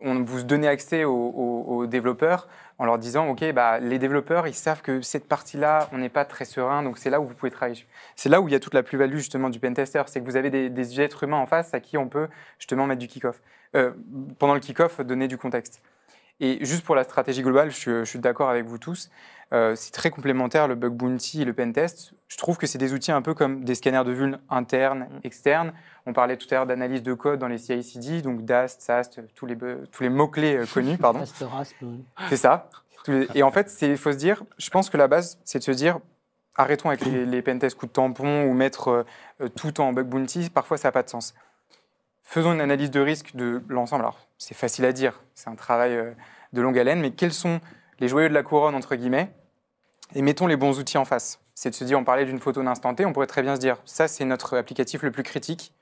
[0.02, 4.82] On vous donnez accès aux, développeurs en leur disant, OK, bah, les développeurs, ils savent
[4.82, 7.86] que cette partie-là, on n'est pas très serein, donc c'est là où vous pouvez travailler.
[8.16, 10.36] C'est là où il y a toute la plus-value justement du pentester, c'est que vous
[10.36, 12.28] avez des, êtres humains en face à qui on peut
[12.60, 13.42] justement mettre du kick-off.
[13.76, 13.92] Euh,
[14.38, 15.82] pendant le kick-off, donner du contexte.
[16.40, 19.10] Et juste pour la stratégie globale, je suis, d'accord avec vous tous.
[19.54, 22.14] Euh, c'est très complémentaire le bug bounty et le pen test.
[22.28, 25.20] Je trouve que c'est des outils un peu comme des scanners de vulnes internes, mm.
[25.24, 25.74] externes.
[26.06, 29.46] On parlait tout à l'heure d'analyse de code dans les CI/CD, donc DAST, SAST, tous
[29.46, 29.58] les,
[29.92, 31.24] tous les mots clés euh, connus, pardon.
[32.30, 32.70] c'est ça.
[33.34, 35.72] Et en fait, il faut se dire, je pense que la base, c'est de se
[35.72, 36.00] dire,
[36.56, 39.06] arrêtons avec les, les pen tests coup de tampon ou mettre
[39.56, 40.50] tout en bug bounty.
[40.50, 41.34] Parfois, ça n'a pas de sens
[42.28, 44.04] faisons une analyse de risque de l'ensemble.
[44.04, 46.12] Alors, c'est facile à dire, c'est un travail euh,
[46.54, 47.62] de longue haleine, mais quels sont
[48.00, 49.32] les joyeux de la couronne, entre guillemets,
[50.16, 51.40] et mettons les bons outils en face.
[51.54, 53.60] C'est de se dire, on parlait d'une photo d'instant T, on pourrait très bien se
[53.60, 55.74] dire, ça, c'est notre applicatif le plus critique.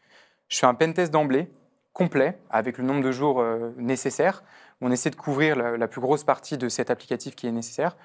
[0.47, 1.49] Je fais un pentest d'emblée,
[1.93, 4.43] complet, avec le nombre de jours euh, nécessaires.
[4.81, 7.95] On essaie de couvrir la, plus grosse partie de cet applicatif qui est nécessaire.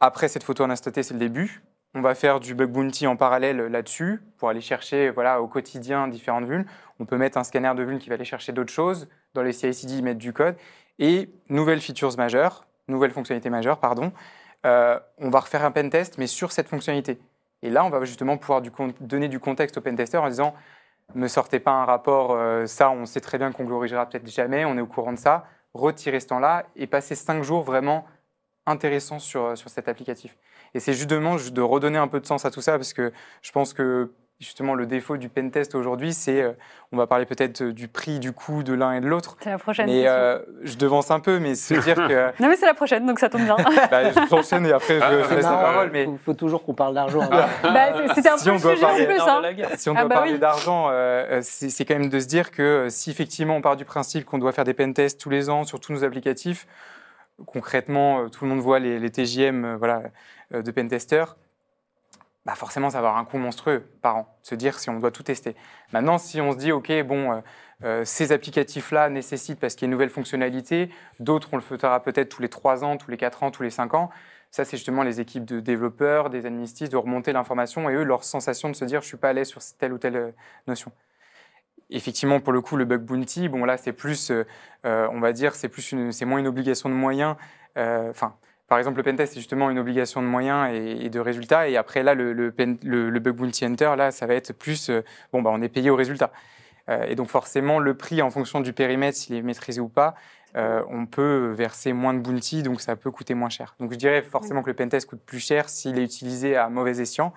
[0.00, 1.62] Après cette photo en T, c'est le début.
[1.94, 6.08] On va faire du bug bounty en parallèle là-dessus pour aller chercher voilà, au quotidien
[6.08, 6.64] différentes vulnes.
[7.00, 9.08] On peut mettre un scanner de vulnes qui va aller chercher d'autres choses.
[9.34, 10.56] Dans les CI/CD, mettre du code.
[10.98, 14.12] Et nouvelles features majeures, nouvelles fonctionnalités majeures, pardon.
[14.64, 17.18] Euh, on va refaire un pen test, mais sur cette fonctionnalité.
[17.62, 18.62] Et là, on va justement pouvoir
[19.00, 20.54] donner du contexte au pen tester en disant
[21.14, 24.64] ne sortez pas un rapport, euh, ça, on sait très bien qu'on ne peut-être jamais,
[24.64, 25.44] on est au courant de ça.
[25.74, 28.06] Retirez ce temps-là et passez cinq jours vraiment
[28.66, 30.36] intéressants sur, sur cet applicatif.
[30.74, 33.12] Et c'est justement de redonner un peu de sens à tout ça, parce que
[33.42, 34.12] je pense que
[34.42, 36.52] justement le défaut du pen test aujourd'hui, c'est, euh,
[36.90, 39.36] on va parler peut-être du prix, du coût de l'un et de l'autre.
[39.40, 39.86] C'est la prochaine.
[39.86, 42.26] Mais euh, je devance un peu, mais se dire que.
[42.42, 43.56] non, mais c'est la prochaine, donc ça tombe bien.
[43.90, 45.90] bah, j'enchaîne et après je, ah, laisse la parole.
[45.92, 47.28] Mais il faut, toujours qu'on parle d'argent.
[47.62, 48.84] bah, c'était un si peu plus.
[48.84, 49.68] Hein.
[49.76, 52.88] Si on ah doit bah parler d'argent, euh, c'est quand même de se dire que
[52.90, 55.64] si effectivement on part du principe qu'on doit faire des pen tests tous les ans
[55.64, 56.66] sur tous nos applicatifs,
[57.46, 60.02] concrètement, tout le monde voit les, les TJM, voilà
[60.54, 61.24] euh, de pentester,
[62.44, 65.12] bah forcément, ça va avoir un coût monstrueux par an, se dire si on doit
[65.12, 65.54] tout tester.
[65.92, 67.40] Maintenant, si on se dit, OK, bon, euh,
[67.84, 70.90] euh, ces applicatifs-là nécessitent, parce qu'il y a une nouvelle fonctionnalité,
[71.20, 73.70] d'autres, on le fera peut-être tous les 3 ans, tous les 4 ans, tous les
[73.70, 74.10] 5 ans.
[74.50, 78.24] Ça, c'est justement les équipes de développeurs, des administratifs, de remonter l'information et eux, leur
[78.24, 80.34] sensation de se dire, je suis pas à l'aise sur telle ou telle
[80.66, 80.92] notion.
[81.90, 84.32] Effectivement, pour le coup, le bug bounty, bon, là, c'est plus,
[84.84, 85.70] on va dire, c'est
[86.10, 87.36] c'est moins une obligation de moyens.
[87.76, 88.34] Enfin,
[88.72, 91.68] par exemple, le pentest, c'est justement une obligation de moyens et, de résultats.
[91.68, 95.42] Et après, là, le, le, bug bounty hunter, là, ça va être plus, euh, bon,
[95.42, 96.32] bah, on est payé au résultat.
[96.88, 100.14] Euh, et donc, forcément, le prix, en fonction du périmètre, s'il est maîtrisé ou pas,
[100.56, 103.74] euh, on peut verser moins de bounty, donc ça peut coûter moins cher.
[103.78, 106.98] Donc, je dirais forcément que le pentest coûte plus cher s'il est utilisé à mauvais
[106.98, 107.34] escient.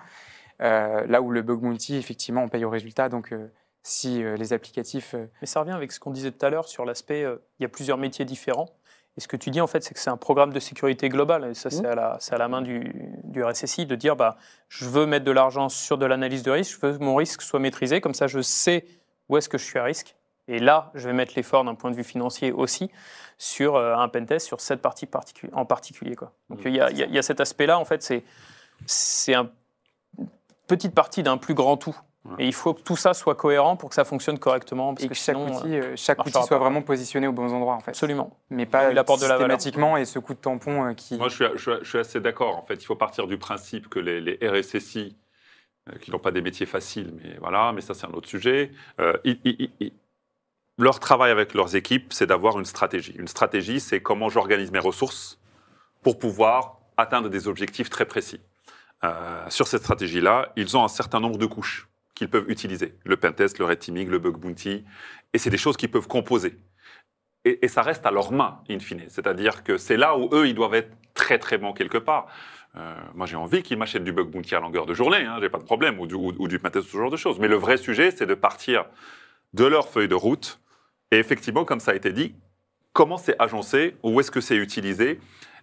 [0.58, 3.10] là où le bug bounty, effectivement, on paye au résultat.
[3.10, 3.34] Donc,
[3.82, 5.14] si les applicatifs.
[5.42, 7.26] Mais ça revient avec ce qu'on disait tout à l'heure sur l'aspect,
[7.60, 8.70] il y a plusieurs métiers différents.
[9.16, 11.48] Et ce que tu dis, en fait, c'est que c'est un programme de sécurité globale.
[11.50, 11.86] Et ça, c'est mmh.
[11.86, 12.92] à, la, à la main du,
[13.24, 14.36] du, RSSI de dire bah,
[14.68, 17.40] je veux mettre de l'argent sur de l'analyse de risque, je veux que mon risque
[17.42, 18.00] soit maîtrisé.
[18.00, 18.84] Comme ça, je sais
[19.28, 20.14] où est-ce que je suis à risque.
[20.48, 22.90] Et là, je vais mettre l'effort d'un point de vue financier aussi
[23.38, 25.08] sur euh, un pentest, sur cette partie
[25.52, 26.14] en particulier.
[26.14, 26.32] Quoi.
[26.50, 26.68] Donc, mmh.
[26.68, 28.02] il y, a, y, a cet aspect-là, en fait,
[28.86, 29.48] c'est une
[30.66, 31.96] petite partie d'un plus grand tout.
[32.38, 34.94] Et il faut que tout ça soit cohérent pour que ça fonctionne correctement.
[34.94, 37.80] Parce et que, chaque outil, euh, chaque outil soit vraiment positionné aux bons endroits, en
[37.80, 37.90] fait.
[37.90, 38.36] Absolument.
[38.50, 41.16] Mais pas il apporte systématiquement de la et ce coup de tampon euh, qui...
[41.16, 42.56] Moi, je suis, je suis, assez d'accord.
[42.56, 45.16] En fait, il faut partir du principe que les, les RSSI,
[45.88, 48.70] euh, qui n'ont pas des métiers faciles, mais voilà, mais ça, c'est un autre sujet,
[50.78, 53.14] leur travail avec leurs équipes, c'est d'avoir une stratégie.
[53.18, 55.38] Une stratégie, c'est comment j'organise mes ressources
[56.02, 58.40] pour pouvoir atteindre des objectifs très précis.
[59.48, 62.94] sur cette stratégie-là, ils ont un certain nombre de couches qu'ils peuvent utiliser.
[63.04, 64.84] Le pentest, le red teaming, le bug bounty.
[65.32, 66.56] Et c'est des choses qu'ils peuvent composer.
[67.44, 69.04] Et, ça reste à leurs mains, in fine.
[69.06, 72.26] C'est-à-dire que c'est là où eux, ils doivent être très très bons quelque part.
[72.74, 75.48] Euh, moi, j'ai envie qu'ils m'achètent du bug bounty à longueur de journée, hein, j'ai
[75.48, 77.38] pas de problème, ou du, ou, du pentest, ce genre de choses.
[77.38, 78.86] Mais le vrai sujet, c'est de partir
[79.52, 80.60] de leur feuille de route.
[81.12, 82.34] Et effectivement, comme ça a été dit,
[82.92, 85.20] comment c'est agencé, où est-ce que c'est utilisé,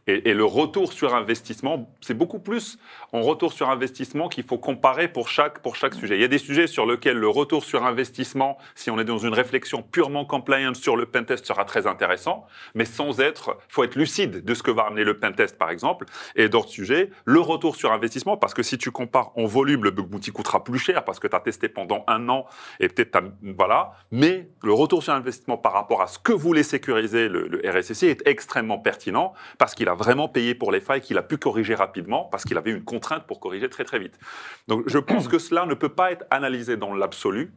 [0.08, 2.78] Et, le retour sur investissement, c'est beaucoup plus
[3.14, 6.16] en retour sur investissement qu'il faut comparer pour chaque, pour chaque sujet.
[6.16, 9.18] Il y a des sujets sur lesquels le retour sur investissement, si on est dans
[9.18, 13.96] une réflexion purement compliance sur le pentest, sera très intéressant, mais sans être, faut être
[13.96, 16.06] lucide de ce que va amener le pentest, par exemple.
[16.36, 19.92] Et d'autres sujets, le retour sur investissement, parce que si tu compares en volume, le
[19.92, 22.46] bug bounty coûtera plus cher parce que tu as testé pendant un an
[22.82, 23.22] et peut-être,
[23.56, 23.94] voilà.
[24.12, 28.08] Mais le retour sur investissement par rapport à ce que voulait sécuriser le, le RSSI
[28.08, 31.76] est extrêmement pertinent parce qu'il a vraiment payé pour les failles qu'il a pu corriger
[31.76, 34.20] rapidement parce qu'il avait une contrainte pour corriger très très vite.
[34.68, 37.52] Donc je pense que cela ne peut pas être analysé dans l'absolu,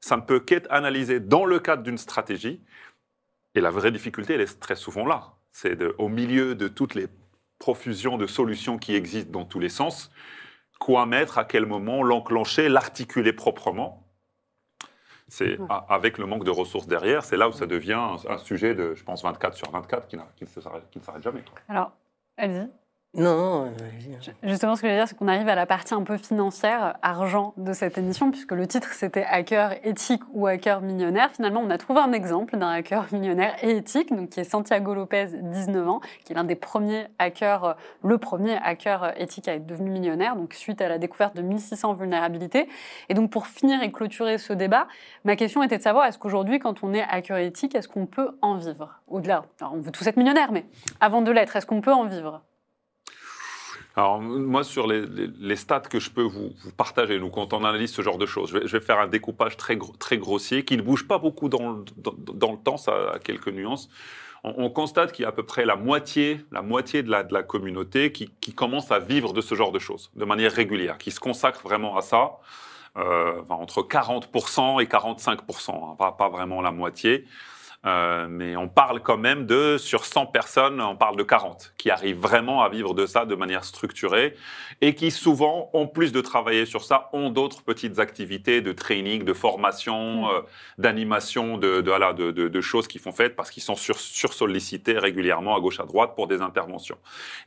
[0.00, 2.60] ça ne peut qu'être analysé dans le cadre d'une stratégie.
[3.54, 5.34] Et la vraie difficulté, elle est très souvent là.
[5.52, 7.06] C'est au milieu de toutes les
[7.58, 10.10] profusions de solutions qui existent dans tous les sens,
[10.80, 14.01] quoi mettre, à quel moment, l'enclencher, l'articuler proprement.
[15.32, 15.56] C'est
[15.88, 17.98] avec le manque de ressources derrière, c'est là où ça devient
[18.28, 21.42] un, sujet de, je pense, 24 sur 24 qui, qui ne s'arrête jamais.
[21.68, 21.92] Alors,
[22.36, 22.68] allez-y.
[23.14, 23.70] Non,
[24.42, 26.96] Justement, ce que je veux dire, c'est qu'on arrive à la partie un peu financière,
[27.02, 31.30] argent de cette émission, puisque le titre c'était hacker éthique ou hacker millionnaire.
[31.30, 35.26] Finalement, on a trouvé un exemple d'un hacker millionnaire et éthique, qui est Santiago Lopez,
[35.34, 39.66] 19 ans, qui est l'un des premiers hackers, euh, le premier hacker éthique à être
[39.66, 42.66] devenu millionnaire, donc suite à la découverte de 1600 vulnérabilités.
[43.10, 44.88] Et donc, pour finir et clôturer ce débat,
[45.26, 48.38] ma question était de savoir est-ce qu'aujourd'hui, quand on est hacker éthique, est-ce qu'on peut
[48.40, 49.02] en vivre?
[49.06, 50.64] Au-delà, on veut tous être millionnaire, mais
[51.00, 52.40] avant de l'être, est-ce qu'on peut en vivre?
[53.94, 58.00] Alors, moi, sur les, stats que je peux vous, partager, nous, quand on analyse ce
[58.00, 61.18] genre de choses, je vais, faire un découpage très, très grossier qui ne bouge pas
[61.18, 63.90] beaucoup dans, dans, le temps, ça a quelques nuances.
[64.44, 67.32] On, constate qu'il y a à peu près la moitié, la moitié de la, de
[67.32, 70.98] la communauté qui, qui, commence à vivre de ce genre de choses de manière régulière,
[70.98, 72.38] qui se consacre vraiment à ça,
[72.96, 77.24] euh, entre 40% et 45%, hein, pas, pas vraiment la moitié.
[77.84, 81.90] Euh, mais on parle quand même de, sur 100 personnes, on parle de 40 qui
[81.90, 84.36] arrivent vraiment à vivre de ça de manière structurée
[84.80, 89.24] et qui souvent, en plus de travailler sur ça, ont d'autres petites activités de training,
[89.24, 90.30] de formation, mm.
[90.30, 90.40] euh,
[90.78, 95.56] d'animation, de, de, de, de, choses qui font faites parce qu'ils sont sur, sursollicités régulièrement
[95.56, 96.98] à gauche à droite pour des interventions.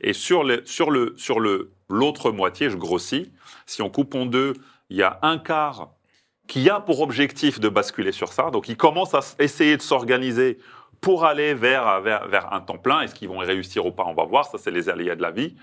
[0.02, 3.32] Et sur le, sur le, sur le, l'autre moitié, je grossis,
[3.64, 4.52] si on coupe en deux,
[4.90, 5.95] il y a un quart
[6.46, 8.50] qui a pour objectif de basculer sur ça.
[8.50, 10.58] Donc, ils commencent à essayer de s'organiser
[11.00, 13.00] pour aller vers, vers, un temps plein.
[13.00, 14.46] Est-ce qu'ils vont y réussir ou pas On va voir.
[14.46, 15.56] Ça, c'est les aléas de la vie.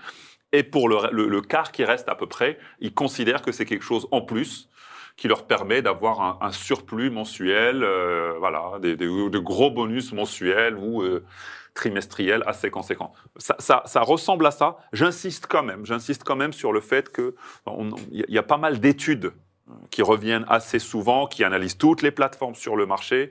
[0.52, 3.84] Et pour le, le, quart qui reste à peu près, ils considèrent que c'est quelque
[3.84, 4.68] chose en plus
[5.16, 11.02] qui leur permet d'avoir un, surplus mensuel, euh, voilà, des, de gros bonus mensuels ou
[11.02, 11.24] euh,
[11.74, 13.12] trimestriels assez conséquents.
[13.36, 14.76] Ça, ça, ça ressemble à ça.
[14.92, 17.34] J'insiste quand même, j'insiste quand même sur le fait que
[18.10, 19.32] il y a pas mal d'études
[19.90, 23.30] qui reviennent assez souvent, qui analysent toutes les plateformes sur le marché.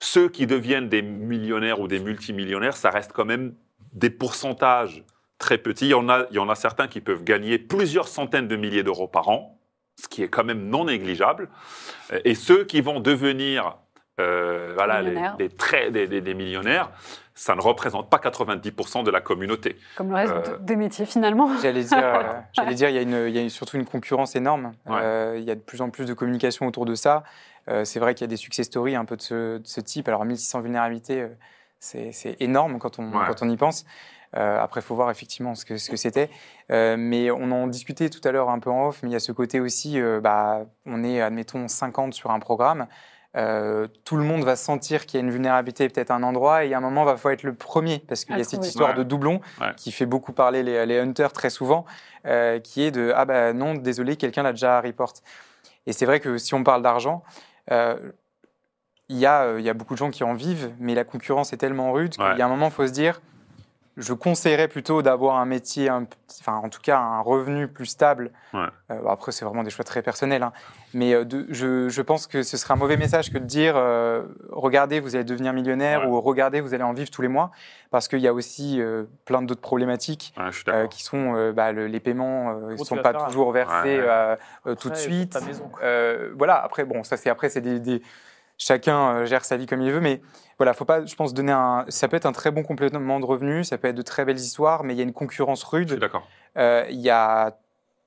[0.00, 3.54] Ceux qui deviennent des millionnaires ou des multimillionnaires, ça reste quand même
[3.92, 5.04] des pourcentages
[5.38, 5.86] très petits.
[5.86, 8.56] Il y en a, il y en a certains qui peuvent gagner plusieurs centaines de
[8.56, 9.58] milliers d'euros par an,
[10.00, 11.48] ce qui est quand même non négligeable.
[12.24, 13.76] Et ceux qui vont devenir
[14.18, 16.90] euh, voilà, les, très, des, millionnaires,
[17.34, 19.76] ça ne représente pas 90% de la communauté.
[19.96, 21.50] Comme le reste euh, des métiers finalement.
[21.60, 24.34] J'allais dire, euh, j'allais dire, il y, a une, il y, a surtout une concurrence
[24.34, 24.72] énorme.
[24.86, 27.24] il y a de plus en plus de communication autour de ça.
[27.84, 30.08] c'est vrai qu'il y a des success stories un peu de ce, de ce type.
[30.08, 31.26] Alors 1600 vulnérabilités,
[31.78, 33.84] c'est énorme quand on, quand on y pense.
[34.32, 36.30] après, il faut voir effectivement ce que ce que c'était.
[36.70, 39.20] mais on en discutait tout à l'heure un peu en off, mais il y a
[39.20, 42.86] ce côté aussi, bah, on est, admettons, 50 sur un programme.
[43.36, 46.64] Euh, tout le monde va sentir qu'il y a une vulnérabilité peut-être à un endroit
[46.64, 48.64] et à un moment, il va falloir être le premier parce qu'il y a cette
[48.64, 49.40] histoire de doublon
[49.76, 51.84] qui fait beaucoup parler les, hunters très souvent,
[52.24, 55.12] euh, qui est de ah bah non, désolé, quelqu'un l'a déjà report.
[55.86, 57.22] Et c'est vrai que si on parle d'argent,
[57.70, 58.12] euh,
[59.08, 61.58] il y, a, y a beaucoup de gens qui en vivent, mais la concurrence est
[61.58, 63.20] tellement rude qu'il y a un moment, il faut se dire
[63.96, 68.30] je conseillerais plutôt d'avoir un métier, enfin en tout cas un revenu plus stable.
[68.54, 68.68] Euh,
[69.08, 70.52] après, c'est vraiment des choix très personnels, hein.
[70.92, 75.00] mais euh, je, pense que ce serait un mauvais message que de dire euh, regardez,
[75.00, 77.52] vous allez devenir millionnaire ou regardez, vous allez en vivre tous les mois,
[77.90, 78.80] parce qu'il y a aussi
[79.24, 80.34] plein d'autres problématiques
[80.90, 83.98] qui sont bah, les paiements ne sont pas toujours versés
[84.78, 85.38] tout de suite.
[86.36, 86.62] voilà.
[86.62, 88.02] Après, bon, ça c'est après c'est des
[88.58, 90.20] chacun gère sa vie comme il veut, mais
[90.58, 91.84] voilà, faut pas, je pense, donner un.
[91.88, 94.38] Ça peut être un très bon complément de revenus, ça peut être de très belles
[94.38, 95.94] histoires, mais il y a une concurrence rude.
[95.94, 96.26] d'accord.
[96.56, 97.58] Euh, il y a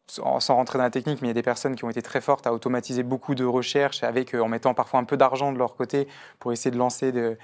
[0.10, 2.22] sans rentrer dans la technique, mais il y a des personnes qui ont été très
[2.22, 5.58] fortes à automatiser beaucoup de recherches avec, euh, en mettant parfois un peu d'argent de
[5.58, 6.08] leur côté
[6.40, 7.38] pour essayer de lancer, de,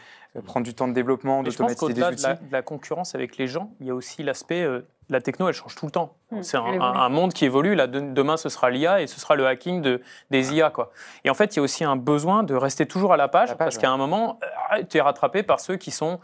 [0.46, 2.24] prendre du temps de développement, d'automatiser des outils.
[2.24, 5.22] De la, de la concurrence avec les gens, il y a aussi l'aspect euh, la
[5.22, 6.16] techno, elle change tout le temps.
[6.32, 6.42] Hmm.
[6.42, 7.76] c'est un, monde qui évolue.
[7.76, 10.02] Là, demain, ce sera l'IA et ce sera le hacking de,
[10.32, 10.70] des IA.
[10.70, 10.92] Quoi.
[11.24, 13.56] Et en fait, il y a aussi un besoin de rester toujours à la page,
[13.56, 14.40] parce qu'à un moment,
[14.74, 16.20] euh, tu es rattrapé par ceux qui sont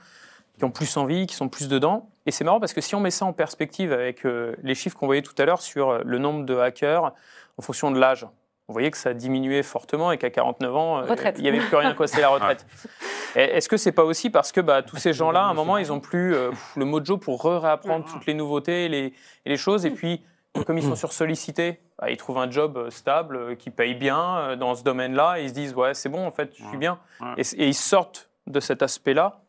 [0.57, 2.09] qui ont plus envie, qui sont plus dedans.
[2.27, 4.95] Et c'est marrant parce que si on met ça en perspective avec euh, les chiffres
[4.95, 7.13] qu'on voyait tout à l'heure sur euh, le nombre de hackers
[7.57, 8.27] en fonction de l'âge,
[8.71, 11.59] vous voyez que ça a diminué fortement et qu'à 49 ans, euh, il n'y avait
[11.59, 12.65] plus rien quoi, c'est la retraite.
[13.35, 15.87] Est-ce que c'est pas aussi parce que bah, tous ces gens-là, à un moment, ils
[15.87, 16.35] n'ont plus
[16.75, 19.13] le mojo pour réapprendre toutes les nouveautés et
[19.45, 20.21] les, choses, et puis
[20.65, 24.83] comme ils sont sursollicités, bah, ils trouvent un job stable qui paye bien dans ce
[24.83, 26.99] domaine-là, et ils se disent ouais c'est bon en fait, je suis bien,
[27.37, 29.41] et ils sortent de cet aspect-là.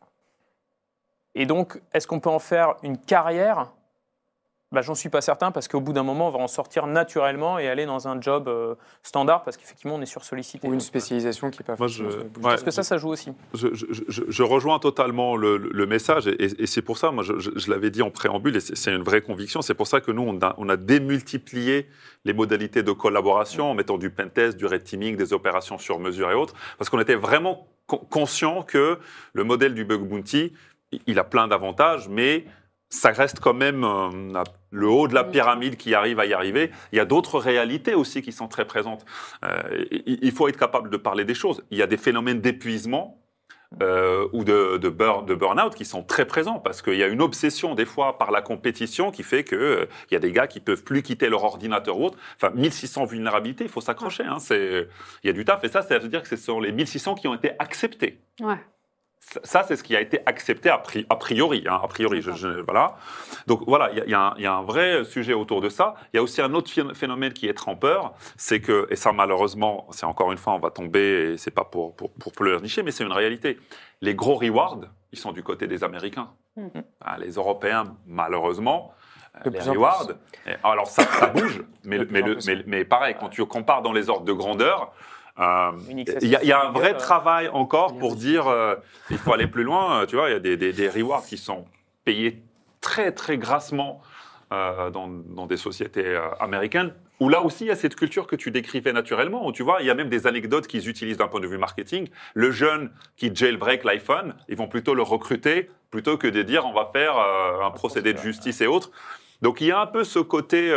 [1.35, 3.71] Et donc, est-ce qu'on peut en faire une carrière
[4.73, 7.59] bah, J'en suis pas certain parce qu'au bout d'un moment, on va en sortir naturellement
[7.59, 10.67] et aller dans un job euh, standard parce qu'effectivement, on est sursollicité.
[10.67, 12.03] Ou une spécialisation qui n'est pas je,
[12.41, 13.31] Parce que ça, ça joue aussi.
[13.53, 18.57] Je, rejoins totalement le, message et, c'est pour ça, moi, je, l'avais dit en préambule
[18.57, 19.61] et c'est une vraie conviction.
[19.61, 21.87] C'est pour ça que nous, on a, on a, démultiplié
[22.25, 26.29] les modalités de collaboration en mettant du pentest, du red teaming, des opérations sur mesure
[26.31, 27.67] et autres parce qu'on était vraiment
[28.09, 28.97] conscient que
[29.33, 30.53] le modèle du bug bounty
[31.07, 32.45] il a plein d'avantages, mais
[32.89, 34.43] ça reste quand même euh,
[34.73, 36.71] le haut de la pyramide qui arrive à y arriver.
[36.91, 39.05] Il y a d'autres réalités aussi qui sont très présentes.
[39.45, 41.63] Euh, il faut être capable de parler des choses.
[41.69, 43.23] Il y a des phénomènes d'épuisement
[43.81, 47.21] euh, ou de, de, burn, out qui sont très présents parce qu'il y a une
[47.21, 50.59] obsession des fois par la compétition qui fait qu'il il y a des gars qui
[50.59, 52.17] peuvent plus quitter leur ordinateur ou autre.
[52.35, 54.23] Enfin, 1600 vulnérabilités, il faut s'accrocher.
[54.23, 54.87] Hein, il
[55.23, 57.27] y a du taf et ça, ça veut dire que ce sont les 1600 qui
[57.27, 58.21] ont été acceptés.
[58.41, 58.57] Ouais.
[59.43, 61.63] Ça, c'est ce qui a été accepté a, priori.
[61.67, 62.21] Hein, a priori
[62.65, 62.95] voilà.
[63.47, 65.95] Donc voilà, il y, a un vrai sujet autour de ça.
[66.13, 69.87] Il y a aussi un autre phénomène qui est trempeur, c'est que, et ça malheureusement,
[69.91, 72.91] c'est encore une fois, on va tomber, et c'est pas pour, pour, pour pleurnicher, mais
[72.91, 73.59] c'est une réalité.
[74.01, 74.81] Les gros rewards,
[75.11, 76.29] ils sont du côté des Américains.
[76.55, 76.67] Mmh.
[76.75, 78.93] Hein, les Européens, malheureusement,
[79.45, 80.09] les rewards.
[80.63, 82.23] alors ça, ça bouge, mais, mais,
[82.65, 84.93] mais, pareil, quand tu compares dans les ordres de grandeur,
[85.39, 85.71] euh,
[86.21, 88.75] il y, a un vrai travail encore pour dire euh,
[89.09, 90.01] il faut aller plus loin.
[90.01, 91.65] Euh, tu vois, il y a des, des, rewards qui sont
[92.05, 92.43] payés
[92.81, 94.01] très très grassement
[94.51, 96.93] dans, dans, des sociétés américaines.
[97.19, 99.47] Où là aussi, il y a cette culture que tu décrivais naturellement.
[99.47, 101.57] Où tu vois, il y a même des anecdotes qu'ils utilisent d'un point de vue
[101.57, 102.07] marketing.
[102.35, 106.73] Le jeune qui jailbreak l'iPhone, ils vont plutôt le recruter plutôt que de dire on
[106.73, 108.91] va faire un procédé de justice et autres.
[109.41, 110.71] Donc il y a un peu ce côté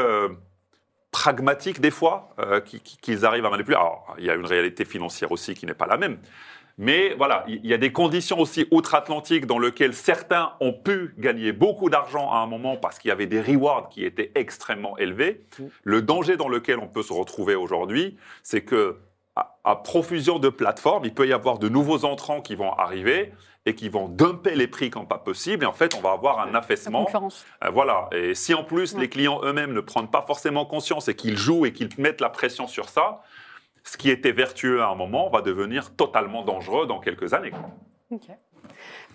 [1.11, 3.77] pragmatiques des fois euh, qu'ils arrivent à manipuler.
[3.77, 6.19] Alors, il y a une réalité financière aussi qui n'est pas la même.
[6.79, 11.53] Mais voilà, il y a des conditions aussi outre-Atlantique dans lesquelles certains ont pu gagner
[11.53, 15.47] beaucoup d'argent à un moment parce qu'il y avait des rewards qui étaient extrêmement élevés.
[15.85, 18.99] Le danger dans lequel on peut se retrouver aujourd'hui, c'est que
[19.37, 23.33] à, profusion de plateformes, il peut y avoir de nouveaux entrants qui vont arriver
[23.67, 25.65] et qui vont dumper les prix quand pas possible.
[25.65, 27.07] Et en fait, on va avoir un affaissement.
[27.65, 28.09] Euh, voilà.
[28.13, 31.67] Et si en plus les clients eux-mêmes ne prennent pas forcément conscience et qu'ils jouent
[31.67, 33.23] et qu'ils mettent la pression sur ça,
[33.83, 37.53] ce qui était vertueux à un moment va devenir totalement dangereux dans quelques années.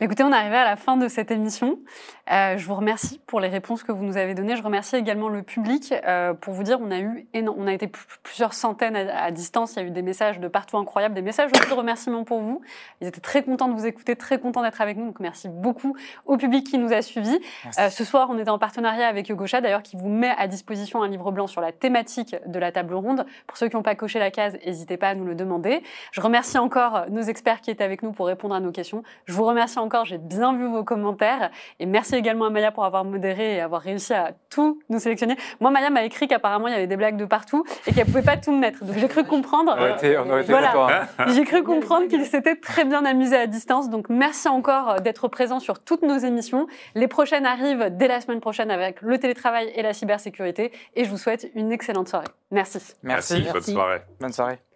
[0.04, 1.78] Écoutez, on est arrivé à la fin de cette émission.
[2.32, 4.56] Euh, je vous remercie pour les réponses que vous nous avez données.
[4.56, 7.88] Je remercie également le public euh, pour vous dire, on a eu, on a été
[8.24, 9.76] plusieurs centaines à, distance.
[9.76, 12.40] Il y a eu des messages de partout incroyables, des messages aussi de remerciements pour
[12.40, 12.64] vous.
[13.00, 15.06] Ils étaient très contents de vous écouter, très contents d'être avec nous.
[15.06, 15.96] Donc merci beaucoup
[16.26, 17.40] au public qui nous a suivis.
[17.78, 21.04] Euh, ce soir, on était en partenariat avec Gaucha, d'ailleurs, qui vous met à disposition
[21.04, 23.24] un livre blanc sur la thématique de la table ronde.
[23.46, 25.84] Pour ceux qui n'ont pas coché la case, n'hésitez pas à nous le demander.
[26.12, 29.04] Je remercie encore nos experts qui étaient avec nous pour répondre à nos questions.
[29.26, 31.52] Je vous remercie encore j'ai bien vu vos commentaires.
[31.80, 35.36] Et merci également à Maya pour avoir modéré et avoir réussi à tout nous sélectionner.
[35.60, 38.22] Moi, Maya m'a écrit qu'apparemment, il y avait des blagues de partout et qu'elle pouvait
[38.22, 38.84] pas tout mettre.
[38.84, 39.76] Donc, j'ai cru comprendre.
[40.48, 41.08] voilà.
[41.28, 43.90] J'ai cru comprendre qu'il s'était très bien amusé à distance.
[43.90, 46.68] Donc, merci encore d'être présent sur toutes nos émissions.
[46.96, 50.72] Les prochaines arrivent dès la semaine prochaine avec le télétravail et la cybersécurité.
[50.96, 52.28] Et je vous souhaite une excellente soirée.
[52.52, 52.80] Merci.
[53.04, 53.48] Merci.
[53.52, 54.02] Bonne soirée.
[54.20, 54.71] Bonne soirée.